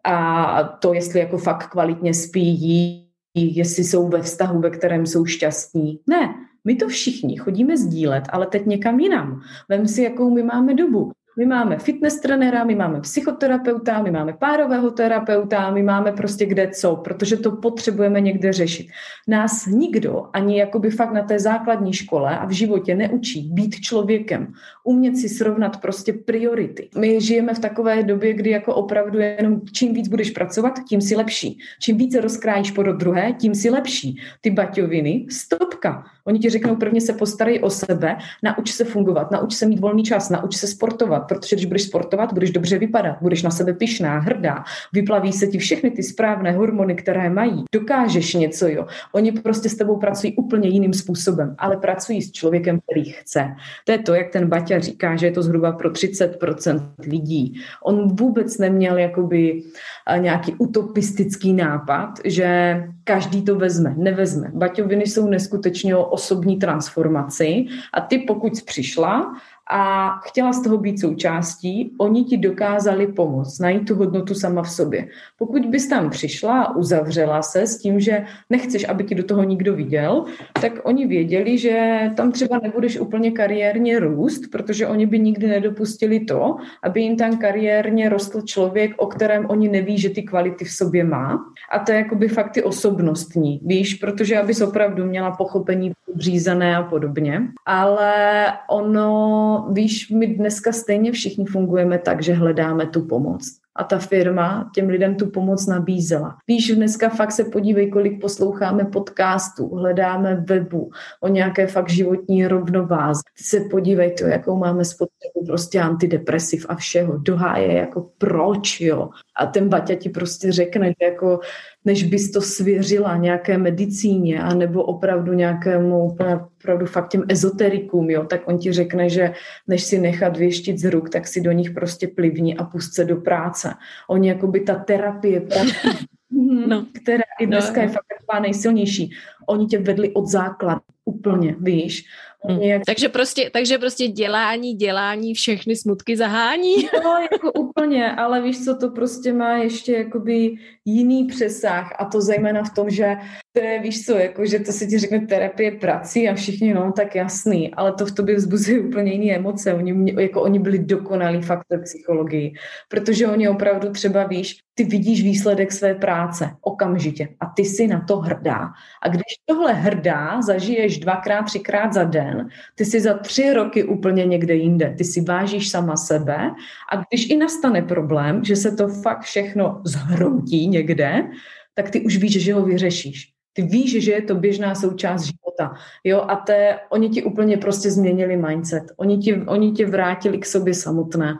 a 0.04 0.62
to, 0.62 0.94
jestli 0.94 1.20
jako 1.20 1.38
fakt 1.38 1.66
kvalitně 1.66 2.14
spí, 2.14 2.48
jí, 2.48 3.08
jestli 3.34 3.84
jsou 3.84 4.08
ve 4.08 4.22
vztahu, 4.22 4.60
ve 4.60 4.70
kterém 4.70 5.06
jsou 5.06 5.26
šťastní. 5.26 6.00
Ne, 6.06 6.34
my 6.64 6.74
to 6.74 6.88
všichni 6.88 7.36
chodíme 7.36 7.76
sdílet, 7.76 8.24
ale 8.28 8.46
teď 8.46 8.66
někam 8.66 9.00
jinam. 9.00 9.40
Vem 9.68 9.88
si, 9.88 10.02
jakou 10.02 10.30
my 10.30 10.42
máme 10.42 10.74
dobu. 10.74 11.12
My 11.38 11.46
máme 11.46 11.78
fitness 11.78 12.20
trenéra, 12.20 12.64
my 12.64 12.74
máme 12.74 13.00
psychoterapeuta, 13.00 14.02
my 14.02 14.10
máme 14.10 14.32
párového 14.32 14.90
terapeuta, 14.90 15.70
my 15.70 15.82
máme 15.82 16.12
prostě 16.12 16.46
kde 16.46 16.68
co, 16.68 16.96
protože 16.96 17.36
to 17.36 17.50
potřebujeme 17.50 18.20
někde 18.20 18.52
řešit. 18.52 18.88
Nás 19.28 19.66
nikdo 19.66 20.26
ani 20.32 20.58
jakoby 20.58 20.90
fakt 20.90 21.12
na 21.12 21.22
té 21.22 21.38
základní 21.38 21.92
škole 21.92 22.38
a 22.38 22.46
v 22.46 22.50
životě 22.50 22.94
neučí 22.94 23.50
být 23.52 23.74
člověkem, 23.80 24.52
umět 24.84 25.16
si 25.16 25.28
srovnat 25.28 25.80
prostě 25.80 26.12
priority. 26.12 26.88
My 26.98 27.20
žijeme 27.20 27.54
v 27.54 27.58
takové 27.58 28.02
době, 28.02 28.34
kdy 28.34 28.50
jako 28.50 28.74
opravdu 28.74 29.18
jenom 29.18 29.60
čím 29.72 29.94
víc 29.94 30.08
budeš 30.08 30.30
pracovat, 30.30 30.80
tím 30.88 31.00
si 31.00 31.16
lepší. 31.16 31.58
Čím 31.80 31.96
více 31.96 32.20
rozkrájíš 32.20 32.70
po 32.70 32.82
druhé, 32.82 33.32
tím 33.32 33.54
si 33.54 33.70
lepší. 33.70 34.20
Ty 34.40 34.50
baťoviny, 34.50 35.26
stopka. 35.30 36.04
Oni 36.24 36.38
ti 36.38 36.50
řeknou, 36.50 36.76
prvně 36.76 37.00
se 37.00 37.12
postarej 37.12 37.60
o 37.62 37.70
sebe, 37.70 38.16
nauč 38.42 38.72
se 38.72 38.84
fungovat, 38.84 39.30
nauč 39.30 39.54
se 39.54 39.66
mít 39.66 39.80
volný 39.80 40.02
čas, 40.02 40.30
nauč 40.30 40.56
se 40.56 40.66
sportovat, 40.66 41.21
sportovat, 41.22 41.28
protože 41.28 41.56
když 41.56 41.66
budeš 41.66 41.82
sportovat, 41.82 42.32
budeš 42.32 42.50
dobře 42.50 42.78
vypadat, 42.78 43.16
budeš 43.20 43.42
na 43.42 43.50
sebe 43.50 43.72
pyšná, 43.72 44.18
hrdá, 44.18 44.64
vyplaví 44.92 45.32
se 45.32 45.46
ti 45.46 45.58
všechny 45.58 45.90
ty 45.90 46.02
správné 46.02 46.52
hormony, 46.52 46.94
které 46.94 47.30
mají, 47.30 47.64
dokážeš 47.72 48.34
něco, 48.34 48.68
jo. 48.68 48.86
Oni 49.12 49.32
prostě 49.32 49.68
s 49.68 49.76
tebou 49.76 49.96
pracují 49.96 50.36
úplně 50.36 50.68
jiným 50.68 50.92
způsobem, 50.92 51.54
ale 51.58 51.76
pracují 51.76 52.22
s 52.22 52.32
člověkem, 52.32 52.80
který 52.80 53.04
chce. 53.04 53.54
To 53.84 53.92
je 53.92 53.98
to, 53.98 54.14
jak 54.14 54.30
ten 54.30 54.48
Baťa 54.48 54.78
říká, 54.78 55.16
že 55.16 55.26
je 55.26 55.32
to 55.32 55.42
zhruba 55.42 55.72
pro 55.72 55.90
30% 55.90 56.92
lidí. 57.06 57.60
On 57.84 58.16
vůbec 58.16 58.58
neměl 58.58 58.98
jakoby 58.98 59.62
eh, 60.06 60.18
nějaký 60.18 60.54
utopistický 60.58 61.52
nápad, 61.52 62.20
že 62.24 62.76
každý 63.04 63.42
to 63.42 63.54
vezme, 63.58 63.94
nevezme. 63.96 64.50
Baťoviny 64.54 65.06
jsou 65.06 65.28
neskutečně 65.28 65.96
o 65.96 66.04
osobní 66.04 66.56
transformaci 66.56 67.66
a 67.92 68.00
ty 68.00 68.18
pokud 68.18 68.52
přišla 68.62 69.34
a 69.70 70.10
chtěla 70.24 70.52
z 70.52 70.62
toho 70.62 70.78
být 70.78 71.00
součástí, 71.00 71.92
oni 71.98 72.24
ti 72.24 72.36
dokázali 72.36 73.06
pomoct, 73.06 73.58
najít 73.58 73.88
tu 73.88 73.94
hodnotu 73.94 74.34
sama 74.34 74.62
v 74.62 74.70
sobě. 74.70 75.08
Pokud 75.38 75.66
bys 75.66 75.88
tam 75.88 76.10
přišla 76.10 76.62
a 76.62 76.76
uzavřela 76.76 77.42
se 77.42 77.66
s 77.66 77.78
tím, 77.78 78.00
že 78.00 78.24
nechceš, 78.50 78.88
aby 78.88 79.04
ti 79.04 79.14
do 79.14 79.24
toho 79.24 79.42
nikdo 79.44 79.74
viděl, 79.74 80.24
tak 80.60 80.72
oni 80.84 81.06
věděli, 81.06 81.58
že 81.58 82.00
tam 82.16 82.32
třeba 82.32 82.58
nebudeš 82.62 83.00
úplně 83.00 83.30
kariérně 83.30 83.98
růst, 83.98 84.42
protože 84.52 84.86
oni 84.86 85.06
by 85.06 85.18
nikdy 85.18 85.46
nedopustili 85.46 86.20
to, 86.20 86.56
aby 86.82 87.00
jim 87.02 87.16
tam 87.16 87.36
kariérně 87.36 88.08
rostl 88.08 88.42
člověk, 88.42 88.94
o 88.96 89.06
kterém 89.06 89.46
oni 89.46 89.68
neví, 89.68 89.98
že 89.98 90.10
ty 90.10 90.22
kvality 90.22 90.64
v 90.64 90.70
sobě 90.72 91.04
má. 91.04 91.38
A 91.72 91.78
to 91.78 91.92
je 91.92 91.98
jakoby 91.98 92.28
fakt 92.28 92.50
ty 92.50 92.62
osobnostní, 92.62 93.60
víš, 93.64 93.94
protože 93.94 94.38
abys 94.38 94.60
opravdu 94.60 95.04
měla 95.04 95.30
pochopení 95.30 95.92
řízené 96.18 96.76
a 96.76 96.82
podobně. 96.82 97.42
Ale 97.66 98.46
ono 98.70 99.51
víš, 99.72 100.10
my 100.10 100.26
dneska 100.26 100.72
stejně 100.72 101.12
všichni 101.12 101.44
fungujeme 101.44 101.98
tak, 101.98 102.22
že 102.22 102.32
hledáme 102.32 102.86
tu 102.86 103.06
pomoc 103.06 103.62
a 103.76 103.84
ta 103.84 103.98
firma 103.98 104.70
těm 104.74 104.88
lidem 104.88 105.14
tu 105.14 105.30
pomoc 105.30 105.66
nabízela. 105.66 106.36
Víš, 106.48 106.72
dneska 106.76 107.08
fakt 107.08 107.32
se 107.32 107.44
podívej, 107.44 107.90
kolik 107.90 108.20
posloucháme 108.20 108.84
podcastů, 108.84 109.68
hledáme 109.68 110.34
webu 110.34 110.90
o 111.20 111.28
nějaké 111.28 111.66
fakt 111.66 111.90
životní 111.90 112.46
rovnováze. 112.46 113.20
Ty 113.38 113.44
se 113.44 113.60
podívej, 113.70 114.12
to, 114.12 114.24
jakou 114.24 114.56
máme 114.56 114.84
spotřebu 114.84 115.46
prostě 115.46 115.80
antidepresiv 115.80 116.66
a 116.68 116.74
všeho. 116.74 117.18
Doháje 117.18 117.72
jako 117.72 118.10
proč, 118.18 118.80
jo. 118.80 119.08
A 119.40 119.46
ten 119.46 119.68
Baťa 119.68 119.94
ti 119.94 120.08
prostě 120.08 120.52
řekne, 120.52 120.88
že 120.88 121.04
jako 121.04 121.40
než 121.84 122.02
bys 122.02 122.30
to 122.30 122.40
svěřila 122.40 123.16
nějaké 123.16 123.58
medicíně 123.58 124.42
a 124.42 124.54
nebo 124.54 124.82
opravdu 124.82 125.32
nějakému 125.32 126.16
opravdu 126.58 126.86
fakt 126.86 127.08
těm 127.08 127.24
ezoterikům, 127.28 128.10
jo, 128.10 128.24
tak 128.24 128.48
on 128.48 128.58
ti 128.58 128.72
řekne, 128.72 129.08
že 129.08 129.32
než 129.68 129.82
si 129.82 129.98
nechat 129.98 130.36
věštit 130.36 130.78
z 130.78 130.90
ruk, 130.90 131.10
tak 131.10 131.26
si 131.26 131.40
do 131.40 131.52
nich 131.52 131.70
prostě 131.70 132.08
plivni 132.08 132.56
a 132.56 132.64
pust 132.64 132.94
se 132.94 133.04
do 133.04 133.16
práce. 133.16 133.74
Oni 134.08 134.28
jako 134.28 134.46
by 134.46 134.60
ta 134.60 134.74
terapie, 134.74 135.42
no. 136.66 136.86
která 137.02 137.24
i 137.40 137.46
dneska 137.46 137.76
no, 137.76 137.82
je 137.82 137.88
fakt 137.88 138.06
taková 138.18 138.40
nejsilnější, 138.40 139.10
oni 139.46 139.66
tě 139.66 139.78
vedli 139.78 140.10
od 140.14 140.26
základu 140.26 140.80
úplně, 141.04 141.56
víš. 141.60 142.04
Hmm. 142.48 142.62
Jak... 142.62 142.82
Takže, 142.86 143.08
prostě, 143.08 143.50
takže 143.52 143.78
prostě 143.78 144.08
dělání, 144.08 144.74
dělání, 144.74 145.34
všechny 145.34 145.76
smutky 145.76 146.16
zahání. 146.16 146.74
No, 147.04 147.18
jako 147.32 147.52
úplně, 147.52 148.12
ale 148.12 148.42
víš 148.42 148.64
co, 148.64 148.76
to 148.76 148.90
prostě 148.90 149.32
má 149.32 149.56
ještě 149.56 149.92
jakoby 149.92 150.54
jiný 150.84 151.24
přesah 151.24 151.92
a 151.98 152.04
to 152.04 152.20
zejména 152.20 152.62
v 152.62 152.74
tom, 152.74 152.90
že 152.90 153.16
to 153.52 153.62
je, 153.62 153.80
víš 153.80 154.04
co, 154.04 154.18
jako, 154.18 154.46
že 154.46 154.58
to 154.58 154.72
se 154.72 154.86
ti 154.86 154.98
řekne 154.98 155.26
terapie 155.26 155.70
prací 155.70 156.28
a 156.28 156.34
všichni, 156.34 156.74
no, 156.74 156.92
tak 156.96 157.14
jasný, 157.14 157.74
ale 157.74 157.92
to 157.92 158.06
v 158.06 158.12
tobě 158.12 158.36
vzbuzuje 158.36 158.80
úplně 158.80 159.12
jiné 159.12 159.36
emoce. 159.36 159.74
Oni, 159.74 160.14
jako 160.22 160.42
oni 160.42 160.58
byli 160.58 160.78
dokonalý 160.78 161.42
faktor 161.42 161.80
psychologii, 161.82 162.52
protože 162.88 163.26
oni 163.26 163.48
opravdu 163.48 163.90
třeba, 163.90 164.24
víš, 164.24 164.58
ty 164.74 164.84
vidíš 164.84 165.22
výsledek 165.22 165.72
své 165.72 165.94
práce 165.94 166.50
okamžitě 166.60 167.28
a 167.40 167.46
ty 167.46 167.64
si 167.64 167.86
na 167.86 168.00
to 168.00 168.16
hrdá. 168.16 168.68
A 169.02 169.08
když 169.08 169.22
tohle 169.46 169.72
hrdá 169.72 170.42
zažiješ 170.42 170.98
dvakrát, 170.98 171.42
třikrát 171.42 171.92
za 171.92 172.04
den, 172.04 172.48
ty 172.74 172.84
si 172.84 173.00
za 173.00 173.14
tři 173.14 173.52
roky 173.52 173.84
úplně 173.84 174.24
někde 174.24 174.54
jinde. 174.54 174.94
Ty 174.98 175.04
si 175.04 175.20
vážíš 175.20 175.70
sama 175.70 175.96
sebe 175.96 176.50
a 176.92 176.96
když 176.96 177.30
i 177.30 177.36
nastane 177.36 177.82
problém, 177.82 178.44
že 178.44 178.56
se 178.56 178.76
to 178.76 178.88
fakt 178.88 179.22
všechno 179.22 179.82
zhroutí 179.84 180.68
někde, 180.68 181.26
tak 181.74 181.90
ty 181.90 182.00
už 182.00 182.16
víš, 182.16 182.42
že 182.42 182.54
ho 182.54 182.62
vyřešíš. 182.62 183.32
Ty 183.52 183.62
víš, 183.62 184.04
že 184.04 184.12
je 184.12 184.22
to 184.22 184.34
běžná 184.34 184.74
součást 184.74 185.22
života. 185.22 185.74
Jo, 186.04 186.24
a 186.28 186.36
te, 186.36 186.78
oni 186.90 187.08
ti 187.08 187.22
úplně 187.22 187.56
prostě 187.56 187.90
změnili 187.90 188.36
mindset. 188.36 188.82
Oni 188.96 189.18
ti, 189.18 189.34
oni 189.34 189.72
tě 189.72 189.86
vrátili 189.86 190.38
k 190.38 190.46
sobě 190.46 190.74
samotné. 190.74 191.34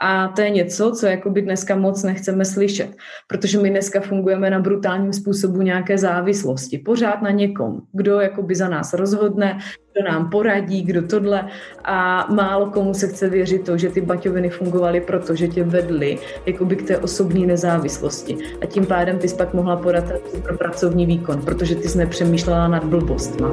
A 0.00 0.28
to 0.28 0.40
je 0.40 0.50
něco, 0.50 0.92
co 0.92 1.06
jakoby 1.06 1.42
dneska 1.42 1.76
moc 1.76 2.02
nechceme 2.02 2.44
slyšet, 2.44 2.96
protože 3.26 3.58
my 3.58 3.70
dneska 3.70 4.00
fungujeme 4.00 4.50
na 4.50 4.60
brutálním 4.60 5.12
způsobu 5.12 5.62
nějaké 5.62 5.98
závislosti. 5.98 6.78
Pořád 6.78 7.22
na 7.22 7.30
někom, 7.30 7.80
kdo 7.92 8.20
jakoby 8.20 8.54
za 8.54 8.68
nás 8.68 8.92
rozhodne, 8.92 9.58
kdo 9.92 10.08
nám 10.12 10.30
poradí, 10.30 10.82
kdo 10.82 11.02
tohle 11.02 11.48
a 11.84 12.26
málo 12.32 12.70
komu 12.70 12.94
se 12.94 13.08
chce 13.08 13.28
věřit 13.28 13.66
to, 13.66 13.78
že 13.78 13.90
ty 13.90 14.00
baťoviny 14.00 14.50
fungovaly 14.50 15.00
proto, 15.00 15.34
že 15.34 15.48
tě 15.48 15.64
vedly 15.64 16.18
jakoby 16.46 16.76
k 16.76 16.86
té 16.86 16.98
osobní 16.98 17.46
nezávislosti 17.46 18.36
a 18.62 18.66
tím 18.66 18.86
pádem 18.86 19.18
ty 19.18 19.28
jsi 19.28 19.36
pak 19.36 19.54
mohla 19.54 19.76
podat 19.76 20.04
pro 20.42 20.58
pracovní 20.58 21.06
výkon, 21.06 21.42
protože 21.42 21.74
ty 21.74 21.88
jsi 21.88 21.98
nepřemýšlela 21.98 22.68
nad 22.68 22.84
blbostma. 22.84 23.50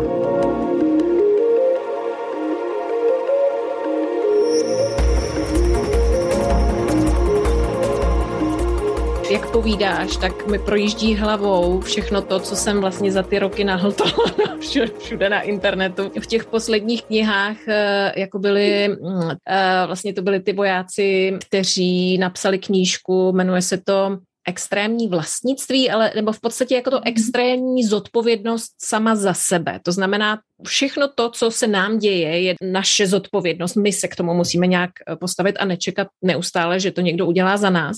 Jak 9.42 9.52
povídáš, 9.52 10.18
tak 10.18 10.48
mi 10.48 10.60
projíždí 10.60 11.16
hlavou 11.16 11.80
všechno 11.80 12.22
to, 12.22 12.40
co 12.40 12.56
jsem 12.56 12.82
vlastně 12.82 13.12
za 13.12 13.24
ty 13.24 13.40
roky 13.40 13.64
nahltala 13.64 14.26
všude 15.00 15.30
na 15.30 15.42
internetu. 15.42 16.12
V 16.22 16.28
těch 16.28 16.46
posledních 16.46 17.04
knihách 17.04 17.58
eh, 17.68 18.14
jako 18.18 18.40
byly, 18.40 18.88
mm, 18.88 19.30
eh, 19.50 19.84
vlastně 19.86 20.14
to 20.14 20.22
byly 20.22 20.40
ty 20.40 20.54
vojáci, 20.54 21.38
kteří 21.48 22.18
napsali 22.18 22.60
knížku, 22.60 23.32
jmenuje 23.32 23.62
se 23.62 23.78
to 23.78 24.18
extrémní 24.48 25.08
vlastnictví, 25.08 25.90
ale 25.90 26.12
nebo 26.16 26.32
v 26.32 26.40
podstatě 26.40 26.76
jako 26.76 26.90
to 26.90 26.96
mhm. 26.96 27.04
extrémní 27.06 27.84
zodpovědnost 27.84 28.72
sama 28.82 29.16
za 29.16 29.34
sebe. 29.34 29.80
To 29.84 29.92
znamená, 29.92 30.40
všechno 30.68 31.08
to, 31.16 31.30
co 31.30 31.52
se 31.52 31.68
nám 31.68 32.00
děje, 32.00 32.42
je 32.42 32.56
naše 32.72 33.08
zodpovědnost. 33.08 33.76
My 33.76 33.92
se 33.92 34.08
k 34.08 34.16
tomu 34.16 34.34
musíme 34.34 34.68
nějak 34.68 34.92
eh, 35.08 35.16
postavit 35.16 35.56
a 35.60 35.66
nečekat 35.66 36.08
neustále, 36.22 36.80
že 36.80 36.92
to 36.92 37.02
někdo 37.02 37.26
udělá 37.26 37.58
za 37.58 37.70
nás. 37.70 37.98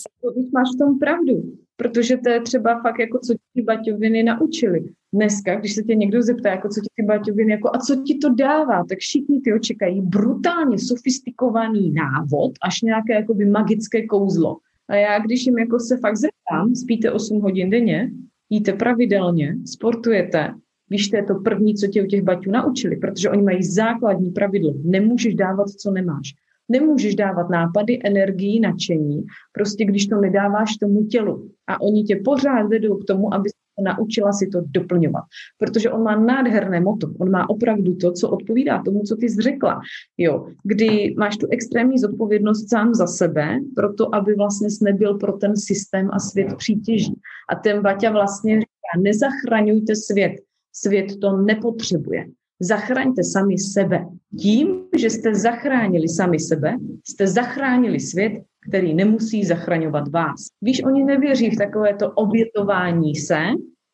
Máš 0.53 0.67
v 0.75 0.77
tom 0.77 0.99
pravdu, 0.99 1.43
protože 1.75 2.17
to 2.17 2.29
je 2.29 2.41
třeba 2.41 2.81
fakt 2.81 2.99
jako 2.99 3.19
co 3.19 3.33
ti 3.33 3.61
baťoviny 3.61 4.23
naučili. 4.23 4.83
Dneska, 5.13 5.55
když 5.55 5.73
se 5.75 5.83
tě 5.83 5.95
někdo 5.95 6.21
zeptá, 6.21 6.49
jako 6.49 6.69
co 6.69 6.81
ti 6.81 6.87
ty 6.95 7.03
baťoviny, 7.03 7.51
jako 7.51 7.69
a 7.73 7.77
co 7.77 7.95
ti 7.95 8.17
to 8.17 8.29
dává, 8.29 8.83
tak 8.89 8.97
všichni 8.97 9.41
ty 9.41 9.53
očekají 9.53 10.01
brutálně 10.01 10.79
sofistikovaný 10.79 11.91
návod, 11.91 12.51
až 12.61 12.81
nějaké 12.81 13.13
jakoby 13.13 13.45
magické 13.45 14.05
kouzlo. 14.07 14.57
A 14.93 14.95
já, 14.95 15.19
když 15.19 15.45
jim 15.45 15.57
jako 15.57 15.79
se 15.79 15.97
fakt 15.97 16.17
zeptám, 16.17 16.75
spíte 16.75 17.11
8 17.11 17.41
hodin 17.41 17.69
denně, 17.69 18.11
jíte 18.49 18.73
pravidelně, 18.73 19.55
sportujete, 19.65 20.53
víš, 20.89 21.09
to 21.09 21.15
je 21.15 21.23
to 21.23 21.35
první, 21.35 21.75
co 21.75 21.87
tě 21.87 22.03
u 22.03 22.05
těch 22.05 22.21
baťů 22.21 22.51
naučili, 22.51 22.95
protože 22.95 23.29
oni 23.29 23.41
mají 23.41 23.63
základní 23.63 24.31
pravidlo. 24.31 24.73
Nemůžeš 24.83 25.35
dávat, 25.35 25.69
co 25.69 25.91
nemáš. 25.91 26.27
Nemůžeš 26.69 27.15
dávat 27.15 27.49
nápady, 27.49 27.99
energii, 28.03 28.59
nadšení, 28.59 29.23
prostě 29.53 29.85
když 29.85 30.07
to 30.07 30.15
nedáváš 30.21 30.77
tomu 30.77 31.05
tělu. 31.05 31.49
A 31.67 31.81
oni 31.81 32.03
tě 32.03 32.21
pořád 32.25 32.67
vedou 32.67 32.97
k 32.97 33.05
tomu, 33.05 33.33
aby 33.33 33.49
naučila 33.81 34.31
si 34.31 34.47
to 34.47 34.61
doplňovat. 34.65 35.23
Protože 35.57 35.91
on 35.91 36.03
má 36.03 36.15
nádherné 36.15 36.79
moto. 36.79 37.07
On 37.19 37.31
má 37.31 37.49
opravdu 37.49 37.95
to, 37.95 38.11
co 38.11 38.29
odpovídá 38.29 38.81
tomu, 38.85 39.01
co 39.01 39.15
ty 39.15 39.29
jsi 39.29 39.41
řekla. 39.41 39.81
Jo, 40.17 40.47
kdy 40.63 41.15
máš 41.17 41.37
tu 41.37 41.47
extrémní 41.51 41.97
zodpovědnost 41.97 42.69
sám 42.69 42.93
za 42.93 43.07
sebe, 43.07 43.59
proto 43.75 44.15
aby 44.15 44.35
vlastně 44.35 44.67
nebyl 44.81 45.17
pro 45.17 45.33
ten 45.33 45.57
systém 45.57 46.09
a 46.13 46.19
svět 46.19 46.55
přítěží. 46.57 47.13
A 47.49 47.55
ten 47.55 47.81
Baťa 47.81 48.11
vlastně 48.11 48.59
říká, 48.59 49.01
nezachraňujte 49.03 49.95
svět. 49.95 50.33
Svět 50.75 51.19
to 51.21 51.37
nepotřebuje. 51.37 52.25
Zachraňte 52.59 53.23
sami 53.23 53.57
sebe. 53.57 54.05
Tím, 54.39 54.83
že 54.97 55.09
jste 55.09 55.35
zachránili 55.35 56.09
sami 56.09 56.39
sebe, 56.39 56.77
jste 57.09 57.27
zachránili 57.27 57.99
svět 57.99 58.33
který 58.67 58.93
nemusí 58.93 59.45
zachraňovat 59.45 60.07
vás. 60.07 60.45
Víš, 60.61 60.83
oni 60.83 61.03
nevěří 61.03 61.49
v 61.49 61.57
takovéto 61.57 62.11
obětování 62.11 63.15
se 63.15 63.39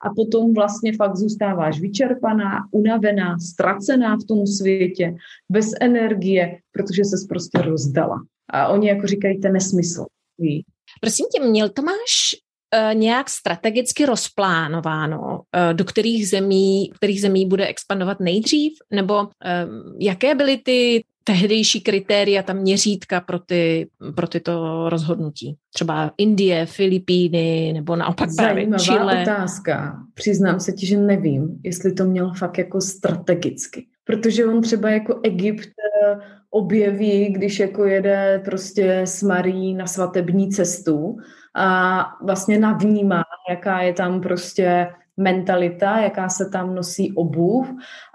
a 0.01 0.09
potom 0.15 0.53
vlastně 0.53 0.93
fakt 0.95 1.15
zůstáváš 1.15 1.79
vyčerpaná, 1.79 2.51
unavená, 2.71 3.39
ztracená 3.39 4.15
v 4.15 4.27
tom 4.27 4.47
světě, 4.47 5.15
bez 5.49 5.71
energie, 5.81 6.57
protože 6.71 7.05
se 7.05 7.15
prostě 7.29 7.61
rozdala. 7.61 8.23
A 8.49 8.67
oni 8.67 8.87
jako 8.87 9.07
říkají, 9.07 9.39
ten 9.39 9.53
nesmysl. 9.53 10.05
Ví. 10.37 10.65
Prosím 11.01 11.25
tě, 11.35 11.43
měl 11.43 11.69
to 11.69 11.81
máš 11.81 12.35
uh, 12.75 12.99
nějak 12.99 13.29
strategicky 13.29 14.05
rozplánováno, 14.05 15.19
uh, 15.19 15.73
do 15.73 15.85
kterých 15.85 16.29
zemí, 16.29 16.91
kterých 16.95 17.21
zemí 17.21 17.45
bude 17.45 17.67
expandovat 17.67 18.19
nejdřív? 18.19 18.73
Nebo 18.91 19.21
uh, 19.21 19.29
jaké 19.99 20.35
byly 20.35 20.57
ty 20.57 21.03
tehdejší 21.29 21.81
kritéria, 21.81 22.43
ta 22.43 22.53
měřítka 22.53 23.21
pro, 23.21 23.39
ty, 23.39 23.87
pro 24.15 24.27
tyto 24.27 24.85
rozhodnutí? 24.89 25.55
Třeba 25.73 26.11
Indie, 26.17 26.65
Filipíny 26.65 27.71
nebo 27.73 27.95
naopak 27.95 28.29
právě 28.37 28.67
Chile? 28.77 29.21
otázka. 29.21 29.97
Přiznám 30.13 30.59
se 30.59 30.71
ti, 30.71 30.85
že 30.85 30.97
nevím, 30.97 31.59
jestli 31.63 31.93
to 31.93 32.05
měl 32.05 32.33
fakt 32.33 32.57
jako 32.57 32.81
strategicky. 32.81 33.85
Protože 34.03 34.45
on 34.45 34.61
třeba 34.61 34.89
jako 34.89 35.19
Egypt 35.23 35.69
eh, 35.69 36.17
objeví, 36.49 37.29
když 37.29 37.59
jako 37.59 37.85
jede 37.85 38.41
prostě 38.45 38.99
s 38.99 39.23
Marí 39.23 39.73
na 39.73 39.87
svatební 39.87 40.49
cestu 40.49 41.17
a 41.55 41.99
vlastně 42.25 42.59
navnímá, 42.59 43.23
jaká 43.49 43.81
je 43.81 43.93
tam 43.93 44.21
prostě 44.21 44.87
mentalita, 45.19 45.99
jaká 45.99 46.29
se 46.29 46.49
tam 46.49 46.75
nosí 46.75 47.13
obuv 47.13 47.67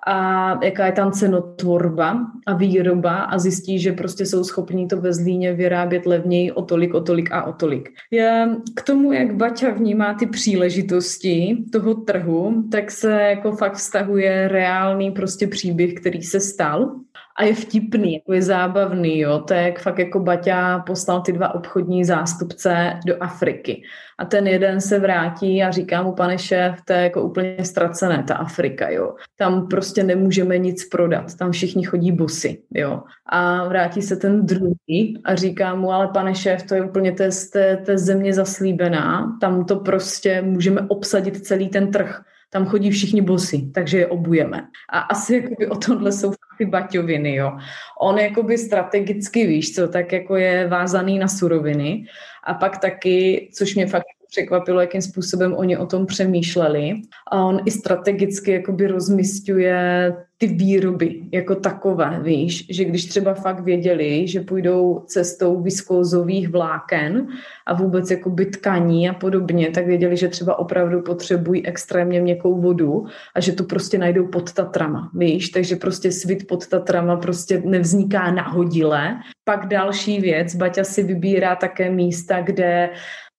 a 0.07 0.59
jaká 0.65 0.87
je 0.87 0.93
tam 0.93 1.13
cenotvorba 1.13 2.21
a 2.47 2.55
výroba 2.55 3.15
a 3.15 3.39
zjistí, 3.39 3.79
že 3.79 3.93
prostě 3.93 4.27
jsou 4.27 4.45
schopní 4.45 4.89
to 4.89 5.01
ve 5.01 5.13
Zlíně 5.13 5.53
vyrábět 5.53 6.07
levněji 6.07 6.53
o 6.53 6.63
tolik, 6.63 6.95
o 6.95 7.01
tolik 7.01 7.33
a 7.33 7.45
o 7.45 7.53
tolik. 7.53 7.89
Já 8.11 8.47
k 8.77 8.83
tomu, 8.83 9.13
jak 9.13 9.35
Baťa 9.35 9.71
vnímá 9.71 10.15
ty 10.15 10.27
příležitosti 10.27 11.65
toho 11.73 11.95
trhu, 11.95 12.65
tak 12.73 12.91
se 12.91 13.11
jako 13.11 13.53
fakt 13.53 13.75
vztahuje 13.75 14.49
reálný 14.49 15.11
prostě 15.11 15.47
příběh, 15.47 15.95
který 15.95 16.23
se 16.23 16.41
stal 16.41 16.95
a 17.37 17.45
je 17.45 17.55
vtipný, 17.55 18.15
jako 18.15 18.33
je 18.33 18.43
zábavný, 18.43 19.19
jo, 19.19 19.39
to 19.39 19.55
je 19.55 19.63
jak 19.63 19.81
fakt 19.81 19.99
jako 19.99 20.21
Baťa 20.21 20.79
poslal 20.79 21.21
ty 21.21 21.33
dva 21.33 21.55
obchodní 21.55 22.05
zástupce 22.05 23.01
do 23.07 23.23
Afriky 23.23 23.83
a 24.19 24.25
ten 24.25 24.47
jeden 24.47 24.81
se 24.81 24.99
vrátí 24.99 25.63
a 25.63 25.71
říká 25.71 26.03
mu, 26.03 26.13
pane 26.13 26.39
šéf, 26.39 26.75
to 26.85 26.93
je 26.93 27.03
jako 27.03 27.23
úplně 27.23 27.57
ztracené, 27.65 28.25
ta 28.29 28.35
Afrika, 28.35 28.91
jo. 28.91 29.15
Tam 29.39 29.69
prostě 29.69 30.05
nemůžeme 30.05 30.59
nic 30.59 30.89
prodat, 30.89 31.35
tam 31.35 31.53
všichni 31.53 31.85
chodí 31.85 32.13
busy, 32.13 32.63
jo. 32.75 33.03
A 33.27 33.69
vrátí 33.69 34.03
se 34.03 34.17
ten 34.17 34.47
druhý 34.47 35.23
a 35.25 35.35
říká 35.35 35.75
mu, 35.75 35.93
ale 35.93 36.09
pane 36.09 36.35
šéf, 36.35 36.63
to 36.63 36.75
je 36.75 36.83
úplně 36.83 37.13
té, 37.13 37.29
té, 37.53 37.77
té 37.77 37.99
země 37.99 38.33
zaslíbená, 38.33 39.37
tam 39.41 39.65
to 39.65 39.77
prostě 39.77 40.43
můžeme 40.43 40.81
obsadit 40.89 41.47
celý 41.47 41.69
ten 41.69 41.91
trh 41.91 42.23
tam 42.55 42.67
chodí 42.67 42.91
všichni 42.91 43.21
bosy, 43.21 43.71
takže 43.75 43.99
je 43.99 44.07
obujeme. 44.07 44.67
A 44.93 44.99
asi 44.99 45.35
jakoby 45.35 45.67
o 45.67 45.77
tomhle 45.77 46.13
jsou 46.13 46.33
ty 46.59 46.67
baťoviny, 46.67 47.35
jo. 47.35 47.53
On 48.01 48.19
jakoby 48.19 48.59
strategicky, 48.59 49.47
víš 49.47 49.75
co, 49.75 49.89
tak 49.89 50.13
jako 50.13 50.37
je 50.37 50.69
vázaný 50.69 51.19
na 51.19 51.29
suroviny 51.29 52.07
a 52.45 52.55
pak 52.55 52.79
taky, 52.79 53.49
což 53.55 53.75
mě 53.75 53.87
fakt 53.87 54.05
překvapilo, 54.31 54.81
jakým 54.81 55.03
způsobem 55.03 55.55
oni 55.55 55.77
o 55.77 55.87
tom 55.87 56.07
přemýšleli. 56.07 56.93
A 57.33 57.45
on 57.45 57.61
i 57.67 57.71
strategicky 57.71 58.51
jakoby 58.51 58.87
rozmistuje 58.87 60.13
ty 60.45 60.55
výroby 60.55 61.23
jako 61.33 61.55
takové, 61.55 62.21
víš, 62.23 62.67
že 62.71 62.85
když 62.85 63.05
třeba 63.05 63.35
fakt 63.35 63.61
věděli, 63.61 64.29
že 64.29 64.41
půjdou 64.41 65.03
cestou 65.07 65.63
viskózových 65.63 66.49
vláken 66.49 67.27
a 67.67 67.75
vůbec 67.75 68.11
jakoby 68.11 68.47
tkaní 68.47 69.09
a 69.09 69.15
podobně, 69.15 69.71
tak 69.71 69.87
věděli, 69.87 70.17
že 70.17 70.29
třeba 70.29 70.59
opravdu 70.59 71.03
potřebují 71.03 71.67
extrémně 71.67 72.21
měkkou 72.21 72.61
vodu 72.61 73.07
a 73.35 73.41
že 73.41 73.53
to 73.53 73.65
prostě 73.65 73.99
najdou 73.99 74.27
pod 74.27 74.53
Tatrama, 74.53 75.11
víš, 75.15 75.49
takže 75.49 75.77
prostě 75.77 76.13
svit 76.13 76.47
pod 76.47 76.67
Tatrama 76.67 77.17
prostě 77.17 77.63
nevzniká 77.65 78.31
nahodile. 78.31 79.17
Pak 79.45 79.69
další 79.69 80.21
věc, 80.21 80.55
Baťa 80.55 80.85
si 80.85 81.03
vybírá 81.03 81.57
také 81.57 81.91
místa, 81.91 82.41
kde 82.41 82.91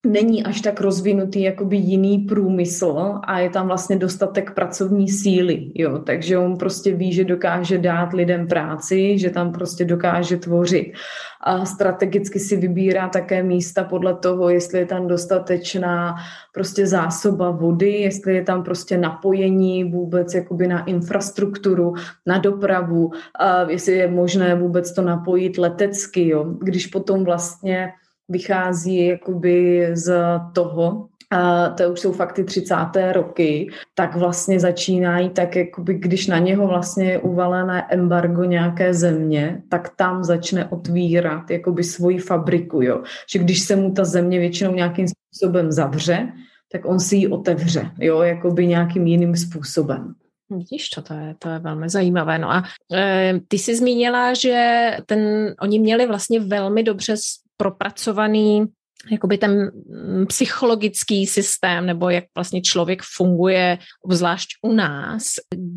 není 0.05 0.43
až 0.43 0.61
tak 0.61 0.81
rozvinutý 0.81 1.41
jakoby 1.41 1.77
jiný 1.77 2.17
průmysl 2.17 3.19
a 3.23 3.39
je 3.39 3.49
tam 3.49 3.67
vlastně 3.67 3.95
dostatek 3.95 4.51
pracovní 4.51 5.09
síly, 5.09 5.71
jo, 5.75 5.99
takže 5.99 6.37
on 6.37 6.57
prostě 6.57 6.93
ví, 6.93 7.13
že 7.13 7.23
dokáže 7.23 7.77
dát 7.77 8.13
lidem 8.13 8.47
práci, 8.47 9.19
že 9.19 9.29
tam 9.29 9.51
prostě 9.51 9.85
dokáže 9.85 10.37
tvořit. 10.37 10.93
A 11.41 11.65
strategicky 11.65 12.39
si 12.39 12.57
vybírá 12.57 13.09
také 13.09 13.43
místa 13.43 13.83
podle 13.83 14.13
toho, 14.13 14.49
jestli 14.49 14.79
je 14.79 14.85
tam 14.85 15.07
dostatečná 15.07 16.15
prostě 16.53 16.87
zásoba 16.87 17.51
vody, 17.51 17.91
jestli 17.91 18.35
je 18.35 18.43
tam 18.43 18.63
prostě 18.63 18.97
napojení 18.97 19.83
vůbec 19.83 20.33
jakoby 20.33 20.67
na 20.67 20.85
infrastrukturu, 20.85 21.93
na 22.25 22.37
dopravu, 22.37 23.11
a 23.39 23.69
jestli 23.69 23.93
je 23.93 24.07
možné 24.07 24.55
vůbec 24.55 24.93
to 24.93 25.01
napojit 25.01 25.57
letecky, 25.57 26.27
jo, 26.27 26.45
když 26.61 26.87
potom 26.87 27.23
vlastně 27.23 27.89
vychází 28.29 29.05
jakoby 29.05 29.89
z 29.93 30.13
toho, 30.53 31.07
a 31.31 31.69
to 31.69 31.91
už 31.91 31.99
jsou 31.99 32.11
fakt 32.11 32.33
ty 32.33 32.43
30. 32.43 32.75
roky, 33.11 33.69
tak 33.95 34.15
vlastně 34.15 34.59
začínají 34.59 35.29
tak, 35.29 35.55
jakoby, 35.55 35.93
když 35.93 36.27
na 36.27 36.39
něho 36.39 36.67
vlastně 36.67 37.11
je 37.11 37.19
uvalené 37.19 37.87
embargo 37.89 38.43
nějaké 38.43 38.93
země, 38.93 39.61
tak 39.69 39.95
tam 39.95 40.23
začne 40.23 40.67
otvírat 40.69 41.51
jakoby 41.51 41.83
svoji 41.83 42.19
fabriku, 42.19 42.81
jo. 42.81 43.03
Že 43.31 43.39
když 43.39 43.59
se 43.61 43.75
mu 43.75 43.91
ta 43.91 44.05
země 44.05 44.39
většinou 44.39 44.73
nějakým 44.73 45.07
způsobem 45.07 45.71
zavře, 45.71 46.27
tak 46.71 46.85
on 46.85 46.99
si 46.99 47.15
ji 47.15 47.27
otevře, 47.27 47.91
jo, 47.99 48.21
jakoby 48.21 48.67
nějakým 48.67 49.07
jiným 49.07 49.35
způsobem. 49.35 50.15
Vidíš 50.49 50.89
to, 50.89 51.01
to 51.01 51.13
je, 51.13 51.35
to 51.39 51.49
je 51.49 51.59
velmi 51.59 51.89
zajímavé. 51.89 52.39
No 52.39 52.51
a 52.51 52.63
e, 52.93 53.33
ty 53.47 53.57
jsi 53.57 53.75
zmínila, 53.75 54.33
že 54.33 54.91
ten, 55.05 55.53
oni 55.61 55.79
měli 55.79 56.07
vlastně 56.07 56.39
velmi 56.39 56.83
dobře 56.83 57.15
propracovaný 57.57 58.65
jakoby 59.11 59.37
ten 59.37 59.71
mm, 59.71 60.25
psychologický 60.27 61.27
systém, 61.27 61.85
nebo 61.85 62.09
jak 62.09 62.23
vlastně 62.35 62.61
člověk 62.61 63.01
funguje, 63.03 63.77
obzvlášť 64.05 64.49
u 64.61 64.73
nás. 64.73 65.23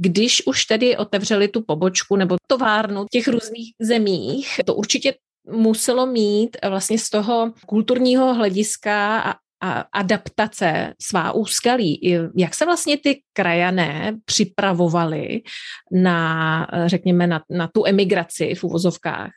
Když 0.01 0.47
už 0.47 0.65
tedy 0.65 0.97
otevřeli 0.97 1.49
tu 1.49 1.63
pobočku 1.63 2.17
nebo 2.17 2.37
továrnu 2.47 3.05
v 3.05 3.11
těch 3.11 3.29
různých 3.29 3.73
zemích, 3.81 4.61
to 4.65 4.75
určitě 4.75 5.15
muselo 5.51 6.07
mít 6.07 6.57
vlastně 6.69 6.99
z 6.99 7.11
toho 7.11 7.53
kulturního 7.67 8.35
hlediska 8.35 9.21
a 9.21 9.35
a 9.61 9.85
adaptace 9.93 10.95
svá 11.03 11.33
úskalí. 11.33 12.01
Jak 12.37 12.55
se 12.55 12.65
vlastně 12.65 12.99
ty 12.99 13.23
krajané 13.33 14.17
připravovali 14.25 15.43
na, 15.93 16.67
řekněme, 16.87 17.27
na, 17.27 17.43
na 17.51 17.69
tu 17.75 17.87
emigraci 17.87 18.55
v 18.55 18.65
uvozovkách 18.65 19.31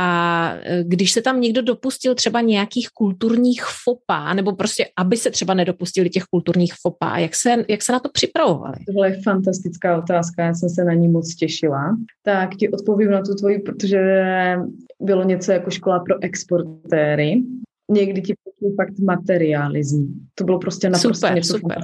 a 0.00 0.52
e, 0.62 0.84
když 0.84 1.12
se 1.12 1.22
tam 1.22 1.40
někdo 1.40 1.62
dopustil 1.62 2.14
třeba 2.14 2.40
nějakých 2.40 2.88
kulturních 2.88 3.62
fopá, 3.84 4.34
nebo 4.34 4.52
prostě, 4.52 4.86
aby 4.96 5.16
se 5.16 5.30
třeba 5.30 5.54
nedopustili 5.54 6.10
těch 6.10 6.24
kulturních 6.24 6.74
fopá, 6.82 7.18
jak 7.18 7.34
se, 7.34 7.64
jak 7.68 7.82
se 7.82 7.92
na 7.92 8.00
to 8.00 8.08
připravovali? 8.12 8.76
Tohle 8.86 9.10
je 9.10 9.22
fantastická 9.22 9.98
otázka, 9.98 10.42
já 10.42 10.54
jsem 10.54 10.68
se 10.68 10.84
na 10.84 10.94
ní 10.94 11.08
moc 11.08 11.34
těšila. 11.34 11.96
Tak 12.22 12.56
ti 12.56 12.68
odpovím 12.68 13.10
na 13.10 13.22
tu 13.22 13.34
tvoji, 13.34 13.58
protože 13.58 14.00
bylo 15.00 15.24
něco 15.24 15.52
jako 15.52 15.70
škola 15.70 15.98
pro 16.00 16.22
exportéry. 16.22 17.42
Někdy 17.90 18.22
ti 18.22 18.34
pošli 18.44 18.74
fakt 18.76 18.98
materialism. 18.98 20.06
To 20.34 20.44
bylo 20.44 20.58
prostě 20.58 20.90
naprosto 20.90 21.26
super, 21.26 21.34
něco 21.34 21.58
super. 21.58 21.78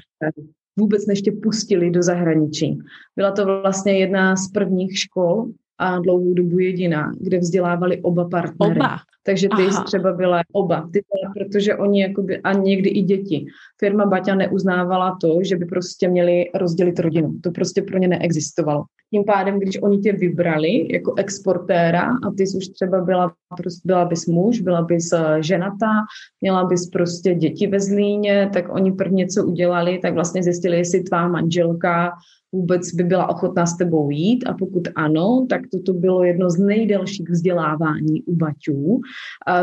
Vůbec 0.79 1.07
než 1.07 1.23
tě 1.23 1.33
pustili 1.33 1.91
do 1.91 2.03
zahraničí. 2.03 2.79
Byla 3.17 3.31
to 3.31 3.45
vlastně 3.47 3.99
jedna 3.99 4.37
z 4.37 4.49
prvních 4.49 4.99
škol, 4.99 5.47
a 5.79 5.99
dlouhou 5.99 6.35
dobu 6.35 6.59
jediná, 6.59 7.13
kde 7.21 7.39
vzdělávali 7.39 8.03
oba 8.03 8.29
partnery. 8.29 8.81
Oba. 8.81 8.97
Takže 9.27 9.49
ty 9.57 9.63
Aha. 9.69 9.85
třeba 9.85 10.13
byla 10.13 10.43
oba, 10.53 10.89
ty, 10.93 11.03
protože 11.39 11.77
oni 11.77 12.03
jakoby, 12.03 12.39
a 12.39 12.53
někdy 12.53 12.91
i 12.91 13.03
děti. 13.03 13.47
Firma 13.81 14.07
Baťa 14.07 14.35
neuznávala 14.35 15.19
to, 15.21 15.39
že 15.43 15.57
by 15.57 15.65
prostě 15.65 16.09
měli 16.09 16.45
rozdělit 16.55 16.99
rodinu. 16.99 17.35
To 17.43 17.51
prostě 17.51 17.83
pro 17.83 17.99
ně 17.99 18.09
neexistovalo. 18.09 18.85
Tím 19.11 19.25
pádem, 19.25 19.61
když 19.61 19.83
oni 19.83 19.99
tě 19.99 20.13
vybrali 20.13 20.93
jako 20.93 21.15
exportéra 21.17 22.03
a 22.03 22.31
ty 22.37 22.47
jsi 22.47 22.57
už 22.57 22.69
třeba 22.69 23.01
byla, 23.01 23.33
prostě 23.57 23.81
byla 23.85 24.05
bys 24.05 24.27
muž, 24.27 24.61
byla 24.61 24.83
bys 24.83 25.13
eh, 25.13 25.43
ženatá, 25.43 25.93
měla 26.41 26.65
bys 26.65 26.91
prostě 26.91 27.35
děti 27.35 27.67
ve 27.67 27.81
Zlíně, 27.81 28.51
tak 28.53 28.75
oni 28.75 28.93
prvně, 28.93 29.27
co 29.27 29.45
udělali, 29.45 29.99
tak 29.99 30.15
vlastně 30.15 30.43
zjistili, 30.43 30.77
jestli 30.77 31.03
tvá 31.03 31.29
manželka 31.29 32.13
vůbec 32.55 32.95
by 32.95 33.05
byla 33.05 33.29
ochotná 33.29 33.67
s 33.67 33.77
tebou 33.77 34.11
jít 34.11 34.45
a 34.47 34.55
pokud 34.55 34.89
ano, 34.97 35.47
tak 35.51 35.61
toto 35.73 35.93
bylo 35.93 36.25
jedno 36.25 36.51
z 36.51 36.59
nejdelších 36.59 37.31
vzdělávání 37.31 38.23
u 38.23 38.37
Baťů. 38.37 39.01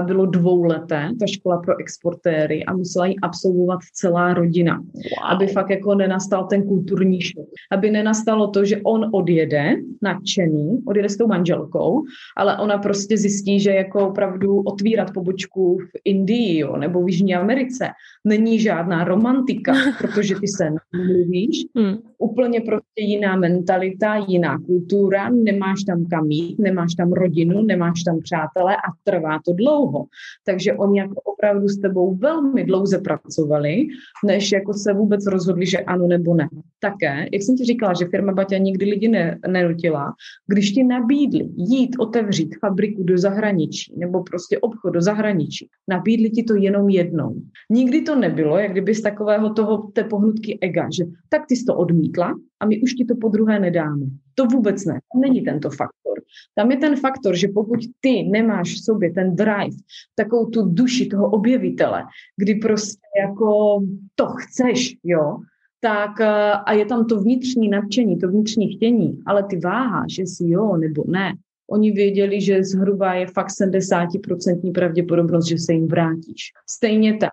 Bylo 0.06 0.26
dvouleté, 0.26 1.10
ta 1.20 1.26
škola 1.26 1.58
pro 1.58 1.80
exportéry 1.80 2.66
a 2.66 2.74
musela 2.74 3.06
ji 3.06 3.16
absolvovat 3.22 3.80
celá 3.94 4.34
rodina, 4.34 4.78
wow. 4.78 5.32
aby 5.32 5.48
fakt 5.48 5.70
jako 5.70 5.96
nenastal 5.96 6.48
ten 6.48 6.64
kulturní 6.64 7.22
šok. 7.22 7.48
Aby 7.72 7.92
nenastalo 7.92 8.48
to, 8.48 8.66
že 8.66 8.82
on 8.84 9.10
odjede 9.14 9.76
nadšený, 10.02 10.84
odjede 10.88 11.10
s 11.10 11.18
tou 11.18 11.28
manželkou, 11.28 12.04
ale 12.38 12.58
ona 12.58 12.78
prostě 12.78 13.18
zjistí, 13.18 13.60
že 13.60 13.72
jako 13.72 14.08
opravdu 14.08 14.62
otvírat 14.62 15.14
pobočku 15.14 15.78
v 15.78 16.00
Indii 16.06 16.60
jo, 16.60 16.78
nebo 16.78 17.04
v 17.04 17.10
Jižní 17.10 17.36
Americe 17.36 17.88
není 18.26 18.60
žádná 18.60 19.04
romantika, 19.04 19.74
protože 19.98 20.36
ty 20.36 20.48
se 20.48 20.70
mluvíš, 20.96 21.66
hmm. 21.76 21.98
úplně 22.18 22.62
pro 22.62 22.81
prostě 22.82 23.12
jiná 23.12 23.36
mentalita, 23.36 24.16
jiná 24.28 24.60
kultura, 24.60 25.30
nemáš 25.30 25.84
tam 25.84 26.06
kam 26.06 26.32
jít, 26.32 26.60
nemáš 26.60 26.96
tam 26.96 27.14
rodinu, 27.14 27.62
nemáš 27.62 28.04
tam 28.04 28.20
přátelé 28.20 28.76
a 28.76 28.90
trvá 29.04 29.40
to 29.46 29.54
dlouho. 29.54 30.06
Takže 30.46 30.74
oni 30.74 31.00
jako 31.00 31.22
opravdu 31.22 31.68
s 31.68 31.78
tebou 31.78 32.16
velmi 32.16 32.66
dlouze 32.66 32.98
pracovali, 32.98 33.88
než 34.26 34.52
jako 34.52 34.74
se 34.74 34.94
vůbec 34.94 35.26
rozhodli, 35.26 35.66
že 35.66 35.78
ano 35.78 36.08
nebo 36.08 36.34
ne. 36.34 36.50
Také, 36.80 37.28
jak 37.34 37.42
jsem 37.42 37.56
ti 37.56 37.66
říkala, 37.66 37.94
že 37.94 38.06
firma 38.06 38.34
Baťa 38.34 38.58
nikdy 38.58 38.86
lidi 38.86 39.08
ne, 39.08 39.40
nenutila, 39.48 40.14
když 40.48 40.72
ti 40.72 40.84
nabídli 40.84 41.50
jít 41.56 41.96
otevřít 42.00 42.56
fabriku 42.60 43.04
do 43.04 43.18
zahraničí 43.18 43.94
nebo 43.98 44.24
prostě 44.24 44.60
obchod 44.60 44.94
do 44.94 45.02
zahraničí, 45.02 45.68
nabídli 45.90 46.30
ti 46.30 46.44
to 46.44 46.56
jenom 46.56 46.90
jednou. 46.90 47.36
Nikdy 47.70 48.02
to 48.02 48.16
nebylo, 48.16 48.58
jak 48.58 48.72
kdyby 48.72 48.96
z 48.96 49.02
takového 49.02 49.54
toho 49.54 49.78
té 49.78 50.04
pohnutky 50.04 50.58
ega, 50.62 50.88
že 50.98 51.06
tak 51.30 51.42
ty 51.48 51.56
jsi 51.56 51.66
to 51.66 51.76
odmítla 51.76 52.34
a 52.62 52.66
my 52.66 52.82
už 52.82 52.94
ti 52.94 53.06
to 53.06 53.16
po 53.16 53.30
druhé 53.30 53.60
nedáme. 53.60 54.06
To 54.36 54.46
vůbec 54.46 54.86
ne. 54.86 55.00
Není 55.22 55.42
tento 55.42 55.70
faktor. 55.70 56.22
Tam 56.56 56.72
je 56.72 56.78
ten 56.78 56.96
faktor, 56.96 57.36
že 57.36 57.48
pokud 57.48 57.80
ty 58.00 58.24
nemáš 58.24 58.74
v 58.74 58.84
sobě 58.84 59.12
ten 59.14 59.36
drive, 59.36 59.78
takovou 60.16 60.46
tu 60.46 60.66
duši 60.66 61.06
toho 61.06 61.30
objevitele, 61.30 62.04
kdy 62.38 62.56
prostě 62.56 63.02
jako 63.26 63.80
to 64.16 64.26
chceš, 64.26 64.96
jo, 65.04 65.38
tak 65.80 66.22
eh, 66.22 66.52
a 66.66 66.74
je 66.74 66.86
tam 66.86 67.06
to 67.06 67.22
vnitřní 67.22 67.70
nadšení, 67.70 68.18
to 68.18 68.28
vnitřní 68.28 68.76
chtění, 68.76 69.20
ale 69.26 69.44
ty 69.44 69.60
váháš, 69.60 70.18
jestli 70.18 70.50
jo 70.50 70.78
nebo 70.78 71.04
ne. 71.08 71.34
Oni 71.70 71.92
věděli, 71.92 72.42
že 72.42 72.64
zhruba 72.64 73.14
je 73.14 73.28
fakt 73.28 73.50
70% 73.62 74.72
pravděpodobnost, 74.72 75.48
že 75.48 75.58
se 75.58 75.74
jim 75.74 75.88
vrátíš. 75.88 76.52
Stejně 76.70 77.18
tak, 77.18 77.30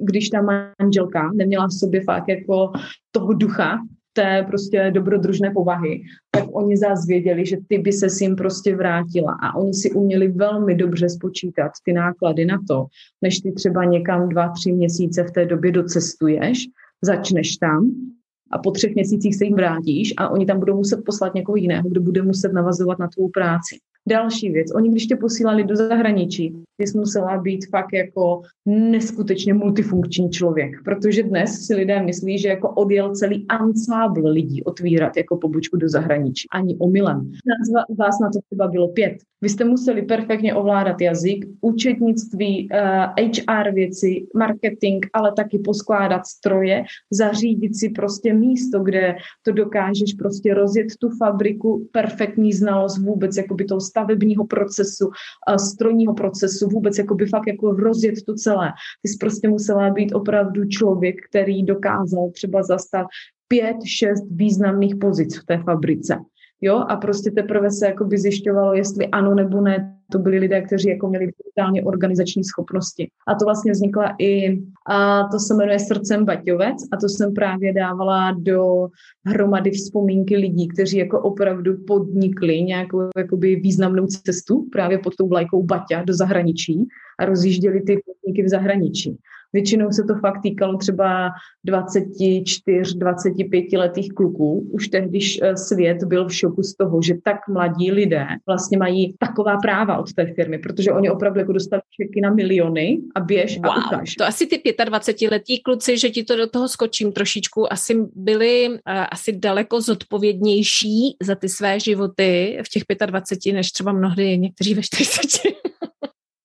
když 0.00 0.28
ta 0.28 0.38
manželka 0.80 1.32
neměla 1.32 1.66
v 1.66 1.72
sobě 1.72 2.04
fakt 2.04 2.28
jako 2.28 2.72
toho 3.10 3.32
ducha, 3.32 3.78
té 4.12 4.44
prostě 4.48 4.90
dobrodružné 4.94 5.50
povahy, 5.50 6.02
tak 6.30 6.44
oni 6.52 6.76
zás 6.76 7.06
věděli, 7.06 7.46
že 7.46 7.56
ty 7.68 7.78
by 7.78 7.92
se 7.92 8.10
s 8.10 8.20
jim 8.20 8.36
prostě 8.36 8.76
vrátila 8.76 9.36
a 9.42 9.56
oni 9.56 9.74
si 9.74 9.92
uměli 9.92 10.28
velmi 10.28 10.74
dobře 10.74 11.08
spočítat 11.08 11.72
ty 11.84 11.92
náklady 11.92 12.44
na 12.44 12.58
to, 12.68 12.86
než 13.22 13.38
ty 13.40 13.52
třeba 13.52 13.84
někam 13.84 14.28
dva, 14.28 14.48
tři 14.48 14.72
měsíce 14.72 15.24
v 15.24 15.30
té 15.30 15.44
době 15.44 15.72
docestuješ, 15.72 16.58
začneš 17.02 17.56
tam 17.56 17.90
a 18.50 18.58
po 18.58 18.70
třech 18.70 18.94
měsících 18.94 19.36
se 19.36 19.44
jim 19.44 19.54
vrátíš 19.56 20.14
a 20.16 20.28
oni 20.28 20.46
tam 20.46 20.58
budou 20.58 20.76
muset 20.76 21.04
poslat 21.06 21.34
někoho 21.34 21.56
jiného, 21.56 21.88
kdo 21.88 22.00
bude 22.00 22.22
muset 22.22 22.52
navazovat 22.52 22.98
na 22.98 23.08
tvou 23.08 23.28
práci. 23.28 23.76
Další 24.08 24.50
věc, 24.50 24.74
oni 24.74 24.90
když 24.90 25.06
tě 25.06 25.16
posílali 25.16 25.64
do 25.64 25.76
zahraničí, 25.76 26.62
ty 26.76 26.86
jsi 26.86 26.98
musela 26.98 27.38
být 27.38 27.66
fakt 27.70 27.92
jako 27.92 28.42
neskutečně 28.66 29.54
multifunkční 29.54 30.30
člověk, 30.30 30.70
protože 30.84 31.22
dnes 31.22 31.66
si 31.66 31.74
lidé 31.74 32.02
myslí, 32.02 32.38
že 32.38 32.48
jako 32.48 32.70
odjel 32.70 33.14
celý 33.14 33.46
ansábl 33.48 34.28
lidí 34.28 34.62
otvírat 34.64 35.16
jako 35.16 35.36
pobočku 35.36 35.76
do 35.76 35.88
zahraničí. 35.88 36.48
Ani 36.52 36.76
omylem. 36.78 37.32
Vás 37.98 38.18
na 38.20 38.30
to 38.30 38.38
třeba 38.48 38.68
bylo 38.68 38.88
pět. 38.88 39.16
Vy 39.42 39.48
jste 39.48 39.64
museli 39.64 40.02
perfektně 40.02 40.54
ovládat 40.54 41.00
jazyk, 41.00 41.46
účetnictví, 41.60 42.68
HR 43.16 43.68
eh, 43.68 43.72
věci, 43.72 44.26
marketing, 44.36 45.06
ale 45.12 45.32
taky 45.36 45.58
poskládat 45.58 46.26
stroje, 46.26 46.84
zařídit 47.12 47.78
si 47.78 47.88
prostě 47.88 48.32
místo, 48.32 48.80
kde 48.80 49.14
to 49.42 49.52
dokážeš 49.52 50.14
prostě 50.18 50.54
rozjet 50.54 50.86
tu 51.00 51.08
fabriku, 51.18 51.88
perfektní 51.92 52.52
znalost 52.52 52.98
vůbec 52.98 53.36
jakoby 53.36 53.64
toho 53.64 53.80
stavebního 53.92 54.46
procesu, 54.46 55.10
strojního 55.72 56.14
procesu, 56.14 56.68
vůbec 56.68 56.98
jakoby 56.98 57.26
fakt 57.26 57.46
jako 57.46 57.72
rozjet 57.72 58.14
to 58.26 58.34
celé. 58.34 58.72
Ty 59.02 59.08
jsi 59.08 59.16
prostě 59.20 59.48
musela 59.48 59.90
být 59.90 60.12
opravdu 60.12 60.64
člověk, 60.64 61.16
který 61.28 61.62
dokázal 61.62 62.30
třeba 62.32 62.62
zastat 62.62 63.06
pět, 63.48 63.76
šest 63.84 64.24
významných 64.30 64.96
pozic 64.96 65.38
v 65.38 65.44
té 65.44 65.58
fabrice 65.58 66.16
jo, 66.62 66.84
a 66.88 66.96
prostě 66.96 67.30
teprve 67.30 67.70
se 67.70 67.86
jakoby 67.86 68.18
zjišťovalo, 68.18 68.74
jestli 68.74 69.06
ano 69.06 69.34
nebo 69.34 69.60
ne, 69.60 69.98
to 70.12 70.18
byli 70.18 70.38
lidé, 70.38 70.62
kteří 70.62 70.88
jako 70.88 71.08
měli 71.08 71.32
totálně 71.44 71.82
organizační 71.82 72.44
schopnosti. 72.44 73.10
A 73.28 73.34
to 73.34 73.44
vlastně 73.44 73.72
vznikla 73.72 74.14
i, 74.18 74.58
a 74.88 75.28
to 75.32 75.38
se 75.38 75.54
jmenuje 75.54 75.78
Srdcem 75.78 76.24
Baťovec 76.24 76.76
a 76.92 76.96
to 76.96 77.08
jsem 77.08 77.34
právě 77.34 77.72
dávala 77.72 78.36
do 78.38 78.88
hromady 79.26 79.70
vzpomínky 79.70 80.36
lidí, 80.36 80.68
kteří 80.68 80.98
jako 80.98 81.20
opravdu 81.20 81.76
podnikli 81.86 82.62
nějakou 82.62 82.98
jakoby 83.16 83.56
významnou 83.56 84.06
cestu 84.06 84.68
právě 84.72 84.98
pod 84.98 85.16
tou 85.16 85.28
vlajkou 85.28 85.62
Baťa 85.62 86.02
do 86.02 86.14
zahraničí 86.14 86.86
a 87.18 87.24
rozjížděli 87.24 87.80
ty 87.80 88.02
podniky 88.06 88.42
v 88.42 88.48
zahraničí. 88.48 89.18
Většinou 89.52 89.90
se 89.90 90.02
to 90.02 90.14
fakt 90.14 90.40
týkalo 90.42 90.76
třeba 90.78 91.30
24, 91.64 92.94
25 92.94 93.72
letých 93.72 94.12
kluků. 94.12 94.68
Už 94.72 94.88
tehdy, 94.88 95.08
když 95.08 95.40
eh, 95.42 95.56
svět 95.56 96.04
byl 96.04 96.28
v 96.28 96.34
šoku 96.34 96.62
z 96.62 96.74
toho, 96.76 97.02
že 97.02 97.14
tak 97.24 97.48
mladí 97.48 97.92
lidé 97.92 98.26
vlastně 98.46 98.78
mají 98.78 99.14
taková 99.18 99.56
práva 99.56 99.98
od 99.98 100.12
té 100.12 100.34
firmy, 100.34 100.58
protože 100.58 100.92
oni 100.92 101.10
opravdu 101.10 101.38
jako 101.38 101.52
dostali 101.52 101.82
čeky 102.00 102.20
na 102.20 102.30
miliony 102.30 102.98
a 103.14 103.20
běž 103.20 103.56
wow, 103.56 103.66
a 103.66 103.86
ukaž. 103.86 104.14
To 104.14 104.24
asi 104.24 104.46
ty 104.46 104.56
25-letí 104.56 105.62
kluci, 105.62 105.98
že 105.98 106.10
ti 106.10 106.24
to 106.24 106.36
do 106.36 106.46
toho 106.46 106.68
skočím 106.68 107.12
trošičku, 107.12 107.72
asi 107.72 107.96
byli 108.14 108.68
uh, 108.68 108.76
asi 109.10 109.32
daleko 109.32 109.80
zodpovědnější 109.80 111.16
za 111.22 111.34
ty 111.34 111.48
své 111.48 111.80
životy 111.80 112.58
v 112.66 112.68
těch 112.68 112.82
25, 113.06 113.52
než 113.52 113.72
třeba 113.72 113.92
mnohdy 113.92 114.38
někteří 114.38 114.74
ve 114.74 114.82
40 114.82 115.20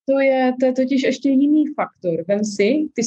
to 0.10 0.20
je, 0.20 0.54
to 0.60 0.66
je 0.66 0.74
totiž 0.74 1.04
ještě 1.04 1.30
jiný 1.30 1.64
faktor. 1.68 2.26
Vem 2.28 2.46
si, 2.46 2.88
ty, 2.94 3.02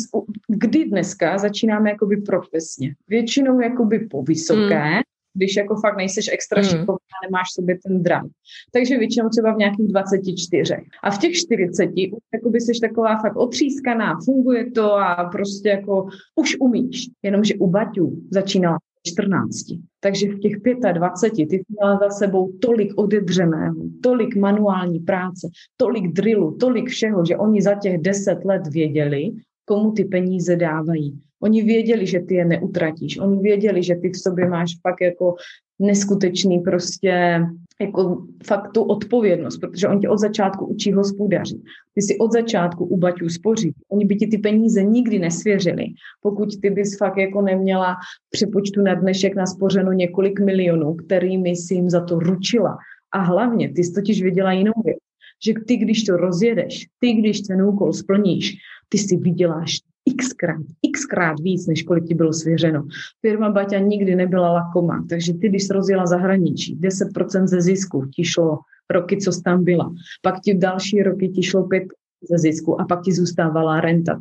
kdy 0.49 0.85
dneska 0.85 1.39
začínáme 1.39 1.91
jakoby 1.91 2.17
profesně. 2.17 2.95
Většinou 3.09 3.61
jakoby 3.61 3.99
po 3.99 4.23
vysoké, 4.23 4.91
mm. 4.91 5.01
když 5.35 5.57
jako 5.57 5.77
fakt 5.81 5.97
nejseš 5.97 6.29
extra 6.33 6.63
mm. 6.63 6.69
šikovná, 6.69 7.17
nemáš 7.27 7.47
sobě 7.55 7.79
ten 7.87 8.03
dram. 8.03 8.29
Takže 8.73 8.99
většinou 8.99 9.29
třeba 9.29 9.55
v 9.55 9.57
nějakých 9.57 9.89
24. 9.89 10.75
A 11.03 11.11
v 11.11 11.19
těch 11.19 11.35
40 11.35 11.87
už 11.87 12.23
jakoby 12.35 12.61
jsi 12.61 12.81
taková 12.81 13.19
fakt 13.19 13.37
otřískaná, 13.37 14.19
funguje 14.25 14.71
to 14.71 14.93
a 14.93 15.25
prostě 15.25 15.69
jako 15.69 16.07
už 16.37 16.57
umíš. 16.61 17.07
Jenomže 17.23 17.55
u 17.55 17.67
Baťů 17.67 18.23
začínala 18.31 18.79
14. 19.07 19.57
Takže 20.01 20.29
v 20.29 20.39
těch 20.39 20.57
25 20.93 21.49
ty 21.49 21.63
měla 21.69 21.99
za 21.99 22.11
sebou 22.11 22.53
tolik 22.61 22.93
odedřeného, 22.97 23.77
tolik 24.03 24.37
manuální 24.37 24.99
práce, 24.99 25.49
tolik 25.77 26.13
drillu, 26.13 26.57
tolik 26.57 26.89
všeho, 26.89 27.25
že 27.25 27.37
oni 27.37 27.63
za 27.63 27.75
těch 27.75 27.99
10 27.99 28.45
let 28.45 28.63
věděli, 28.67 29.33
komu 29.65 29.93
ty 29.93 30.05
peníze 30.05 30.57
dávají. 30.57 31.21
Oni 31.43 31.63
věděli, 31.63 32.07
že 32.07 32.21
ty 32.21 32.35
je 32.35 32.45
neutratíš. 32.45 33.19
Oni 33.19 33.41
věděli, 33.41 33.83
že 33.83 33.95
ty 33.95 34.11
v 34.11 34.17
sobě 34.17 34.49
máš 34.49 34.71
fakt 34.83 35.01
jako 35.01 35.35
neskutečný 35.79 36.61
prostě 36.61 37.41
jako 37.81 38.27
fakt 38.47 38.73
tu 38.73 38.83
odpovědnost, 38.83 39.59
protože 39.59 39.89
on 39.89 40.01
tě 40.01 40.09
od 40.09 40.19
začátku 40.19 40.67
učí 40.67 40.93
hospodařit. 40.93 41.61
Ty 41.95 42.03
si 42.03 42.19
od 42.19 42.33
začátku 42.33 42.85
u 42.85 42.97
Baťů 42.97 43.29
spoří. 43.29 43.73
Oni 43.89 44.05
by 44.05 44.17
ti 44.17 44.27
ty 44.27 44.39
peníze 44.39 44.83
nikdy 44.83 45.19
nesvěřili, 45.19 45.85
pokud 46.23 46.49
ty 46.63 46.71
bys 46.71 46.99
fakt 46.99 47.17
jako 47.17 47.43
neměla 47.43 47.97
přepočtu 48.31 48.83
na 48.83 48.95
dnešek 48.95 49.37
naspořeno 49.37 49.93
několik 49.93 50.41
milionů, 50.41 50.95
kterými 50.95 51.57
si 51.57 51.75
jim 51.75 51.91
za 51.91 52.05
to 52.05 52.19
ručila. 52.19 52.77
A 53.13 53.23
hlavně, 53.23 53.73
ty 53.73 53.85
jsi 53.85 53.93
totiž 53.93 54.23
viděla 54.23 54.53
jinou 54.53 54.73
věc, 54.85 54.99
že 55.47 55.55
ty, 55.67 55.77
když 55.77 56.05
to 56.05 56.17
rozjedeš, 56.17 56.87
ty, 56.99 57.13
když 57.13 57.41
ten 57.41 57.63
úkol 57.63 57.93
splníš, 57.93 58.57
ty 58.89 58.99
si 58.99 59.17
vyděláš 59.17 59.77
xkrát, 60.19 60.63
xkrát 60.97 61.41
víc, 61.41 61.67
než 61.67 61.83
kolik 61.83 62.05
ti 62.05 62.15
bylo 62.15 62.33
svěřeno. 62.33 62.87
Firma 63.21 63.51
Baťa 63.51 63.79
nikdy 63.79 64.15
nebyla 64.15 64.53
lakomá, 64.53 65.07
takže 65.09 65.35
ty, 65.35 65.49
když 65.49 65.71
rozjela 65.71 66.07
zahraničí, 66.07 66.79
10% 66.81 67.47
ze 67.47 67.61
zisku 67.61 68.07
ti 68.17 68.25
šlo 68.25 68.59
roky, 68.91 69.17
co 69.17 69.33
jsi 69.33 69.43
tam 69.43 69.65
byla. 69.65 69.95
Pak 70.23 70.41
ti 70.41 70.55
další 70.55 71.03
roky 71.03 71.29
ti 71.29 71.43
šlo 71.43 71.63
5 71.63 71.83
ze 72.31 72.39
zisku 72.39 72.81
a 72.81 72.85
pak 72.85 73.03
ti 73.03 73.13
zůstávala 73.13 73.81
renta 73.81 74.21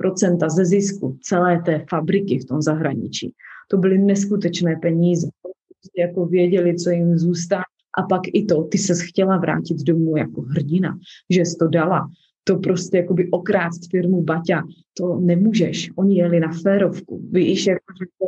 3% 0.00 0.50
ze 0.50 0.64
zisku 0.64 1.18
celé 1.22 1.62
té 1.62 1.84
fabriky 1.90 2.38
v 2.38 2.44
tom 2.44 2.62
zahraničí. 2.62 3.34
To 3.70 3.76
byly 3.76 3.98
neskutečné 3.98 4.76
peníze. 4.82 5.28
Prostě 5.42 6.00
jako 6.00 6.26
věděli, 6.26 6.76
co 6.76 6.90
jim 6.90 7.18
zůstává. 7.18 7.62
A 7.98 8.02
pak 8.02 8.20
i 8.32 8.44
to, 8.44 8.62
ty 8.62 8.78
se 8.78 9.04
chtěla 9.04 9.36
vrátit 9.36 9.82
domů 9.82 10.16
jako 10.16 10.40
hrdina, 10.40 10.98
že 11.30 11.40
jsi 11.40 11.56
to 11.56 11.68
dala 11.68 12.08
to 12.48 12.56
prostě 12.56 12.96
jakoby 12.96 13.30
okrást 13.30 13.90
firmu 13.90 14.22
Baťa, 14.22 14.62
to 14.98 15.20
nemůžeš. 15.20 15.90
Oni 15.96 16.16
jeli 16.16 16.40
na 16.40 16.52
férovku. 16.62 17.20
Víš, 17.30 17.66
jako, 17.66 17.84
že 18.00 18.06
to, 18.18 18.26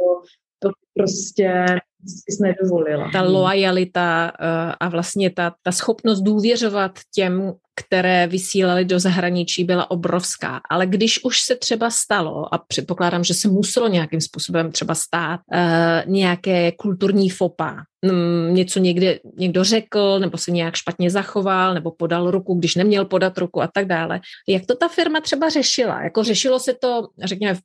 to 0.63 0.71
prostě 0.95 1.67
jsi 2.07 2.43
nedovolila. 2.43 3.11
Ta 3.13 3.23
loajalita 3.23 4.33
uh, 4.41 4.73
a 4.81 4.89
vlastně 4.89 5.31
ta, 5.31 5.55
ta 5.63 5.73
schopnost 5.73 6.21
důvěřovat 6.21 6.93
těm, 7.15 7.53
které 7.77 8.27
vysílali 8.27 8.85
do 8.85 9.01
zahraničí, 9.01 9.65
byla 9.65 9.91
obrovská. 9.91 10.61
Ale 10.71 10.87
když 10.87 11.25
už 11.25 11.41
se 11.41 11.57
třeba 11.57 11.91
stalo, 11.91 12.55
a 12.55 12.59
předpokládám, 12.59 13.25
že 13.25 13.35
se 13.35 13.49
muselo 13.49 13.89
nějakým 13.89 14.21
způsobem 14.21 14.73
třeba 14.73 14.95
stát 14.95 15.41
uh, 15.55 16.13
nějaké 16.13 16.73
kulturní 16.73 17.31
fopa, 17.31 17.77
um, 18.11 18.55
něco 18.55 18.79
někde 18.79 19.19
někdo 19.39 19.65
řekl, 19.65 20.19
nebo 20.19 20.39
se 20.39 20.51
nějak 20.51 20.75
špatně 20.75 21.11
zachoval, 21.11 21.75
nebo 21.75 21.91
podal 21.91 22.31
ruku, 22.31 22.55
když 22.55 22.75
neměl 22.75 23.05
podat 23.05 23.39
ruku 23.39 23.63
a 23.63 23.71
tak 23.75 23.87
dále. 23.87 24.21
Jak 24.49 24.67
to 24.67 24.75
ta 24.75 24.89
firma 24.89 25.21
třeba 25.21 25.49
řešila? 25.49 26.03
Jako 26.03 26.25
řešilo 26.25 26.61
se 26.61 26.75
to, 26.75 27.09
řekněme, 27.25 27.59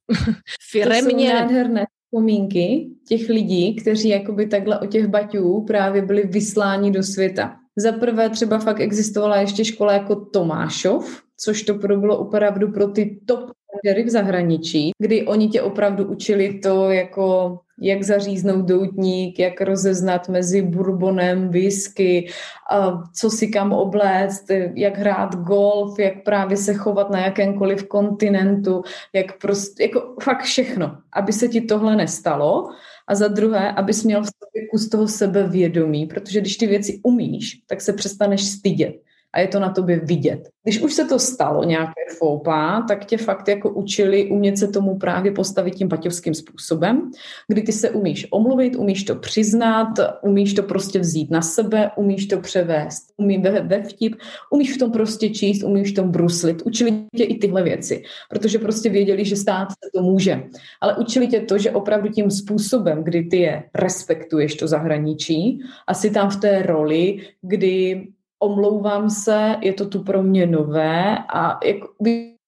firemně? 0.71 1.01
To 1.05 1.19
jsou 1.19 1.34
nádherné 1.34 1.86
vzpomínky 2.15 2.88
těch 3.08 3.30
lidí, 3.30 3.75
kteří 3.75 4.10
jakoby 4.10 4.47
takhle 4.47 4.80
o 4.80 4.86
těch 4.86 5.08
baťů 5.08 5.62
právě 5.62 6.01
byli 6.01 6.23
vysláni 6.23 6.91
do 6.91 7.04
světa. 7.04 7.56
Za 7.75 7.91
prvé 7.91 8.30
třeba 8.30 8.60
fakt 8.60 8.80
existovala 8.80 9.38
ještě 9.38 9.65
škola 9.65 9.93
jako 9.93 10.15
Tomášov, 10.15 11.21
což 11.38 11.63
to 11.63 11.73
bylo 11.73 12.17
opravdu 12.17 12.71
pro 12.71 12.88
ty 12.88 13.19
top 13.25 13.51
v 14.06 14.10
zahraničí, 14.10 14.91
kdy 14.99 15.25
oni 15.25 15.47
tě 15.47 15.62
opravdu 15.62 16.08
učili 16.08 16.60
to 16.60 16.89
jako 16.89 17.58
jak 17.81 18.03
zaříznout 18.03 18.65
doutník, 18.65 19.39
jak 19.39 19.61
rozeznat 19.61 20.29
mezi 20.29 20.61
bourbonem, 20.61 21.50
whisky, 21.50 22.27
co 23.13 23.29
si 23.29 23.47
kam 23.47 23.73
obléct, 23.73 24.45
jak 24.73 24.97
hrát 24.97 25.35
golf, 25.35 26.00
jak 26.00 26.23
právě 26.23 26.58
se 26.58 26.73
chovat 26.73 27.10
na 27.10 27.19
jakémkoliv 27.19 27.87
kontinentu, 27.87 28.81
jak 29.13 29.39
prostě, 29.39 29.83
jako 29.83 30.15
fakt 30.21 30.43
všechno, 30.43 30.97
aby 31.13 31.33
se 31.33 31.47
ti 31.47 31.62
tohle 31.62 31.95
nestalo. 31.95 32.69
A 33.08 33.15
za 33.15 33.27
druhé, 33.27 33.71
abys 33.71 34.04
měl 34.04 34.23
v 34.23 34.25
sobě 34.25 34.67
kus 34.71 34.89
toho 34.89 35.08
sebevědomí, 35.08 36.06
protože 36.06 36.41
když 36.41 36.58
ty 36.58 36.67
věci 36.67 37.00
umíš, 37.04 37.62
tak 37.67 37.81
se 37.81 37.93
přestaneš 37.93 38.43
stydět 38.43 38.95
a 39.36 39.40
je 39.40 39.48
to 39.48 39.60
na 39.60 39.69
tobě 39.69 40.00
vidět. 40.00 40.50
Když 40.63 40.81
už 40.81 40.94
se 40.94 41.06
to 41.06 41.19
stalo 41.19 41.63
nějaké 41.63 42.02
foupa, 42.17 42.86
tak 42.88 43.06
tě 43.06 43.17
fakt 43.17 43.48
jako 43.48 43.69
učili 43.69 44.29
umět 44.31 44.58
se 44.58 44.67
tomu 44.67 44.98
právě 44.98 45.31
postavit 45.31 45.75
tím 45.75 45.90
paťovským 45.90 46.33
způsobem, 46.33 47.12
kdy 47.48 47.62
ty 47.62 47.71
se 47.71 47.90
umíš 47.90 48.27
omluvit, 48.31 48.75
umíš 48.75 49.04
to 49.04 49.15
přiznat, 49.15 49.88
umíš 50.21 50.54
to 50.54 50.63
prostě 50.63 51.00
vzít 51.00 51.31
na 51.31 51.42
sebe, 51.42 51.92
umíš 51.96 52.25
to 52.25 52.40
převést, 52.40 53.04
umíš 53.17 53.42
ve, 53.42 53.62
ve 53.62 53.83
vtip, 53.83 54.15
umíš 54.52 54.75
v 54.75 54.77
tom 54.77 54.92
prostě 54.92 55.29
číst, 55.29 55.63
umíš 55.63 55.92
v 55.92 55.96
tom 55.96 56.12
bruslit. 56.12 56.62
Učili 56.65 57.06
tě 57.17 57.23
i 57.23 57.38
tyhle 57.38 57.63
věci, 57.63 58.04
protože 58.29 58.60
prostě 58.60 58.90
věděli, 58.90 59.25
že 59.25 59.36
stát 59.36 59.69
se 59.71 59.90
to 59.96 60.02
může. 60.02 60.44
Ale 60.81 60.98
učili 60.98 61.27
tě 61.27 61.40
to, 61.40 61.58
že 61.58 61.71
opravdu 61.71 62.10
tím 62.10 62.31
způsobem, 62.31 63.04
kdy 63.04 63.23
ty 63.23 63.38
je 63.38 63.63
respektuješ 63.75 64.56
to 64.56 64.67
zahraničí 64.67 65.60
a 65.88 65.94
si 65.94 66.12
tam 66.12 66.29
v 66.29 66.36
té 66.36 66.62
roli, 66.62 67.19
kdy 67.42 68.08
omlouvám 68.46 69.10
se, 69.10 69.56
je 69.62 69.73
to 69.73 69.85
tu 69.85 70.04
pro 70.04 70.23
mě 70.23 70.46
nové 70.46 71.17
a 71.33 71.60
jako, 71.65 71.87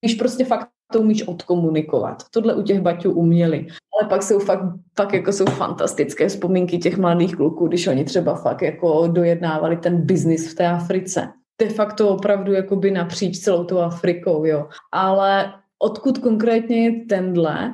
víš, 0.02 0.16
prostě 0.20 0.46
fakt 0.46 0.68
to 0.94 1.00
umíš 1.00 1.28
odkomunikovat. 1.28 2.24
Tohle 2.32 2.56
u 2.56 2.62
těch 2.62 2.82
baťů 2.82 3.12
uměli. 3.12 3.68
Ale 4.00 4.10
pak 4.10 4.24
jsou 4.24 4.40
fakt, 4.40 4.64
fakt 4.96 5.14
jako 5.14 5.34
jsou 5.34 5.46
fantastické 5.46 6.28
vzpomínky 6.28 6.78
těch 6.78 6.98
mladých 6.98 7.36
kluků, 7.36 7.68
když 7.68 7.88
oni 7.88 8.06
třeba 8.06 8.36
fakt 8.36 8.62
jako 8.62 9.08
dojednávali 9.08 9.78
ten 9.78 10.02
biznis 10.02 10.52
v 10.52 10.56
té 10.56 10.68
Africe. 10.68 11.28
De 11.62 11.70
facto 11.70 12.10
opravdu 12.10 12.54
jakoby 12.54 12.92
napříč 12.92 13.40
celou 13.40 13.64
tou 13.64 13.80
Afrikou, 13.80 14.46
jo. 14.46 14.68
Ale 14.92 15.54
odkud 15.80 16.18
konkrétně 16.18 16.86
je 16.86 17.06
tenhle 17.06 17.74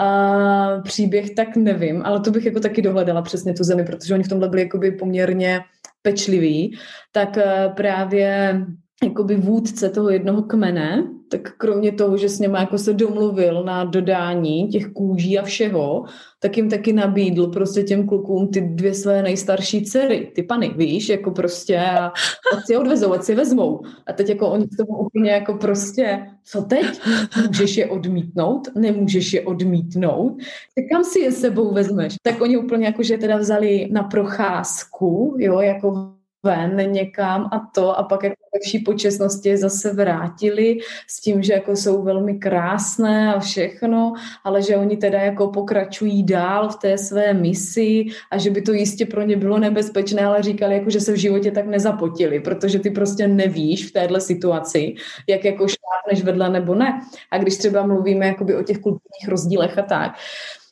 uh, 0.00 0.82
příběh, 0.82 1.30
tak 1.30 1.56
nevím, 1.56 2.02
ale 2.04 2.20
to 2.20 2.30
bych 2.30 2.44
jako 2.44 2.60
taky 2.60 2.82
dohledala 2.82 3.22
přesně 3.22 3.54
tu 3.54 3.64
zemi, 3.64 3.84
protože 3.84 4.14
oni 4.14 4.22
v 4.22 4.28
tomhle 4.28 4.48
byli 4.48 4.62
jakoby 4.62 4.90
poměrně 4.90 5.60
pečlivý, 6.04 6.76
tak 7.12 7.38
eh, 7.38 7.72
právě 7.76 8.60
jakoby 9.04 9.36
vůdce 9.36 9.90
toho 9.90 10.10
jednoho 10.10 10.42
kmene, 10.42 11.04
tak 11.30 11.56
kromě 11.56 11.92
toho, 11.92 12.16
že 12.16 12.28
s 12.28 12.38
něma 12.38 12.60
jako 12.60 12.78
se 12.78 12.92
domluvil 12.92 13.64
na 13.64 13.84
dodání 13.84 14.68
těch 14.68 14.86
kůží 14.86 15.38
a 15.38 15.42
všeho, 15.42 16.04
tak 16.44 16.56
jim 16.56 16.70
taky 16.70 16.92
nabídl 16.92 17.46
prostě 17.46 17.82
těm 17.82 18.06
klukům 18.06 18.48
ty 18.48 18.60
dvě 18.60 18.94
své 18.94 19.22
nejstarší 19.22 19.84
dcery, 19.84 20.30
ty 20.34 20.42
pany, 20.42 20.74
víš, 20.76 21.08
jako 21.08 21.30
prostě 21.30 21.78
a, 21.78 22.06
a 22.06 22.60
si 22.66 22.72
je 22.72 22.78
odvezou, 22.78 23.12
ať 23.12 23.22
si 23.22 23.34
vezmou. 23.34 23.80
A 24.06 24.12
teď 24.12 24.28
jako 24.28 24.48
oni 24.48 24.66
k 24.68 24.76
tomu 24.76 24.98
úplně 24.98 25.30
jako 25.30 25.54
prostě, 25.54 26.26
co 26.44 26.62
teď? 26.62 27.00
Můžeš 27.46 27.76
je 27.76 27.86
odmítnout? 27.86 28.68
Nemůžeš 28.74 29.32
je 29.32 29.40
odmítnout? 29.40 30.36
Tak 30.74 30.84
kam 30.92 31.04
si 31.04 31.20
je 31.20 31.32
sebou 31.32 31.74
vezmeš? 31.74 32.14
Tak 32.22 32.40
oni 32.40 32.56
úplně 32.56 32.86
jako, 32.86 33.02
že 33.02 33.18
teda 33.18 33.36
vzali 33.36 33.88
na 33.92 34.02
procházku, 34.02 35.36
jo, 35.38 35.60
jako 35.60 36.13
ven 36.44 36.92
někam 36.92 37.48
a 37.52 37.58
to 37.74 37.98
a 37.98 38.02
pak 38.02 38.22
jako 38.22 38.36
vší 38.62 38.78
počestnosti 38.78 39.56
zase 39.56 39.92
vrátili 39.92 40.78
s 41.08 41.20
tím, 41.20 41.42
že 41.42 41.52
jako 41.52 41.76
jsou 41.76 42.02
velmi 42.02 42.34
krásné 42.34 43.34
a 43.34 43.40
všechno, 43.40 44.12
ale 44.44 44.62
že 44.62 44.76
oni 44.76 44.96
teda 44.96 45.18
jako 45.18 45.48
pokračují 45.48 46.22
dál 46.22 46.68
v 46.68 46.76
té 46.76 46.98
své 46.98 47.34
misi 47.34 48.04
a 48.30 48.38
že 48.38 48.50
by 48.50 48.62
to 48.62 48.72
jistě 48.72 49.06
pro 49.06 49.22
ně 49.22 49.36
bylo 49.36 49.58
nebezpečné, 49.58 50.24
ale 50.24 50.42
říkali 50.42 50.74
jako, 50.74 50.90
že 50.90 51.00
se 51.00 51.12
v 51.12 51.16
životě 51.16 51.50
tak 51.50 51.66
nezapotili, 51.66 52.40
protože 52.40 52.78
ty 52.78 52.90
prostě 52.90 53.28
nevíš 53.28 53.86
v 53.86 53.92
téhle 53.92 54.20
situaci, 54.20 54.94
jak 55.28 55.44
jako 55.44 55.66
šlápneš 55.68 56.24
vedle 56.24 56.50
nebo 56.50 56.74
ne. 56.74 57.00
A 57.30 57.38
když 57.38 57.56
třeba 57.56 57.86
mluvíme 57.86 58.26
jakoby 58.26 58.56
o 58.56 58.62
těch 58.62 58.78
kulturních 58.78 59.28
rozdílech 59.28 59.78
a 59.78 59.82
tak, 59.82 60.12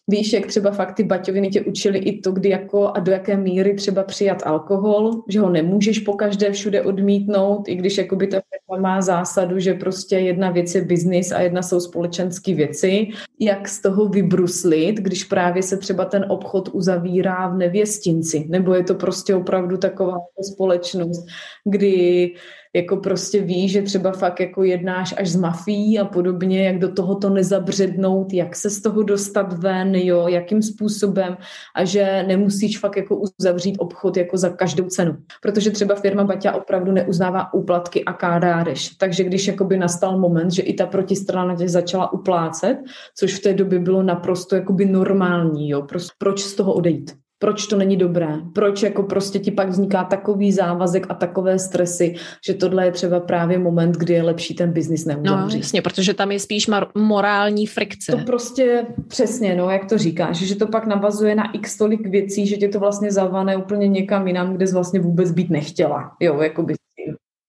Víš, 0.09 0.33
jak 0.33 0.47
třeba 0.47 0.71
fakt 0.71 0.95
ty 0.95 1.05
baťoviny 1.05 1.49
tě 1.49 1.63
učili 1.63 1.99
i 1.99 2.21
to, 2.21 2.33
kdy 2.33 2.49
jako 2.49 2.89
a 2.89 2.99
do 3.01 3.13
jaké 3.13 3.37
míry 3.37 3.75
třeba 3.75 4.03
přijat 4.03 4.43
alkohol, 4.47 5.23
že 5.29 5.41
ho 5.41 5.51
nemůžeš 5.51 5.99
po 5.99 6.13
každé 6.13 6.53
všude 6.53 6.83
odmítnout, 6.83 7.69
i 7.69 7.75
když 7.75 7.99
jakoby 7.99 8.27
ta 8.27 8.41
firma 8.41 8.83
má 8.83 9.01
zásadu, 9.01 9.59
že 9.59 9.75
prostě 9.75 10.17
jedna 10.17 10.51
věc 10.51 10.75
je 10.75 10.85
biznis 10.85 11.33
a 11.33 11.41
jedna 11.41 11.63
jsou 11.63 11.81
společenské 11.81 12.55
věci. 12.55 13.09
Jak 13.41 13.69
z 13.69 13.83
toho 13.83 14.09
vybruslit, 14.09 14.97
když 14.97 15.25
právě 15.25 15.63
se 15.63 15.77
třeba 15.77 16.05
ten 16.05 16.27
obchod 16.29 16.69
uzavírá 16.73 17.49
v 17.49 17.57
nevěstinci, 17.57 18.47
nebo 18.49 18.75
je 18.75 18.85
to 18.85 18.95
prostě 18.95 19.35
opravdu 19.35 19.77
taková 19.77 20.19
společnost, 20.53 21.27
kdy 21.65 22.35
jako 22.75 22.97
prostě 22.97 23.41
ví, 23.41 23.69
že 23.69 23.83
třeba 23.83 24.13
fakt 24.13 24.41
jako 24.41 24.65
jednáš 24.65 25.15
až 25.19 25.29
z 25.29 25.37
mafií 25.37 25.99
a 25.99 26.05
podobně, 26.05 26.67
jak 26.67 26.79
do 26.79 26.93
toho 26.93 27.15
to 27.15 27.31
nezabřednout, 27.31 28.33
jak 28.33 28.57
se 28.57 28.71
z 28.71 28.83
toho 28.83 29.03
dostat 29.03 29.53
ven, 29.53 29.95
jo, 29.95 30.29
jakým 30.29 30.63
způsobem 30.63 31.37
a 31.75 31.85
že 31.85 32.25
nemusíš 32.27 32.79
fakt 32.79 32.97
jako 32.97 33.17
uzavřít 33.17 33.77
obchod 33.79 34.17
jako 34.17 34.37
za 34.37 34.51
každou 34.51 34.85
cenu. 34.85 35.17
Protože 35.43 35.71
třeba 35.71 35.95
firma 35.95 36.25
Baťa 36.25 36.53
opravdu 36.53 36.93
neuznává 36.93 37.55
úplatky 37.55 38.05
a 38.05 38.13
kádáreš. 38.13 38.89
Takže 38.89 39.25
když 39.25 39.49
jakoby 39.49 39.77
nastal 39.77 40.19
moment, 40.19 40.51
že 40.51 40.63
i 40.63 40.75
ta 40.75 40.87
protistrana 40.87 41.57
tě 41.57 41.69
začala 41.69 42.13
uplácet, 42.13 42.79
což 43.19 43.35
v 43.35 43.43
té 43.43 43.55
době 43.55 43.79
bylo 43.79 44.03
naprosto 44.03 44.55
jakoby 44.55 44.87
normální, 44.87 45.71
jo, 45.71 45.87
proč 46.19 46.41
z 46.41 46.55
toho 46.55 46.73
odejít? 46.73 47.22
Proč 47.43 47.67
to 47.67 47.77
není 47.77 47.97
dobré, 47.97 48.29
proč 48.55 48.83
jako 48.83 49.03
prostě 49.03 49.39
ti 49.39 49.51
pak 49.51 49.69
vzniká 49.69 50.05
takový 50.05 50.53
závazek 50.53 51.07
a 51.09 51.15
takové 51.15 51.59
stresy, 51.59 52.15
že 52.47 52.55
tohle 52.55 52.85
je 52.85 52.93
třeba 52.93 53.21
právě 53.21 53.59
moment, 53.59 53.97
kdy 53.97 54.15
je 54.15 54.23
lepší 54.23 54.55
ten 54.55 54.73
biznis 54.73 55.05
neuzavřít. 55.05 55.57
No 55.57 55.61
jasně, 55.61 55.83
protože 55.83 56.15
tam 56.15 56.33
je 56.33 56.41
spíš 56.41 56.71
morální 56.95 57.67
frikce. 57.67 58.13
To 58.13 58.19
prostě 58.19 58.87
přesně, 59.09 59.57
no, 59.57 59.71
jak 59.71 59.89
to 59.89 59.99
říkáš, 59.99 60.37
že 60.37 60.55
to 60.55 60.67
pak 60.67 60.87
navazuje 60.87 61.35
na 61.35 61.53
x 61.53 61.77
tolik 61.77 62.07
věcí, 62.07 62.47
že 62.47 62.57
tě 62.57 62.69
to 62.69 62.81
vlastně 62.81 63.13
zavane 63.13 63.57
úplně 63.57 63.89
někam 63.89 64.27
jinam, 64.27 64.55
kde 64.55 64.67
jsi 64.67 64.75
vlastně 64.75 65.01
vůbec 65.01 65.33
být 65.33 65.51
nechtěla, 65.51 66.13
jo, 66.21 66.41
jako 66.41 66.63
by 66.63 66.75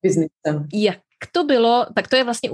biznisem. 0.03 0.67
Jak 0.73 0.97
to 1.31 1.43
bylo, 1.43 1.85
tak 1.95 2.07
to 2.07 2.15
je 2.15 2.23
vlastně 2.23 2.49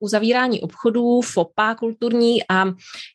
uzavírání 0.00 0.60
obchodů, 0.60 1.20
FOPA 1.20 1.74
kulturní. 1.74 2.38
A 2.50 2.64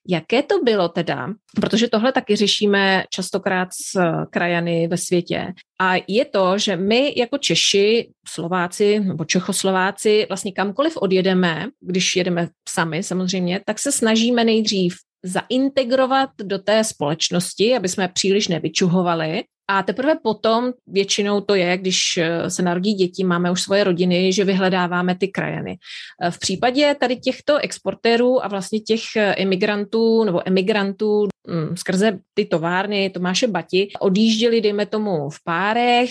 jaké 0.08 0.44
to 0.44 0.64
bylo 0.64 0.90
teda, 0.90 1.28
protože 1.56 1.88
tohle 1.88 2.12
taky 2.12 2.36
řešíme 2.36 3.04
častokrát 3.10 3.70
s 3.74 4.02
krajany 4.30 4.88
ve 4.88 4.98
světě. 4.98 5.54
A 5.82 5.94
je 6.08 6.26
to, 6.26 6.58
že 6.58 6.76
my 6.76 7.14
jako 7.18 7.38
Češi, 7.38 8.10
Slováci 8.28 9.00
nebo 9.00 9.26
Čechoslováci 9.26 10.26
vlastně 10.30 10.52
kamkoliv 10.52 10.98
odjedeme, 10.98 11.68
když 11.82 12.16
jedeme 12.16 12.50
sami 12.70 13.04
samozřejmě, 13.04 13.62
tak 13.66 13.80
se 13.80 13.92
snažíme 13.92 14.44
nejdřív 14.44 14.96
zaintegrovat 15.24 16.30
do 16.44 16.60
té 16.60 16.84
společnosti, 16.84 17.76
aby 17.76 17.90
jsme 17.90 18.08
příliš 18.08 18.48
nevyčuhovali 18.48 19.44
a 19.70 19.84
teprve 19.84 20.16
potom 20.24 20.74
většinou 20.88 21.42
to 21.42 21.56
je, 21.56 21.78
když 21.78 22.18
eh, 22.18 22.50
se 22.50 22.62
narodí 22.62 22.94
děti, 22.94 23.24
máme 23.24 23.52
už 23.52 23.62
svoje 23.62 23.84
rodiny, 23.84 24.34
že 24.34 24.44
vyhledáváme 24.44 25.16
ty 25.16 25.28
krajiny. 25.28 25.78
Eh, 26.22 26.32
v 26.32 26.40
případě 26.40 26.96
tady 27.00 27.16
těchto 27.16 27.58
exportérů 27.58 28.46
a 28.46 28.48
vlastně 28.48 28.80
těch 28.80 29.02
eh, 29.16 29.34
imigrantů 29.34 30.24
nebo 30.24 30.42
emigrantů 30.46 31.28
mm, 31.48 31.78
skrze 31.78 32.20
ty 32.34 32.46
továrny 32.46 33.10
Tomáše 33.10 33.48
Bati 33.48 33.88
odjížděli, 34.00 34.62
dejme 34.62 34.86
tomu, 34.86 35.30
v 35.30 35.44
párech 35.44 36.10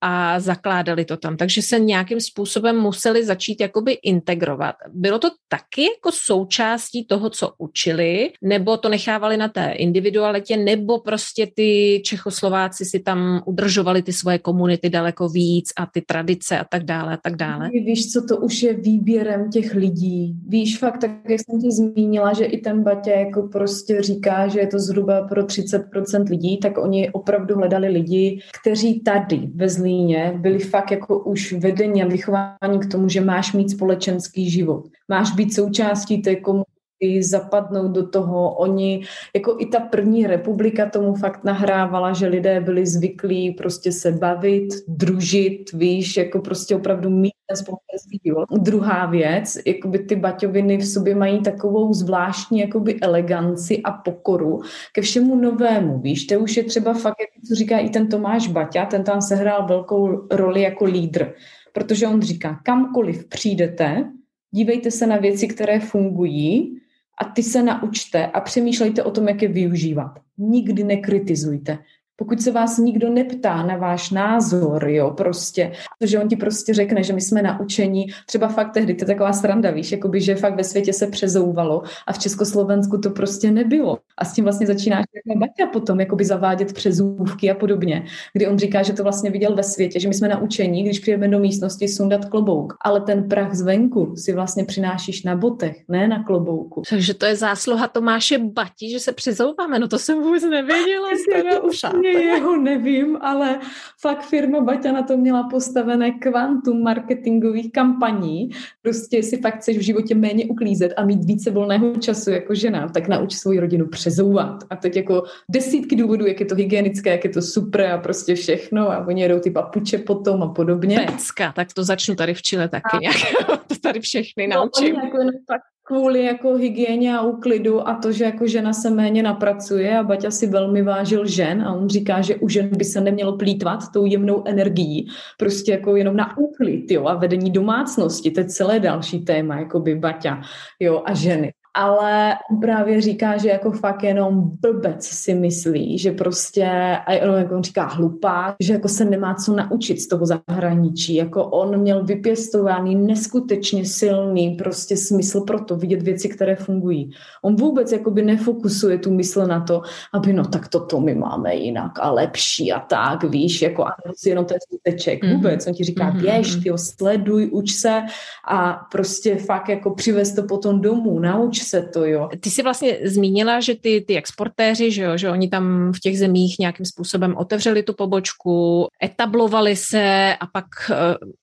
a 0.00 0.40
zakládali 0.40 1.04
to 1.04 1.16
tam, 1.16 1.36
takže 1.36 1.62
se 1.62 1.78
nějakým 1.78 2.20
způsobem 2.20 2.76
museli 2.76 3.24
začít 3.24 3.60
jakoby 3.60 3.92
integrovat. 3.92 4.74
Bylo 4.92 5.18
to 5.18 5.28
taky 5.48 5.82
jako 5.82 6.12
součástí 6.12 7.04
toho, 7.04 7.30
co 7.30 7.52
učili, 7.58 8.30
nebo 8.42 8.76
to 8.76 8.88
nechávali 8.88 9.36
na 9.36 9.48
té 9.48 9.72
individualitě, 9.72 10.56
nebo 10.56 10.98
prostě 10.98 11.48
ty 11.54 12.02
Čechoslováci 12.04 12.84
si 12.84 13.00
tam 13.00 13.42
udržovali 13.46 14.02
ty 14.02 14.12
svoje 14.12 14.38
komunity 14.38 14.90
daleko 14.90 15.28
víc 15.28 15.72
a 15.78 15.86
ty 15.86 16.00
tradice 16.00 16.58
a 16.58 16.64
tak 16.64 16.84
dále 16.84 17.14
a 17.14 17.16
tak 17.16 17.36
dále. 17.36 17.70
Víš, 17.70 18.12
co 18.12 18.24
to 18.28 18.36
už 18.36 18.62
je 18.62 18.74
výběrem 18.74 19.50
těch 19.50 19.74
lidí. 19.74 20.34
Víš 20.48 20.78
fakt, 20.78 20.98
tak 20.98 21.10
jak 21.28 21.40
jsem 21.40 21.60
ti 21.60 21.70
zmínila, 21.70 22.32
že 22.32 22.44
i 22.44 22.60
ten 22.60 22.82
Batě 22.82 23.10
jako 23.10 23.42
prostě 23.42 24.02
říká, 24.02 24.48
že 24.48 24.60
je 24.60 24.66
to 24.66 24.78
zhruba 24.78 25.22
pro 25.28 25.42
30% 25.42 26.30
lidí, 26.30 26.58
tak 26.58 26.78
oni 26.78 27.10
opravdu 27.10 27.54
hledali 27.54 27.88
lidi, 27.88 28.40
kteří 28.60 29.00
tady 29.00 29.48
ve 29.54 29.68
Zlíně 29.86 30.32
byli 30.36 30.58
fakt 30.58 30.90
jako 30.90 31.18
už 31.18 31.52
vedení 31.52 32.02
a 32.02 32.06
vychování 32.06 32.78
k 32.80 32.90
tomu, 32.90 33.08
že 33.08 33.20
máš 33.20 33.52
mít 33.52 33.70
společenský 33.70 34.50
život. 34.50 34.88
Máš 35.08 35.32
být 35.32 35.54
součástí 35.54 36.22
té 36.22 36.36
komunity 36.36 36.75
i 37.00 37.22
zapadnout 37.22 37.92
do 37.92 38.08
toho. 38.08 38.54
Oni, 38.54 39.04
jako 39.34 39.56
i 39.58 39.66
ta 39.66 39.80
první 39.80 40.26
republika 40.26 40.90
tomu 40.90 41.14
fakt 41.14 41.44
nahrávala, 41.44 42.12
že 42.12 42.26
lidé 42.26 42.60
byli 42.60 42.86
zvyklí 42.86 43.50
prostě 43.50 43.92
se 43.92 44.12
bavit, 44.12 44.68
družit, 44.88 45.72
víš, 45.72 46.16
jako 46.16 46.38
prostě 46.38 46.76
opravdu 46.76 47.10
mít 47.10 47.32
ten 47.48 47.56
společenský 47.56 48.20
život. 48.24 48.44
Druhá 48.58 49.06
věc, 49.06 49.58
jakoby 49.66 49.98
ty 49.98 50.16
baťoviny 50.16 50.76
v 50.76 50.86
sobě 50.86 51.14
mají 51.14 51.42
takovou 51.42 51.92
zvláštní 51.92 52.58
jakoby 52.58 53.00
eleganci 53.00 53.82
a 53.82 53.92
pokoru 53.92 54.60
ke 54.92 55.02
všemu 55.02 55.34
novému, 55.36 55.98
víš, 55.98 56.26
to 56.26 56.40
už 56.40 56.56
je 56.56 56.64
třeba 56.64 56.94
fakt, 56.94 57.16
jak 57.20 57.48
to 57.48 57.54
říká 57.54 57.78
i 57.78 57.88
ten 57.88 58.08
Tomáš 58.08 58.48
Baťa, 58.48 58.86
ten 58.86 59.04
tam 59.04 59.22
sehrál 59.22 59.66
velkou 59.66 60.26
roli 60.30 60.62
jako 60.62 60.84
lídr, 60.84 61.32
protože 61.72 62.06
on 62.06 62.22
říká, 62.22 62.60
kamkoliv 62.62 63.28
přijdete, 63.28 64.04
dívejte 64.50 64.90
se 64.90 65.06
na 65.06 65.16
věci, 65.16 65.48
které 65.48 65.80
fungují 65.80 66.78
a 67.18 67.24
ty 67.24 67.42
se 67.42 67.62
naučte 67.62 68.26
a 68.26 68.40
přemýšlejte 68.40 69.02
o 69.02 69.10
tom, 69.10 69.28
jak 69.28 69.42
je 69.42 69.48
využívat. 69.48 70.18
Nikdy 70.38 70.84
nekritizujte. 70.84 71.78
Pokud 72.18 72.40
se 72.40 72.52
vás 72.52 72.78
nikdo 72.78 73.10
neptá 73.10 73.62
na 73.62 73.76
váš 73.76 74.10
názor, 74.10 74.88
jo, 74.88 75.10
prostě, 75.10 75.72
že 76.00 76.18
on 76.18 76.28
ti 76.28 76.36
prostě 76.36 76.74
řekne, 76.74 77.02
že 77.02 77.12
my 77.12 77.20
jsme 77.20 77.42
naučení, 77.42 78.06
třeba 78.26 78.48
fakt 78.48 78.72
tehdy, 78.72 78.94
to 78.94 79.02
je 79.02 79.06
taková 79.06 79.32
sranda, 79.32 79.70
víš, 79.70 79.92
jakoby, 79.92 80.20
že 80.20 80.34
fakt 80.34 80.56
ve 80.56 80.64
světě 80.64 80.92
se 80.92 81.06
přezouvalo 81.06 81.82
a 82.06 82.12
v 82.12 82.18
Československu 82.18 82.98
to 82.98 83.10
prostě 83.10 83.50
nebylo. 83.50 83.98
A 84.18 84.24
s 84.24 84.32
tím 84.32 84.44
vlastně 84.44 84.66
začínáš 84.66 85.04
jako 85.14 85.38
Baťa 85.38 85.66
potom 85.72 86.00
jakoby 86.00 86.24
zavádět 86.24 86.72
přezůvky 86.72 87.50
a 87.50 87.54
podobně, 87.54 88.04
kdy 88.32 88.46
on 88.46 88.58
říká, 88.58 88.82
že 88.82 88.92
to 88.92 89.02
vlastně 89.02 89.30
viděl 89.30 89.54
ve 89.54 89.62
světě, 89.62 90.00
že 90.00 90.08
my 90.08 90.14
jsme 90.14 90.28
naučení, 90.28 90.84
když 90.84 90.98
přijdeme 90.98 91.28
do 91.28 91.38
místnosti, 91.38 91.88
sundat 91.88 92.24
klobouk, 92.24 92.76
ale 92.80 93.00
ten 93.00 93.28
prach 93.28 93.54
zvenku 93.54 94.16
si 94.16 94.32
vlastně 94.32 94.64
přinášíš 94.64 95.22
na 95.22 95.36
botech, 95.36 95.76
ne 95.88 96.08
na 96.08 96.24
klobouku. 96.24 96.82
Takže 96.90 97.14
to 97.14 97.26
je 97.26 97.36
zásluha 97.36 97.88
Tomáše 97.88 98.38
Bati, 98.38 98.90
že 98.90 99.00
se 99.00 99.12
přezouváme, 99.12 99.78
no 99.78 99.88
to 99.88 99.98
jsem 99.98 100.22
vůbec 100.22 100.42
nevěděla. 100.42 101.08
úplně 102.10 102.24
jeho 102.24 102.56
nevím, 102.56 103.18
ale 103.20 103.60
fakt 104.00 104.22
firma 104.22 104.60
Baťa 104.60 104.92
na 104.92 105.02
to 105.02 105.16
měla 105.16 105.48
postavené 105.48 106.10
kvantum 106.10 106.82
marketingových 106.82 107.72
kampaní. 107.72 108.50
Prostě 108.82 109.22
si 109.22 109.36
fakt 109.36 109.56
chceš 109.56 109.78
v 109.78 109.80
životě 109.80 110.14
méně 110.14 110.44
uklízet 110.46 110.92
a 110.96 111.04
mít 111.04 111.24
více 111.24 111.50
volného 111.50 111.96
času 111.96 112.30
jako 112.30 112.54
žena, 112.54 112.88
tak 112.88 113.08
nauč 113.08 113.32
svou 113.34 113.60
rodinu 113.60 113.86
přezouvat. 113.86 114.64
A 114.70 114.76
teď 114.76 114.96
jako 114.96 115.22
desítky 115.50 115.96
důvodů, 115.96 116.26
jak 116.26 116.40
je 116.40 116.46
to 116.46 116.54
hygienické, 116.54 117.10
jak 117.10 117.24
je 117.24 117.30
to 117.30 117.42
super 117.42 117.86
a 117.86 117.98
prostě 117.98 118.34
všechno 118.34 118.90
a 118.90 119.06
oni 119.06 119.22
jedou 119.22 119.40
ty 119.40 119.50
papuče 119.50 119.98
potom 119.98 120.42
a 120.42 120.48
podobně. 120.48 121.06
Pecka, 121.06 121.52
tak 121.52 121.68
to 121.74 121.84
začnu 121.84 122.14
tady 122.14 122.34
v 122.34 122.42
Chile 122.42 122.68
taky 122.68 122.96
a... 122.96 123.00
nějak. 123.00 123.16
to 123.66 123.74
tady 123.82 124.00
všechny 124.00 124.46
no, 124.46 124.56
naučím. 124.56 124.94
No, 124.94 125.02
jako 125.04 125.18
tak 125.46 125.60
kvůli 125.86 126.24
jako 126.24 126.54
hygieně 126.54 127.16
a 127.16 127.22
úklidu 127.22 127.88
a 127.88 127.94
to, 127.94 128.12
že 128.12 128.24
jako 128.24 128.46
žena 128.46 128.72
se 128.72 128.90
méně 128.90 129.22
napracuje 129.22 129.98
a 129.98 130.02
Baťa 130.02 130.30
si 130.30 130.46
velmi 130.46 130.82
vážil 130.82 131.26
žen 131.26 131.62
a 131.62 131.72
on 131.72 131.88
říká, 131.88 132.20
že 132.20 132.36
u 132.36 132.48
žen 132.48 132.70
by 132.76 132.84
se 132.84 133.00
nemělo 133.00 133.36
plítvat 133.36 133.80
tou 133.92 134.06
jemnou 134.06 134.42
energií, 134.46 135.08
prostě 135.38 135.72
jako 135.72 135.96
jenom 135.96 136.16
na 136.16 136.38
úklid, 136.38 136.90
jo, 136.90 137.06
a 137.06 137.14
vedení 137.14 137.50
domácnosti, 137.50 138.30
to 138.30 138.40
je 138.40 138.46
celé 138.46 138.80
další 138.80 139.24
téma, 139.24 139.58
jako 139.58 139.80
by 139.80 139.94
Baťa, 139.94 140.42
jo, 140.80 141.02
a 141.04 141.14
ženy 141.14 141.52
ale 141.76 142.36
on 142.50 142.60
právě 142.60 143.00
říká, 143.00 143.36
že 143.36 143.48
jako 143.48 143.70
fakt 143.70 144.02
jenom 144.02 144.50
blbec 144.60 145.06
si 145.06 145.34
myslí, 145.34 145.98
že 145.98 146.12
prostě, 146.12 146.66
a 147.06 147.12
jenom 147.12 147.36
jako 147.36 147.54
on 147.56 147.62
říká 147.62 147.86
hlupá, 147.86 148.56
že 148.60 148.72
jako 148.72 148.88
se 148.88 149.04
nemá 149.04 149.34
co 149.34 149.52
naučit 149.52 150.00
z 150.00 150.08
toho 150.08 150.26
zahraničí, 150.26 151.14
jako 151.14 151.44
on 151.44 151.76
měl 151.80 152.04
vypěstovaný 152.04 152.94
neskutečně 152.94 153.84
silný 153.84 154.50
prostě 154.50 154.96
smysl 154.96 155.40
pro 155.40 155.64
to 155.64 155.76
vidět 155.76 156.02
věci, 156.02 156.28
které 156.28 156.56
fungují. 156.56 157.10
On 157.42 157.56
vůbec 157.56 157.92
jakoby 157.92 158.22
nefokusuje 158.22 158.98
tu 158.98 159.10
mysl 159.10 159.46
na 159.46 159.60
to, 159.60 159.82
aby 160.12 160.32
no 160.32 160.44
tak 160.44 160.68
toto 160.68 161.00
my 161.00 161.14
máme 161.14 161.54
jinak 161.54 161.92
a 162.00 162.10
lepší 162.10 162.72
a 162.72 162.80
tak, 162.80 163.24
víš, 163.24 163.62
jako 163.62 163.86
a 163.86 163.94
si 164.16 164.28
jenom 164.28 164.44
ten 164.44 164.58
skuteček. 164.62 165.24
Mm-hmm. 165.24 165.36
Vůbec, 165.36 165.66
on 165.66 165.74
ti 165.74 165.84
říká, 165.84 166.12
mm-hmm. 166.12 166.20
běž, 166.20 166.54
ty 166.54 166.70
sleduj, 166.76 167.50
uč 167.52 167.72
se 167.72 168.02
a 168.48 168.72
prostě 168.92 169.36
fakt 169.36 169.68
jako 169.68 169.94
přivez 169.94 170.34
to 170.34 170.42
potom 170.42 170.80
domů, 170.80 171.18
nauč 171.18 171.65
se 171.66 171.82
to, 171.82 172.04
jo. 172.04 172.28
Ty 172.40 172.50
jsi 172.50 172.62
vlastně 172.62 172.98
zmínila, 173.04 173.60
že 173.60 173.74
ty, 173.74 174.04
ty 174.06 174.16
exportéři, 174.16 174.90
že, 174.90 175.02
jo, 175.02 175.16
že 175.16 175.30
oni 175.30 175.48
tam 175.48 175.92
v 175.92 176.00
těch 176.00 176.18
zemích 176.18 176.56
nějakým 176.58 176.86
způsobem 176.86 177.36
otevřeli 177.36 177.82
tu 177.82 177.92
pobočku, 177.94 178.86
etablovali 179.02 179.76
se 179.76 180.36
a 180.40 180.46
pak 180.46 180.66
eh, 180.90 180.94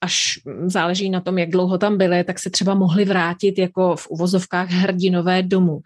až 0.02 0.40
záleží 0.66 1.10
na 1.10 1.22
tom, 1.22 1.38
jak 1.38 1.50
dlouho 1.50 1.78
tam 1.78 1.98
byli, 1.98 2.24
tak 2.24 2.40
se 2.40 2.50
třeba 2.50 2.74
mohli 2.74 3.06
vrátit 3.06 3.58
jako 3.58 3.96
v 3.96 4.08
uvozovkách 4.10 4.70
hrdinové 4.70 5.44
domů. 5.44 5.82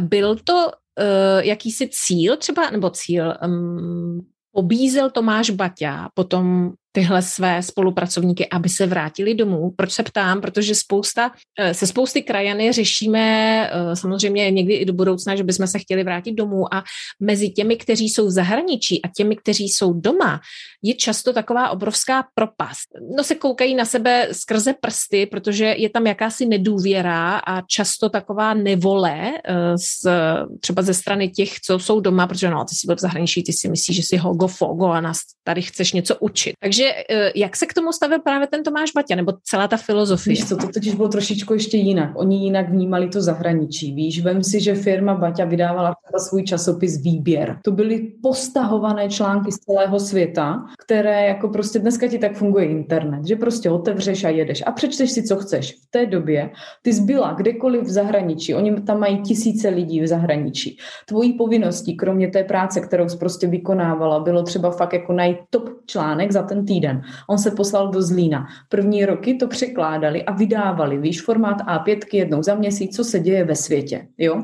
Byl 0.00 0.36
to 0.36 0.54
uh, 0.54 1.44
jakýsi 1.44 1.88
cíl 1.92 2.36
třeba, 2.36 2.70
nebo 2.70 2.90
cíl, 2.90 3.34
um, 3.46 4.20
pobízel 4.52 5.10
Tomáš 5.10 5.50
Baťa 5.50 6.08
potom 6.14 6.72
tyhle 6.96 7.22
své 7.22 7.62
spolupracovníky, 7.62 8.48
aby 8.48 8.68
se 8.68 8.86
vrátili 8.86 9.34
domů. 9.34 9.70
Proč 9.76 9.92
se 9.92 10.02
ptám? 10.02 10.40
Protože 10.40 10.74
spousta, 10.74 11.30
eh, 11.58 11.74
se 11.74 11.86
spousty 11.86 12.22
krajany 12.22 12.72
řešíme 12.72 13.20
eh, 13.68 13.96
samozřejmě 13.96 14.50
někdy 14.50 14.74
i 14.74 14.84
do 14.84 14.92
budoucna, 14.92 15.36
že 15.36 15.44
bychom 15.44 15.66
se 15.66 15.78
chtěli 15.78 16.04
vrátit 16.04 16.32
domů 16.32 16.74
a 16.74 16.84
mezi 17.20 17.50
těmi, 17.50 17.76
kteří 17.76 18.08
jsou 18.08 18.26
v 18.26 18.30
zahraničí 18.30 19.02
a 19.04 19.08
těmi, 19.16 19.36
kteří 19.36 19.68
jsou 19.68 19.92
doma, 19.92 20.40
je 20.82 20.94
často 20.94 21.32
taková 21.32 21.70
obrovská 21.70 22.24
propast. 22.34 22.88
No 23.16 23.24
se 23.24 23.34
koukají 23.34 23.74
na 23.74 23.84
sebe 23.84 24.28
skrze 24.32 24.74
prsty, 24.80 25.26
protože 25.26 25.64
je 25.64 25.90
tam 25.90 26.06
jakási 26.06 26.46
nedůvěra 26.46 27.36
a 27.38 27.60
často 27.60 28.08
taková 28.08 28.54
nevole 28.54 29.32
z, 29.76 30.06
eh, 30.06 30.58
třeba 30.60 30.82
ze 30.82 30.94
strany 30.94 31.28
těch, 31.28 31.60
co 31.60 31.78
jsou 31.78 32.00
doma, 32.00 32.26
protože 32.26 32.50
no, 32.50 32.64
ty 32.64 32.74
jsi 32.74 32.86
byl 32.86 32.96
v 32.96 33.00
zahraničí, 33.00 33.42
ty 33.42 33.52
si 33.52 33.68
myslíš, 33.68 33.96
že 33.96 34.02
jsi 34.02 34.16
hogo 34.16 34.46
fogo 34.48 34.86
a 34.86 35.00
nás 35.00 35.18
tady 35.44 35.62
chceš 35.62 35.92
něco 35.92 36.16
učit. 36.20 36.56
Takže 36.60 36.85
Eh, 37.10 37.32
jak 37.34 37.56
se 37.56 37.66
k 37.66 37.74
tomu 37.74 37.92
stavil 37.92 38.18
právě 38.20 38.46
ten 38.46 38.62
Tomáš 38.62 38.92
Baťa, 38.92 39.16
nebo 39.16 39.32
celá 39.44 39.68
ta 39.68 39.76
filozofie? 39.76 40.34
Víš 40.34 40.48
co, 40.48 40.56
to 40.56 40.68
totiž 40.68 40.94
bylo 40.94 41.08
trošičku 41.08 41.52
ještě 41.52 41.76
jinak. 41.76 42.10
Oni 42.14 42.44
jinak 42.44 42.70
vnímali 42.70 43.08
to 43.08 43.22
zahraničí. 43.22 43.94
Víš, 43.94 44.22
vem 44.22 44.44
si, 44.44 44.60
že 44.60 44.74
firma 44.74 45.14
Baťa 45.14 45.44
vydávala 45.44 45.94
svůj 46.18 46.42
časopis 46.42 47.02
Výběr. 47.02 47.58
To 47.62 47.70
byly 47.70 47.98
postahované 48.22 49.08
články 49.08 49.52
z 49.52 49.56
celého 49.56 50.00
světa, 50.00 50.64
které 50.84 51.26
jako 51.26 51.48
prostě 51.48 51.78
dneska 51.78 52.08
ti 52.08 52.18
tak 52.18 52.36
funguje 52.36 52.66
internet, 52.66 53.26
že 53.26 53.36
prostě 53.36 53.70
otevřeš 53.70 54.24
a 54.24 54.28
jedeš 54.28 54.62
a 54.66 54.72
přečteš 54.72 55.10
si, 55.10 55.22
co 55.22 55.36
chceš. 55.36 55.72
V 55.72 55.90
té 55.90 56.06
době 56.06 56.50
ty 56.82 56.92
zbyla 56.92 57.32
kdekoliv 57.32 57.82
v 57.82 57.90
zahraničí, 57.90 58.54
oni 58.54 58.80
tam 58.80 59.00
mají 59.00 59.22
tisíce 59.22 59.68
lidí 59.68 60.00
v 60.00 60.06
zahraničí. 60.06 60.78
Tvojí 61.08 61.32
povinností, 61.32 61.96
kromě 61.96 62.28
té 62.28 62.44
práce, 62.44 62.80
kterou 62.80 63.06
prostě 63.18 63.46
vykonávala, 63.46 64.20
bylo 64.20 64.42
třeba 64.42 64.70
fakt 64.70 64.92
jako 64.92 65.12
najít 65.12 65.36
top 65.50 65.70
článek 65.86 66.32
za 66.32 66.42
ten 66.42 66.66
týden 66.66 66.75
týden. 66.76 67.02
On 67.28 67.38
se 67.38 67.50
poslal 67.50 67.88
do 67.88 68.02
Zlína. 68.02 68.46
První 68.68 69.04
roky 69.04 69.34
to 69.34 69.48
překládali 69.48 70.24
a 70.24 70.32
vydávali, 70.32 70.98
víš, 70.98 71.22
formát 71.22 71.56
A5 71.60 71.98
jednou 72.12 72.42
za 72.42 72.54
měsíc, 72.54 72.96
co 72.96 73.04
se 73.04 73.18
děje 73.20 73.44
ve 73.44 73.56
světě, 73.56 74.06
jo. 74.18 74.42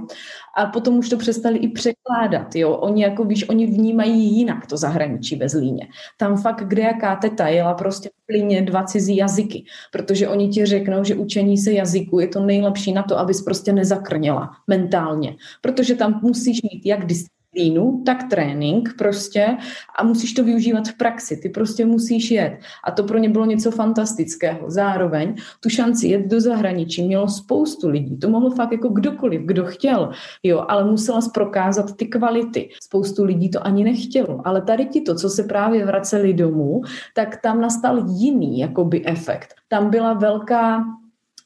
A 0.57 0.67
potom 0.67 0.99
už 0.99 1.09
to 1.09 1.17
přestali 1.17 1.59
i 1.59 1.69
překládat, 1.69 2.57
jo. 2.57 2.73
Oni 2.73 3.03
jako, 3.03 3.25
víš, 3.25 3.49
oni 3.49 3.67
vnímají 3.67 4.37
jinak 4.37 4.67
to 4.67 4.77
zahraničí 4.77 5.37
ve 5.37 5.49
Zlíně. 5.49 5.89
Tam 6.19 6.37
fakt 6.37 6.65
kde 6.65 6.83
jaká 6.83 7.17
teta 7.17 7.49
jela 7.49 7.75
prostě 7.75 8.11
plyně 8.27 8.63
dva 8.63 8.85
cizí 8.85 9.17
jazyky, 9.17 9.65
protože 9.93 10.29
oni 10.29 10.49
ti 10.49 10.67
řeknou, 10.67 11.05
že 11.05 11.15
učení 11.15 11.59
se 11.59 11.73
jazyku 11.73 12.21
je 12.21 12.29
to 12.29 12.41
nejlepší 12.41 12.93
na 12.93 13.03
to, 13.03 13.19
abys 13.19 13.43
prostě 13.43 13.73
nezakrněla 13.73 14.51
mentálně, 14.67 15.37
protože 15.61 15.95
tam 15.95 16.21
musíš 16.23 16.63
mít 16.63 16.87
jak 16.87 17.07
disciplínu, 17.07 17.42
disciplínu, 17.53 18.03
tak 18.07 18.29
trénink 18.31 18.95
prostě 18.99 19.57
a 19.99 20.05
musíš 20.05 20.33
to 20.33 20.45
využívat 20.45 20.89
v 20.89 20.97
praxi. 20.97 21.37
Ty 21.37 21.49
prostě 21.49 21.87
musíš 21.87 22.31
jet. 22.31 22.59
A 22.85 22.91
to 22.91 23.05
pro 23.05 23.19
ně 23.19 23.29
bylo 23.29 23.45
něco 23.45 23.71
fantastického. 23.71 24.71
Zároveň 24.71 25.35
tu 25.61 25.69
šanci 25.69 26.09
jet 26.09 26.27
do 26.27 26.41
zahraničí 26.41 27.03
mělo 27.03 27.29
spoustu 27.29 27.89
lidí. 27.89 28.19
To 28.19 28.29
mohlo 28.29 28.51
fakt 28.51 28.73
jako 28.73 28.89
kdokoliv, 28.89 29.43
kdo 29.43 29.65
chtěl, 29.65 30.11
jo, 30.43 30.65
ale 30.69 30.85
musela 30.85 31.21
prokázat 31.35 31.97
ty 31.97 32.07
kvality. 32.07 32.69
Spoustu 32.83 33.25
lidí 33.25 33.51
to 33.51 33.67
ani 33.67 33.85
nechtělo. 33.85 34.41
Ale 34.45 34.63
tady 34.63 34.87
ti 34.87 35.01
to, 35.01 35.15
co 35.15 35.29
se 35.29 35.43
právě 35.43 35.87
vraceli 35.87 36.35
domů, 36.35 36.83
tak 37.15 37.41
tam 37.43 37.61
nastal 37.61 38.05
jiný 38.09 38.59
jakoby 38.59 39.07
efekt. 39.07 39.55
Tam 39.69 39.91
byla 39.91 40.13
velká 40.13 40.85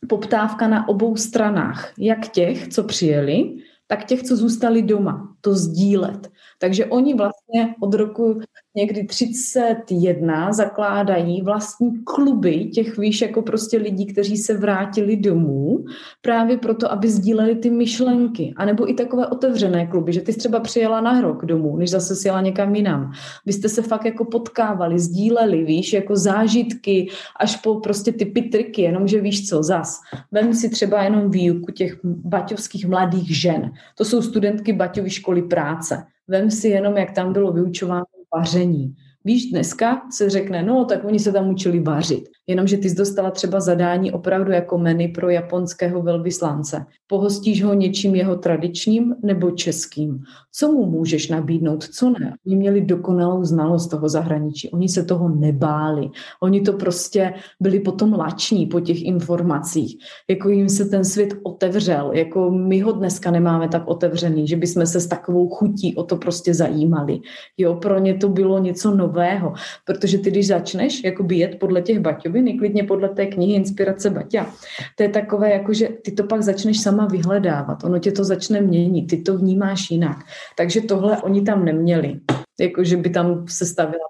poptávka 0.08 0.68
na 0.68 0.88
obou 0.88 1.16
stranách, 1.16 1.92
jak 1.98 2.28
těch, 2.28 2.68
co 2.68 2.84
přijeli, 2.84 3.56
tak 3.86 4.04
těch, 4.04 4.22
co 4.22 4.36
zůstali 4.36 4.82
doma, 4.82 5.36
to 5.40 5.54
sdílet. 5.54 6.30
Takže 6.58 6.86
oni 6.86 7.14
vlastně 7.14 7.74
od 7.80 7.94
roku 7.94 8.40
někdy 8.76 9.04
31 9.04 10.52
zakládají 10.52 11.42
vlastní 11.42 12.04
kluby 12.04 12.64
těch, 12.64 12.98
víš, 12.98 13.20
jako 13.20 13.42
prostě 13.42 13.78
lidí, 13.78 14.06
kteří 14.06 14.36
se 14.36 14.56
vrátili 14.56 15.16
domů, 15.16 15.84
právě 16.22 16.58
proto, 16.58 16.92
aby 16.92 17.10
sdíleli 17.10 17.54
ty 17.54 17.70
myšlenky. 17.70 18.54
A 18.56 18.64
nebo 18.64 18.90
i 18.90 18.94
takové 18.94 19.26
otevřené 19.26 19.86
kluby, 19.86 20.12
že 20.12 20.20
ty 20.20 20.32
jsi 20.32 20.38
třeba 20.38 20.60
přijela 20.60 21.00
na 21.00 21.20
rok 21.20 21.44
domů, 21.44 21.76
než 21.76 21.90
zase 21.90 22.16
si 22.16 22.28
jela 22.28 22.40
někam 22.40 22.74
jinam. 22.74 23.12
Vy 23.46 23.52
jste 23.52 23.68
se 23.68 23.82
fakt 23.82 24.04
jako 24.04 24.24
potkávali, 24.24 24.98
sdíleli, 24.98 25.64
víš, 25.64 25.92
jako 25.92 26.16
zážitky, 26.16 27.08
až 27.40 27.56
po 27.56 27.80
prostě 27.80 28.12
typy 28.12 28.42
triky, 28.42 28.82
jenomže 28.82 29.20
víš 29.20 29.48
co, 29.48 29.62
zas. 29.62 30.00
Vem 30.32 30.54
si 30.54 30.68
třeba 30.68 31.02
jenom 31.02 31.30
výuku 31.30 31.72
těch 31.72 31.98
baťovských 32.04 32.88
mladých 32.88 33.40
žen. 33.40 33.70
To 33.94 34.04
jsou 34.04 34.22
studentky 34.22 34.72
Baťovy 34.72 35.10
školy 35.10 35.42
práce. 35.42 36.06
Vem 36.28 36.50
si 36.50 36.68
jenom, 36.68 36.96
jak 36.96 37.12
tam 37.12 37.32
bylo 37.32 37.52
vyučováno 37.52 38.04
vaření. 38.34 38.94
Víš, 39.24 39.50
dneska 39.50 40.02
se 40.10 40.30
řekne, 40.30 40.62
no 40.62 40.84
tak 40.84 41.04
oni 41.04 41.18
se 41.18 41.32
tam 41.32 41.48
učili 41.48 41.80
vařit. 41.80 42.28
Jenomže 42.46 42.76
ty 42.76 42.90
jsi 42.90 42.96
dostala 42.96 43.30
třeba 43.30 43.60
zadání 43.60 44.12
opravdu 44.12 44.52
jako 44.52 44.78
menu 44.78 45.12
pro 45.14 45.30
japonského 45.30 46.02
velvyslance. 46.02 46.86
Pohostíš 47.06 47.64
ho 47.64 47.74
něčím 47.74 48.14
jeho 48.14 48.36
tradičním 48.36 49.14
nebo 49.22 49.50
českým. 49.50 50.22
Co 50.52 50.72
mu 50.72 50.86
můžeš 50.86 51.28
nabídnout, 51.28 51.84
co 51.84 52.10
ne? 52.10 52.34
Oni 52.46 52.56
měli 52.56 52.80
dokonalou 52.80 53.44
znalost 53.44 53.88
toho 53.88 54.08
zahraničí. 54.08 54.70
Oni 54.70 54.88
se 54.88 55.04
toho 55.04 55.28
nebáli. 55.28 56.08
Oni 56.42 56.60
to 56.60 56.72
prostě 56.72 57.34
byli 57.60 57.80
potom 57.80 58.12
lační 58.12 58.66
po 58.66 58.80
těch 58.80 59.04
informacích. 59.04 59.96
Jako 60.30 60.48
jim 60.48 60.68
se 60.68 60.84
ten 60.84 61.04
svět 61.04 61.34
otevřel. 61.42 62.10
Jako 62.12 62.50
my 62.50 62.80
ho 62.80 62.92
dneska 62.92 63.30
nemáme 63.30 63.68
tak 63.68 63.82
otevřený, 63.86 64.46
že 64.46 64.56
bychom 64.56 64.86
se 64.86 65.00
s 65.00 65.06
takovou 65.06 65.48
chutí 65.48 65.96
o 65.96 66.02
to 66.02 66.16
prostě 66.16 66.54
zajímali. 66.54 67.20
Jo, 67.58 67.74
pro 67.74 67.98
ně 67.98 68.14
to 68.14 68.28
bylo 68.28 68.58
něco 68.58 68.94
nového. 68.94 69.52
Protože 69.84 70.18
ty, 70.18 70.30
když 70.30 70.46
začneš 70.46 71.04
jako 71.04 71.26
jet 71.30 71.56
podle 71.60 71.82
těch 71.82 72.00
baťovin, 72.36 72.58
klidně 72.58 72.84
podle 72.84 73.08
té 73.08 73.26
knihy 73.26 73.54
Inspirace 73.54 74.10
Baťa, 74.10 74.52
to 74.96 75.02
je 75.02 75.08
takové, 75.08 75.52
jako 75.52 75.72
že 75.72 75.88
ty 75.88 76.12
to 76.12 76.24
pak 76.24 76.42
začneš 76.42 76.80
sama 76.80 77.06
vyhledávat. 77.06 77.84
Ono 77.84 77.98
tě 77.98 78.12
to 78.12 78.24
začne 78.24 78.60
měnit, 78.60 79.06
ty 79.06 79.16
to 79.16 79.38
vnímáš 79.38 79.90
jinak. 79.90 80.16
Takže 80.56 80.80
tohle 80.80 81.22
oni 81.22 81.42
tam 81.42 81.64
neměli. 81.64 82.20
Jako, 82.60 82.84
že 82.84 82.96
by 82.96 83.10
tam 83.10 83.44
se 83.48 83.66
stavila 83.66 84.06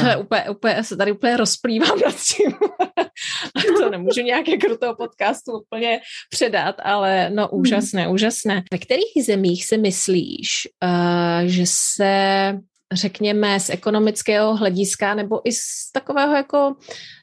to 0.00 0.06
je 0.06 0.16
úplně, 0.16 0.50
úplně, 0.50 0.84
se 0.84 0.96
tady 0.96 1.12
úplně 1.12 1.36
rozplývám 1.36 1.98
nad 2.04 2.14
tím. 2.14 2.52
to 3.78 3.90
nemůžu 3.90 4.20
nějak 4.20 4.48
jako 4.48 4.68
do 4.68 4.78
toho 4.78 4.94
podcastu 4.94 5.52
úplně 5.52 6.00
předat, 6.30 6.76
ale 6.82 7.30
no 7.30 7.48
hmm. 7.52 7.60
úžasné, 7.60 8.08
úžasné. 8.08 8.62
Ve 8.72 8.78
kterých 8.78 9.24
zemích 9.26 9.66
si 9.66 9.78
myslíš, 9.78 10.48
uh, 10.84 11.46
že 11.46 11.64
se 11.66 12.12
řekněme, 12.92 13.60
z 13.60 13.70
ekonomického 13.70 14.56
hlediska 14.56 15.14
nebo 15.14 15.48
i 15.48 15.52
z 15.52 15.92
takového 15.92 16.34
jako 16.34 16.74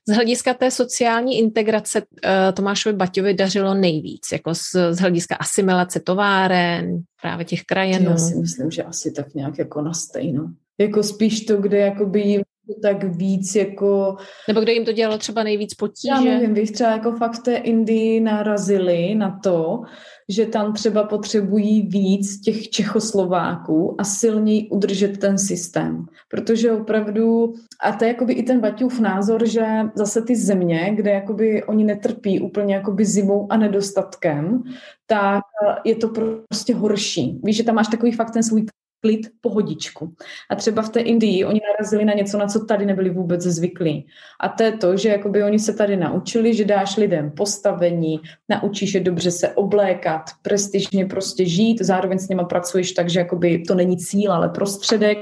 z 0.09 0.13
hlediska 0.13 0.53
té 0.53 0.71
sociální 0.71 1.37
integrace 1.37 2.01
uh, 2.01 2.05
Tomášovi 2.53 2.95
Baťovi 2.95 3.33
dařilo 3.33 3.73
nejvíc, 3.73 4.27
jako 4.31 4.55
z, 4.55 4.71
z 4.91 4.99
hlediska 4.99 5.35
asimilace 5.35 5.99
továren, 5.99 7.01
právě 7.21 7.45
těch 7.45 7.63
krajenů. 7.63 8.09
Já 8.09 8.17
si 8.17 8.35
myslím, 8.35 8.71
že 8.71 8.83
asi 8.83 9.11
tak 9.11 9.33
nějak 9.33 9.57
jako 9.57 9.81
na 9.81 9.93
stejno. 9.93 10.53
Jako 10.77 11.03
spíš 11.03 11.45
to, 11.45 11.57
kde 11.57 11.77
jakoby 11.77 12.21
jim 12.21 12.41
tak 12.81 13.03
víc 13.03 13.55
jako... 13.55 14.15
Nebo 14.47 14.61
kde 14.61 14.73
jim 14.73 14.85
to 14.85 14.91
dělalo 14.91 15.17
třeba 15.17 15.43
nejvíc 15.43 15.73
potíže? 15.73 16.09
Já 16.09 16.21
nevím, 16.21 16.53
bych 16.53 16.71
třeba 16.71 16.91
jako 16.91 17.11
fakt 17.11 17.33
v 17.33 17.43
té 17.43 17.55
Indii 17.55 18.19
narazili 18.19 19.15
na 19.15 19.39
to, 19.43 19.81
že 20.29 20.45
tam 20.45 20.73
třeba 20.73 21.03
potřebují 21.03 21.81
víc 21.81 22.41
těch 22.41 22.69
Čechoslováků 22.69 23.95
a 23.97 24.03
silněji 24.03 24.69
udržet 24.69 25.17
ten 25.17 25.37
systém. 25.37 26.05
Protože 26.29 26.71
opravdu, 26.71 27.53
a 27.83 27.91
to 27.91 28.03
je 28.03 28.07
jakoby 28.07 28.33
i 28.33 28.43
ten 28.43 28.59
Baťův 28.59 28.99
názor, 28.99 29.47
že 29.47 29.65
zase 29.95 30.21
ty 30.21 30.35
země, 30.35 30.91
kde 30.95 31.11
jakoby 31.11 31.63
oni 31.63 31.83
netrpí 31.83 32.39
úplně 32.39 32.75
jakoby 32.75 33.05
zimou 33.05 33.47
a 33.49 33.57
nedostatkem, 33.57 34.63
tak 35.07 35.43
je 35.85 35.95
to 35.95 36.09
prostě 36.49 36.75
horší. 36.75 37.39
Víš, 37.43 37.57
že 37.57 37.63
tam 37.63 37.75
máš 37.75 37.87
takový 37.87 38.11
fakt 38.11 38.31
ten 38.31 38.43
svůj 38.43 38.65
klid, 39.01 39.27
pohodičku. 39.41 40.13
A 40.49 40.55
třeba 40.55 40.81
v 40.81 40.89
té 40.89 40.99
Indii 40.99 41.45
oni 41.45 41.61
narazili 41.71 42.05
na 42.05 42.13
něco, 42.13 42.37
na 42.37 42.47
co 42.47 42.65
tady 42.65 42.85
nebyli 42.85 43.09
vůbec 43.09 43.41
zvyklí. 43.41 44.07
A 44.39 44.49
to 44.49 44.63
je 44.63 44.71
to, 44.71 44.97
že 44.97 45.09
jakoby 45.09 45.43
oni 45.43 45.59
se 45.59 45.73
tady 45.73 45.97
naučili, 45.97 46.53
že 46.53 46.65
dáš 46.65 46.97
lidem 46.97 47.31
postavení, 47.31 48.19
naučíš 48.49 48.93
je 48.93 48.99
dobře 48.99 49.31
se 49.31 49.49
oblékat, 49.49 50.21
prestižně 50.41 51.05
prostě 51.05 51.45
žít, 51.45 51.81
zároveň 51.81 52.19
s 52.19 52.29
nimi 52.29 52.41
pracuješ 52.49 52.91
tak, 52.91 53.09
že 53.09 53.19
jakoby 53.19 53.63
to 53.67 53.75
není 53.75 53.97
cíl, 53.97 54.31
ale 54.31 54.49
prostředek 54.49 55.17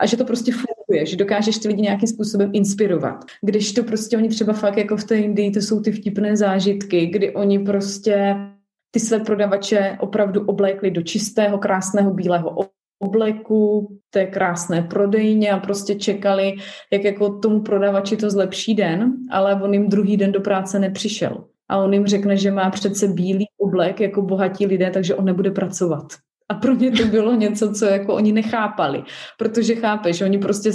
a 0.00 0.06
že 0.06 0.16
to 0.16 0.24
prostě 0.24 0.52
funguje, 0.52 1.06
že 1.06 1.16
dokážeš 1.16 1.58
ty 1.58 1.68
lidi 1.68 1.82
nějakým 1.82 2.08
způsobem 2.08 2.50
inspirovat. 2.52 3.24
Když 3.42 3.72
to 3.72 3.82
prostě 3.82 4.16
oni 4.16 4.28
třeba 4.28 4.52
fakt 4.52 4.76
jako 4.76 4.96
v 4.96 5.04
té 5.04 5.16
Indii, 5.18 5.50
to 5.50 5.58
jsou 5.58 5.80
ty 5.80 5.92
vtipné 5.92 6.36
zážitky, 6.36 7.06
kdy 7.06 7.34
oni 7.34 7.58
prostě 7.58 8.36
ty 8.90 9.00
své 9.00 9.20
prodavače 9.20 9.96
opravdu 10.00 10.46
oblékli 10.46 10.90
do 10.90 11.02
čistého, 11.02 11.58
krásného 11.58 12.14
bílého 12.14 12.50
obleku, 13.00 13.88
té 14.10 14.26
krásné 14.26 14.82
prodejně 14.82 15.50
a 15.50 15.58
prostě 15.58 15.94
čekali, 15.94 16.54
jak 16.92 17.04
jako 17.04 17.38
tomu 17.38 17.60
prodavači 17.62 18.16
to 18.16 18.30
zlepší 18.30 18.74
den, 18.74 19.12
ale 19.30 19.62
on 19.62 19.74
jim 19.74 19.88
druhý 19.88 20.16
den 20.16 20.32
do 20.32 20.40
práce 20.40 20.78
nepřišel. 20.78 21.44
A 21.68 21.78
on 21.78 21.92
jim 21.92 22.06
řekne, 22.06 22.36
že 22.36 22.50
má 22.50 22.70
přece 22.70 23.08
bílý 23.08 23.46
oblek 23.58 24.00
jako 24.00 24.22
bohatí 24.22 24.66
lidé, 24.66 24.90
takže 24.90 25.14
on 25.14 25.24
nebude 25.24 25.50
pracovat. 25.50 26.06
A 26.48 26.54
pro 26.54 26.74
ně 26.74 26.90
to 26.90 27.04
bylo 27.04 27.34
něco, 27.34 27.72
co 27.72 27.84
jako 27.84 28.14
oni 28.14 28.32
nechápali, 28.32 29.02
protože 29.38 29.74
chápeš, 29.74 30.20
oni 30.20 30.38
prostě 30.38 30.72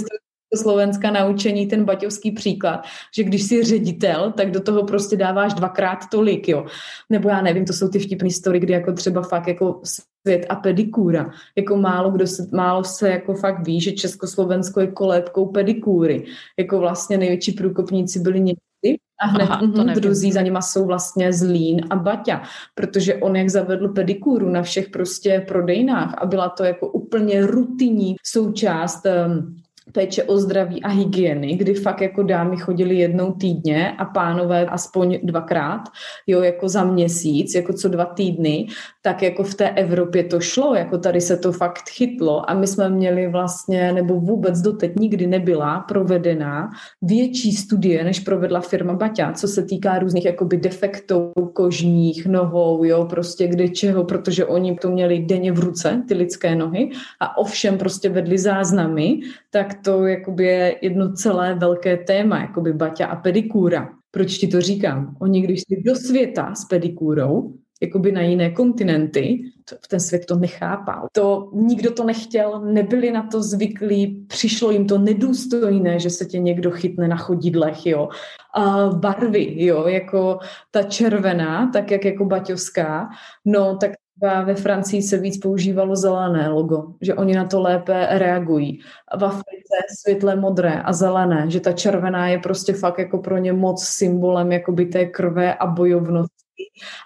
Slovenska 0.56 1.10
naučení 1.10 1.66
ten 1.66 1.84
baťovský 1.84 2.30
příklad, 2.30 2.84
že 3.16 3.24
když 3.24 3.42
jsi 3.42 3.64
ředitel, 3.64 4.32
tak 4.36 4.50
do 4.50 4.60
toho 4.60 4.84
prostě 4.84 5.16
dáváš 5.16 5.54
dvakrát 5.54 5.98
tolik, 6.10 6.48
jo. 6.48 6.66
Nebo 7.10 7.28
já 7.28 7.42
nevím, 7.42 7.64
to 7.64 7.72
jsou 7.72 7.88
ty 7.88 7.98
vtipné 7.98 8.30
story, 8.30 8.60
kdy 8.60 8.72
jako 8.72 8.92
třeba 8.92 9.22
fakt 9.22 9.48
jako 9.48 9.80
svět 10.26 10.46
a 10.48 10.54
pedikůra. 10.54 11.30
Jako 11.56 11.76
málo 11.76 12.10
kdo 12.10 12.26
se, 12.26 12.46
málo 12.52 12.84
se 12.84 13.10
jako 13.10 13.34
fakt 13.34 13.66
ví, 13.66 13.80
že 13.80 13.92
Československo 13.92 14.80
je 14.80 14.86
kolébkou 14.86 15.46
pedikůry. 15.46 16.24
Jako 16.58 16.78
vlastně 16.78 17.18
největší 17.18 17.52
průkopníci 17.52 18.20
byli 18.20 18.40
Němci 18.40 18.98
a 19.20 19.26
hned 19.26 19.48
Aha, 19.50 19.60
to 19.74 20.00
druzí 20.00 20.32
za 20.32 20.42
nima 20.42 20.62
jsou 20.62 20.86
vlastně 20.86 21.32
Zlín 21.32 21.80
a 21.90 21.96
Baťa, 21.96 22.42
protože 22.74 23.14
on 23.14 23.36
jak 23.36 23.50
zavedl 23.50 23.88
pedikůru 23.88 24.48
na 24.48 24.62
všech 24.62 24.88
prostě 24.88 25.44
prodejnách 25.48 26.14
a 26.18 26.26
byla 26.26 26.48
to 26.48 26.64
jako 26.64 26.88
úplně 26.88 27.46
rutinní 27.46 28.16
součást 28.24 29.06
um, 29.06 29.56
péče 29.92 30.24
o 30.24 30.36
zdraví 30.36 30.82
a 30.82 30.88
hygieny, 30.88 31.54
kdy 31.54 31.74
fakt 31.74 32.00
jako 32.00 32.22
dámy 32.22 32.56
chodily 32.56 32.96
jednou 32.96 33.32
týdně 33.32 33.92
a 33.92 34.04
pánové 34.04 34.66
aspoň 34.66 35.18
dvakrát, 35.22 35.80
jo, 36.26 36.42
jako 36.42 36.68
za 36.68 36.84
měsíc, 36.84 37.54
jako 37.54 37.72
co 37.72 37.88
dva 37.88 38.04
týdny, 38.04 38.66
tak 39.02 39.22
jako 39.22 39.42
v 39.42 39.54
té 39.54 39.70
Evropě 39.70 40.24
to 40.24 40.40
šlo, 40.40 40.74
jako 40.74 40.98
tady 40.98 41.20
se 41.20 41.36
to 41.36 41.52
fakt 41.52 41.88
chytlo 41.88 42.50
a 42.50 42.54
my 42.54 42.66
jsme 42.66 42.88
měli 42.88 43.28
vlastně, 43.28 43.92
nebo 43.92 44.20
vůbec 44.20 44.60
doteď 44.60 44.96
nikdy 44.96 45.26
nebyla 45.26 45.80
provedená 45.80 46.70
větší 47.02 47.52
studie, 47.52 48.04
než 48.04 48.20
provedla 48.20 48.60
firma 48.60 48.94
Baťa, 48.94 49.32
co 49.32 49.48
se 49.48 49.62
týká 49.62 49.98
různých 49.98 50.24
jakoby 50.24 50.56
defektů 50.56 51.32
kožních, 51.52 52.26
nohou, 52.26 52.84
jo, 52.84 53.04
prostě 53.10 53.48
kde 53.48 53.68
čeho, 53.68 54.04
protože 54.04 54.44
oni 54.44 54.76
to 54.76 54.90
měli 54.90 55.18
denně 55.18 55.52
v 55.52 55.58
ruce, 55.58 56.02
ty 56.08 56.14
lidské 56.14 56.54
nohy 56.54 56.90
a 57.20 57.38
ovšem 57.38 57.78
prostě 57.78 58.08
vedli 58.08 58.38
záznamy, 58.38 59.20
tak 59.50 59.75
to 59.84 60.06
jakoby 60.06 60.44
je 60.44 60.76
jedno 60.82 61.12
celé 61.12 61.54
velké 61.54 61.96
téma, 61.96 62.40
jakoby 62.40 62.72
baťa 62.72 63.06
a 63.06 63.16
pedikůra. 63.16 63.88
Proč 64.10 64.38
ti 64.38 64.48
to 64.48 64.60
říkám? 64.60 65.16
Oni, 65.20 65.40
když 65.40 65.60
šli 65.60 65.82
do 65.82 65.96
světa 65.96 66.54
s 66.54 66.64
pedikůrou, 66.64 67.54
jakoby 67.82 68.12
na 68.12 68.20
jiné 68.20 68.50
kontinenty, 68.50 69.42
to, 69.68 69.76
ten 69.88 70.00
svět 70.00 70.26
to 70.26 70.36
nechápal. 70.36 71.06
To, 71.12 71.50
nikdo 71.52 71.90
to 71.90 72.04
nechtěl, 72.04 72.60
nebyli 72.60 73.12
na 73.12 73.22
to 73.22 73.42
zvyklí, 73.42 74.26
přišlo 74.28 74.70
jim 74.70 74.86
to 74.86 74.98
nedůstojné, 74.98 75.98
že 75.98 76.10
se 76.10 76.24
tě 76.24 76.38
někdo 76.38 76.70
chytne 76.70 77.08
na 77.08 77.16
chodidlech, 77.16 77.86
jo. 77.86 78.08
A 78.54 78.88
barvy, 78.88 79.64
jo, 79.64 79.86
jako 79.88 80.38
ta 80.70 80.82
červená, 80.82 81.70
tak 81.72 81.90
jak 81.90 82.04
jako 82.04 82.24
baťovská, 82.24 83.08
no 83.44 83.76
tak 83.76 83.90
ve 84.22 84.54
Francii 84.54 85.02
se 85.02 85.18
víc 85.18 85.38
používalo 85.38 85.96
zelené 85.96 86.48
logo, 86.48 86.84
že 87.00 87.14
oni 87.14 87.34
na 87.34 87.44
to 87.44 87.60
lépe 87.60 88.06
reagují. 88.10 88.80
V 89.18 89.24
Africe 89.24 89.76
světle 90.00 90.36
modré 90.36 90.82
a 90.82 90.92
zelené, 90.92 91.50
že 91.50 91.60
ta 91.60 91.72
červená 91.72 92.28
je 92.28 92.38
prostě 92.38 92.72
fakt 92.72 92.98
jako 92.98 93.18
pro 93.18 93.38
ně 93.38 93.52
moc 93.52 93.84
symbolem 93.84 94.52
jakoby 94.52 94.86
té 94.86 95.06
krve 95.06 95.54
a 95.54 95.66
bojovnosti. 95.66 96.32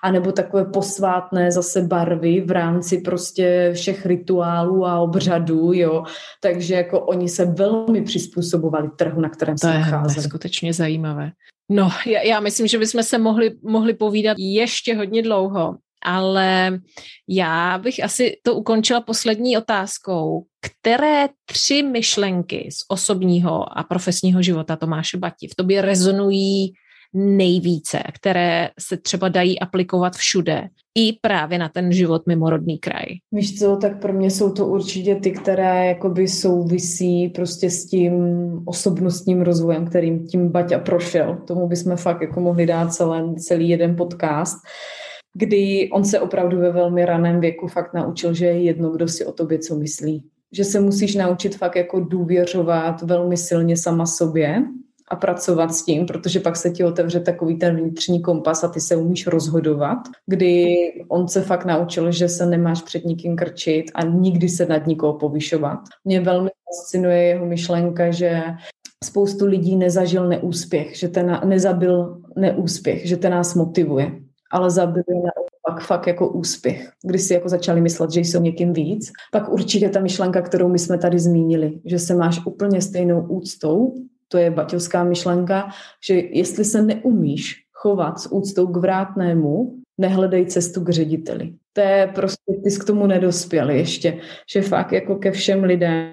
A 0.03 0.11
nebo 0.11 0.33
takové 0.33 0.65
posvátné 0.65 1.53
zase 1.53 1.83
barvy 1.83 2.41
v 2.41 2.51
rámci 2.51 2.99
prostě 2.99 3.71
všech 3.75 4.07
rituálů 4.07 4.87
a 4.87 5.01
obřadů, 5.01 5.73
jo. 5.73 6.05
Takže 6.41 6.75
jako 6.75 7.01
oni 7.01 7.29
se 7.29 7.45
velmi 7.45 8.03
přizpůsobovali 8.03 8.91
trhu, 8.97 9.21
na 9.21 9.29
kterém 9.29 9.55
to 9.55 9.67
se 9.67 9.75
nacházeli. 9.75 10.15
To 10.15 10.21
je 10.21 10.29
skutečně 10.29 10.73
zajímavé. 10.73 11.31
No, 11.69 11.91
já, 12.07 12.23
já 12.23 12.41
myslím, 12.41 12.67
že 12.67 12.79
bychom 12.79 13.03
se 13.03 13.19
mohli, 13.19 13.51
mohli 13.63 13.95
povídat 13.95 14.37
ještě 14.39 14.97
hodně 14.97 15.23
dlouho 15.23 15.75
ale 16.05 16.79
já 17.29 17.79
bych 17.79 18.05
asi 18.05 18.37
to 18.43 18.55
ukončila 18.55 19.01
poslední 19.01 19.59
otázkou. 19.59 20.45
Které 20.61 21.29
tři 21.45 21.83
myšlenky 21.83 22.69
z 22.73 22.85
osobního 22.89 23.79
a 23.79 23.83
profesního 23.83 24.43
života 24.43 24.77
Tomáše 24.77 25.19
Bati 25.19 25.49
v 25.49 25.55
tobě 25.55 25.83
rezonují 25.83 26.73
nejvíce, 27.15 28.03
které 28.15 28.71
se 28.81 28.97
třeba 28.97 29.29
dají 29.29 29.61
aplikovat 29.61 30.17
všude, 30.17 30.69
i 30.99 31.13
právě 31.13 31.59
na 31.59 31.69
ten 31.69 31.93
život 31.93 32.23
mimorodný 32.27 32.79
kraj? 32.79 33.05
Víš 33.33 33.59
co, 33.59 33.77
tak 33.77 34.01
pro 34.01 34.13
mě 34.13 34.31
jsou 34.31 34.53
to 34.53 34.67
určitě 34.67 35.15
ty, 35.15 35.31
které 35.31 35.87
jakoby 35.87 36.29
souvisí 36.29 37.29
prostě 37.29 37.71
s 37.71 37.87
tím 37.87 38.15
osobnostním 38.65 39.43
rozvojem, 39.43 39.87
kterým 39.87 40.27
tím 40.27 40.49
Baťa 40.49 40.79
prošel. 40.79 41.39
Tomu 41.47 41.69
bychom 41.69 41.97
fakt 41.97 42.23
jako 42.23 42.41
mohli 42.41 42.67
dát 42.67 42.95
celý, 42.95 43.37
celý 43.37 43.69
jeden 43.69 43.97
podcast 43.97 44.57
kdy 45.35 45.91
on 45.93 46.05
se 46.05 46.21
opravdu 46.21 46.59
ve 46.59 46.73
velmi 46.73 47.05
raném 47.05 47.41
věku 47.41 47.69
fakt 47.69 47.95
naučil, 47.95 48.35
že 48.35 48.47
je 48.47 48.63
jedno, 48.63 48.91
kdo 48.91 49.09
si 49.09 49.27
o 49.27 49.33
tobě 49.33 49.59
co 49.59 49.77
myslí. 49.77 50.25
Že 50.53 50.65
se 50.65 50.81
musíš 50.81 51.15
naučit 51.15 51.57
fakt 51.57 51.77
jako 51.77 52.01
důvěřovat 52.01 53.03
velmi 53.03 53.37
silně 53.37 53.77
sama 53.77 54.07
sobě 54.07 54.63
a 55.09 55.17
pracovat 55.17 55.75
s 55.75 55.85
tím, 55.85 56.07
protože 56.07 56.41
pak 56.41 56.57
se 56.57 56.71
ti 56.71 56.85
otevře 56.85 57.21
takový 57.21 57.59
ten 57.59 57.77
vnitřní 57.77 58.23
kompas 58.23 58.65
a 58.65 58.69
ty 58.69 58.81
se 58.81 58.97
umíš 58.97 59.27
rozhodovat, 59.27 59.99
kdy 60.27 60.77
on 61.09 61.29
se 61.29 61.43
fakt 61.43 61.65
naučil, 61.65 62.13
že 62.13 62.29
se 62.29 62.47
nemáš 62.47 62.83
před 62.83 63.05
nikým 63.05 63.37
krčit 63.37 63.91
a 63.95 64.05
nikdy 64.05 64.49
se 64.49 64.67
nad 64.67 64.87
nikoho 64.87 65.13
povyšovat. 65.13 65.79
Mě 66.05 66.21
velmi 66.21 66.51
fascinuje 66.69 67.23
jeho 67.23 67.47
myšlenka, 67.47 68.11
že 68.11 68.43
spoustu 69.05 69.47
lidí 69.47 69.77
nezažil 69.77 70.29
neúspěch, 70.29 70.99
že 70.99 71.09
ten 71.09 71.41
nezabil 71.45 72.23
neúspěch, 72.37 73.09
že 73.09 73.17
ten 73.17 73.33
nás 73.33 73.55
motivuje, 73.55 74.13
ale 74.51 74.71
zabil 74.71 75.03
naopak 75.09 75.87
fakt 75.87 76.07
jako 76.07 76.29
úspěch, 76.29 76.91
kdy 77.03 77.19
si 77.19 77.35
jako 77.35 77.49
začali 77.49 77.81
myslet, 77.81 78.11
že 78.11 78.21
jsou 78.21 78.41
někým 78.41 78.73
víc. 78.73 79.13
Pak 79.33 79.53
určitě 79.53 79.89
ta 79.89 80.01
myšlenka, 80.01 80.43
kterou 80.43 80.69
my 80.69 80.79
jsme 80.79 80.99
tady 80.99 81.19
zmínili, 81.19 81.81
že 81.85 81.99
se 81.99 82.15
máš 82.15 82.47
úplně 82.47 82.83
stejnou 82.83 83.21
úctou 83.21 83.95
to 84.33 84.39
je 84.39 84.51
baťovská 84.51 85.05
myšlenka, 85.05 85.69
že 86.07 86.15
jestli 86.15 86.65
se 86.65 86.83
neumíš 86.83 87.57
chovat 87.73 88.21
s 88.21 88.33
úctou 88.33 88.67
k 88.67 88.77
vrátnému, 88.77 89.75
nehledej 89.99 90.47
cestu 90.47 90.85
k 90.85 90.89
řediteli. 90.89 91.55
To 91.73 91.81
je 91.81 92.11
prostě, 92.15 92.53
ty 92.65 92.71
jsi 92.71 92.81
k 92.81 92.85
tomu 92.85 93.07
nedospěl 93.07 93.71
ještě, 93.71 94.19
že 94.53 94.63
fakt 94.63 94.93
jako 94.93 95.17
ke 95.17 95.31
všem 95.31 95.65
lidem 95.65 96.13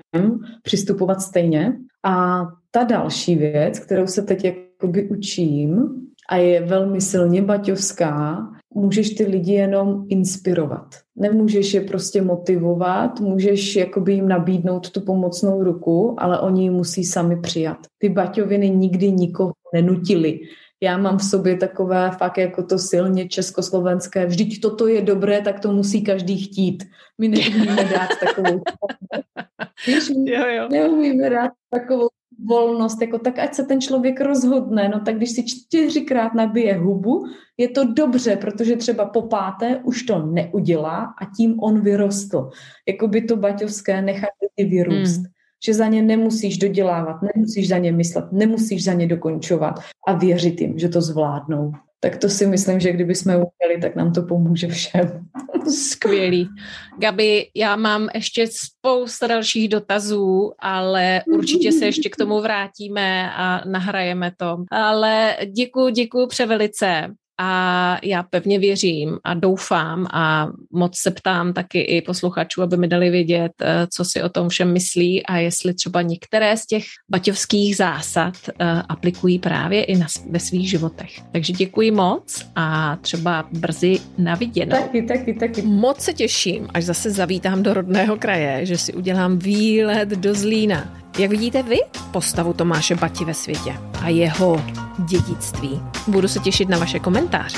přistupovat 0.62 1.22
stejně. 1.22 1.74
A 2.04 2.46
ta 2.72 2.84
další 2.84 3.36
věc, 3.36 3.80
kterou 3.80 4.08
se 4.08 4.22
teď 4.22 4.46
jakoby 4.46 5.10
učím 5.10 5.90
a 6.30 6.36
je 6.36 6.62
velmi 6.62 7.02
silně 7.02 7.42
baťovská, 7.42 8.48
můžeš 8.76 9.10
ty 9.10 9.26
lidi 9.26 9.54
jenom 9.54 10.06
inspirovat. 10.10 10.88
Nemůžeš 11.16 11.74
je 11.74 11.82
prostě 11.82 12.22
motivovat, 12.22 13.20
můžeš 13.20 13.76
jakoby 13.76 14.14
jim 14.14 14.28
nabídnout 14.28 14.90
tu 14.90 15.02
pomocnou 15.02 15.64
ruku, 15.64 16.16
ale 16.18 16.40
oni 16.40 16.64
ji 16.64 16.70
musí 16.70 17.04
sami 17.04 17.42
přijat. 17.42 17.78
Ty 17.98 18.10
baťoviny 18.10 18.70
nikdy 18.70 19.12
nikoho 19.12 19.54
nenutili. 19.74 20.40
Já 20.82 20.98
mám 20.98 21.18
v 21.18 21.24
sobě 21.24 21.58
takové 21.58 22.12
fakt 22.12 22.38
jako 22.38 22.64
to 22.64 22.80
silně 22.80 23.28
československé, 23.28 24.26
vždyť 24.26 24.62
toto 24.62 24.88
je 24.88 25.02
dobré, 25.02 25.42
tak 25.42 25.60
to 25.60 25.72
musí 25.72 26.04
každý 26.04 26.38
chtít. 26.38 26.84
My 27.18 27.28
neumíme 27.28 27.84
dát 27.84 28.10
takovou... 28.20 28.62
Víš, 29.88 30.10
jo, 30.10 30.46
jo. 30.48 30.68
neumíme 30.72 31.30
dát 31.30 31.52
takovou 31.70 32.08
volnost, 32.46 33.02
jako 33.02 33.20
tak 33.20 33.40
ať 33.40 33.54
se 33.54 33.64
ten 33.64 33.82
člověk 33.82 34.22
rozhodne, 34.22 34.90
no 34.90 35.00
tak 35.00 35.18
když 35.18 35.32
si 35.32 35.44
čtyřikrát 35.44 36.34
nabije 36.34 36.78
hubu, 36.78 37.26
je 37.58 37.70
to 37.70 37.94
dobře, 37.94 38.36
protože 38.36 38.76
třeba 38.76 39.06
po 39.06 39.22
páté 39.22 39.82
už 39.84 40.04
to 40.04 40.26
neudělá 40.26 41.14
a 41.22 41.26
tím 41.38 41.60
on 41.60 41.82
vyrostl. 41.82 42.50
Jako 42.88 43.08
by 43.08 43.22
to 43.22 43.36
baťovské 43.36 44.02
nechat 44.02 44.30
lidi 44.42 44.70
vyrůst. 44.70 45.20
Mm. 45.20 45.26
Že 45.66 45.74
za 45.74 45.88
ně 45.88 46.02
nemusíš 46.02 46.58
dodělávat, 46.58 47.16
nemusíš 47.36 47.68
za 47.68 47.78
ně 47.78 47.92
myslet, 47.92 48.26
nemusíš 48.32 48.84
za 48.84 48.94
ně 48.94 49.08
dokončovat 49.08 49.80
a 50.08 50.14
věřit 50.14 50.62
jim, 50.62 50.80
že 50.80 50.90
to 50.90 51.02
zvládnou 51.02 51.72
tak 52.00 52.18
to 52.18 52.30
si 52.30 52.46
myslím, 52.46 52.80
že 52.80 52.92
kdyby 52.92 53.16
jsme 53.16 53.36
uměli, 53.36 53.82
tak 53.82 53.96
nám 53.96 54.14
to 54.14 54.22
pomůže 54.22 54.68
všem. 54.68 55.26
Skvělý. 55.68 56.50
Gabi, 56.98 57.50
já 57.56 57.76
mám 57.76 58.10
ještě 58.14 58.48
spousta 58.52 59.28
dalších 59.28 59.70
dotazů, 59.70 60.52
ale 60.60 61.22
určitě 61.34 61.72
se 61.72 61.86
ještě 61.86 62.10
k 62.10 62.16
tomu 62.16 62.42
vrátíme 62.42 63.32
a 63.34 63.62
nahrajeme 63.66 64.32
to. 64.38 64.58
Ale 64.72 65.38
děkuji, 65.56 65.90
děkuji 65.90 66.28
převelice 66.28 67.16
a 67.38 67.98
já 68.04 68.24
pevně 68.24 68.60
věřím 68.60 69.18
a 69.24 69.34
doufám 69.34 70.08
a 70.14 70.48
moc 70.72 71.00
se 71.00 71.12
ptám 71.12 71.54
taky 71.54 71.80
i 71.80 72.02
posluchačů, 72.02 72.62
aby 72.62 72.78
mi 72.78 72.88
dali 72.88 73.10
vědět, 73.10 73.52
eh, 73.62 73.88
co 73.94 74.06
si 74.06 74.24
o 74.24 74.30
tom 74.30 74.50
všem 74.50 74.74
myslí 74.74 75.26
a 75.26 75.38
jestli 75.38 75.74
třeba 75.74 76.02
některé 76.02 76.58
z 76.58 76.66
těch 76.66 76.84
baťovských 77.10 77.76
zásad 77.76 78.34
eh, 78.50 78.82
aplikují 78.90 79.40
právě 79.40 79.84
i 79.84 79.98
na, 79.98 80.08
ve 80.30 80.40
svých 80.40 80.70
životech. 80.70 81.22
Takže 81.32 81.54
děkuji 81.54 81.92
moc 81.92 82.46
a 82.56 82.96
třeba 82.96 83.46
brzy 83.52 84.00
na 84.18 84.36
viděnou. 84.36 84.78
Taky, 84.78 85.02
taky, 85.02 85.34
taky. 85.34 85.62
Moc 85.62 86.02
se 86.02 86.14
těším, 86.14 86.68
až 86.74 86.84
zase 86.84 87.12
zavítám 87.12 87.64
do 87.64 87.74
rodného 87.74 88.18
kraje, 88.18 88.66
že 88.66 88.78
si 88.78 88.94
udělám 88.94 89.40
výlet 89.40 90.10
do 90.10 90.34
Zlína. 90.34 91.07
Jak 91.18 91.32
vidíte 91.32 91.64
vy 91.64 91.80
postavu 92.12 92.54
Tomáše 92.54 92.96
Bati 92.96 93.26
ve 93.26 93.34
světě 93.34 93.78
a 94.02 94.10
jeho 94.10 94.66
dědictví? 94.98 95.82
Budu 96.08 96.28
se 96.28 96.40
těšit 96.40 96.70
na 96.70 96.78
vaše 96.78 97.00
komentáře. 97.00 97.58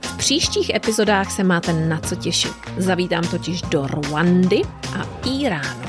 V 0.00 0.16
příštích 0.16 0.74
epizodách 0.74 1.30
se 1.30 1.44
máte 1.44 1.72
na 1.72 2.00
co 2.00 2.16
těšit. 2.16 2.52
Zavítám 2.76 3.24
totiž 3.24 3.62
do 3.62 3.86
Rwandy 3.86 4.62
a 4.98 5.06
Iránu. 5.40 5.86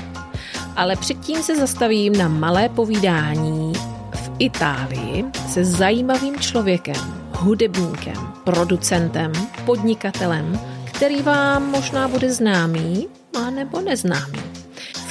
Ale 0.76 0.96
předtím 0.96 1.44
se 1.44 1.56
zastavím 1.56 2.18
na 2.18 2.28
malé 2.28 2.70
povídání 2.70 3.74
v 4.14 4.32
Itálii 4.40 5.26
se 5.48 5.66
zajímavým 5.66 6.40
člověkem, 6.40 7.30
hudebníkem, 7.32 8.34
producentem, 8.44 9.32
podnikatelem, 9.66 10.60
který 10.86 11.22
vám 11.22 11.72
možná 11.72 12.08
bude 12.08 12.34
známý, 12.34 13.08
a 13.38 13.50
nebo 13.50 13.82
neznámý. 13.82 14.57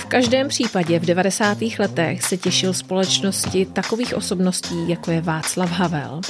Každém 0.08 0.48
případě 0.48 0.98
v 0.98 1.04
90. 1.04 1.58
letech 1.78 2.22
se 2.22 2.36
těšil 2.36 2.74
společnosti 2.74 3.66
takových 3.66 4.14
osobností, 4.14 4.88
jako 4.88 5.10
je 5.10 5.20
Václav 5.20 5.70
Havel 5.70 6.20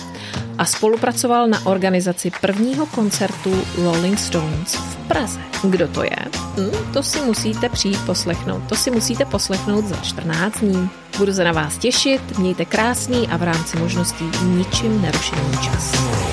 a 0.58 0.64
spolupracoval 0.64 1.48
na 1.48 1.66
organizaci 1.66 2.30
prvního 2.40 2.86
koncertu 2.86 3.62
Rolling 3.82 4.18
Stones 4.18 4.74
v 4.74 4.96
Praze. 4.96 5.40
Kdo 5.70 5.88
to 5.88 6.02
je? 6.02 6.16
Hm, 6.56 6.92
to 6.92 7.02
si 7.02 7.20
musíte 7.20 7.68
přijít 7.68 8.06
poslechnout. 8.06 8.62
To 8.68 8.74
si 8.74 8.90
musíte 8.90 9.24
poslechnout 9.24 9.84
za 9.84 9.96
14 9.96 10.60
dní. 10.60 10.88
Budu 11.18 11.32
se 11.32 11.44
na 11.44 11.52
vás 11.52 11.78
těšit, 11.78 12.38
mějte 12.38 12.64
krásný 12.64 13.28
a 13.28 13.36
v 13.36 13.42
rámci 13.42 13.76
možností 13.76 14.24
ničím 14.42 15.02
nerušený 15.02 15.52
čas. 15.64 16.25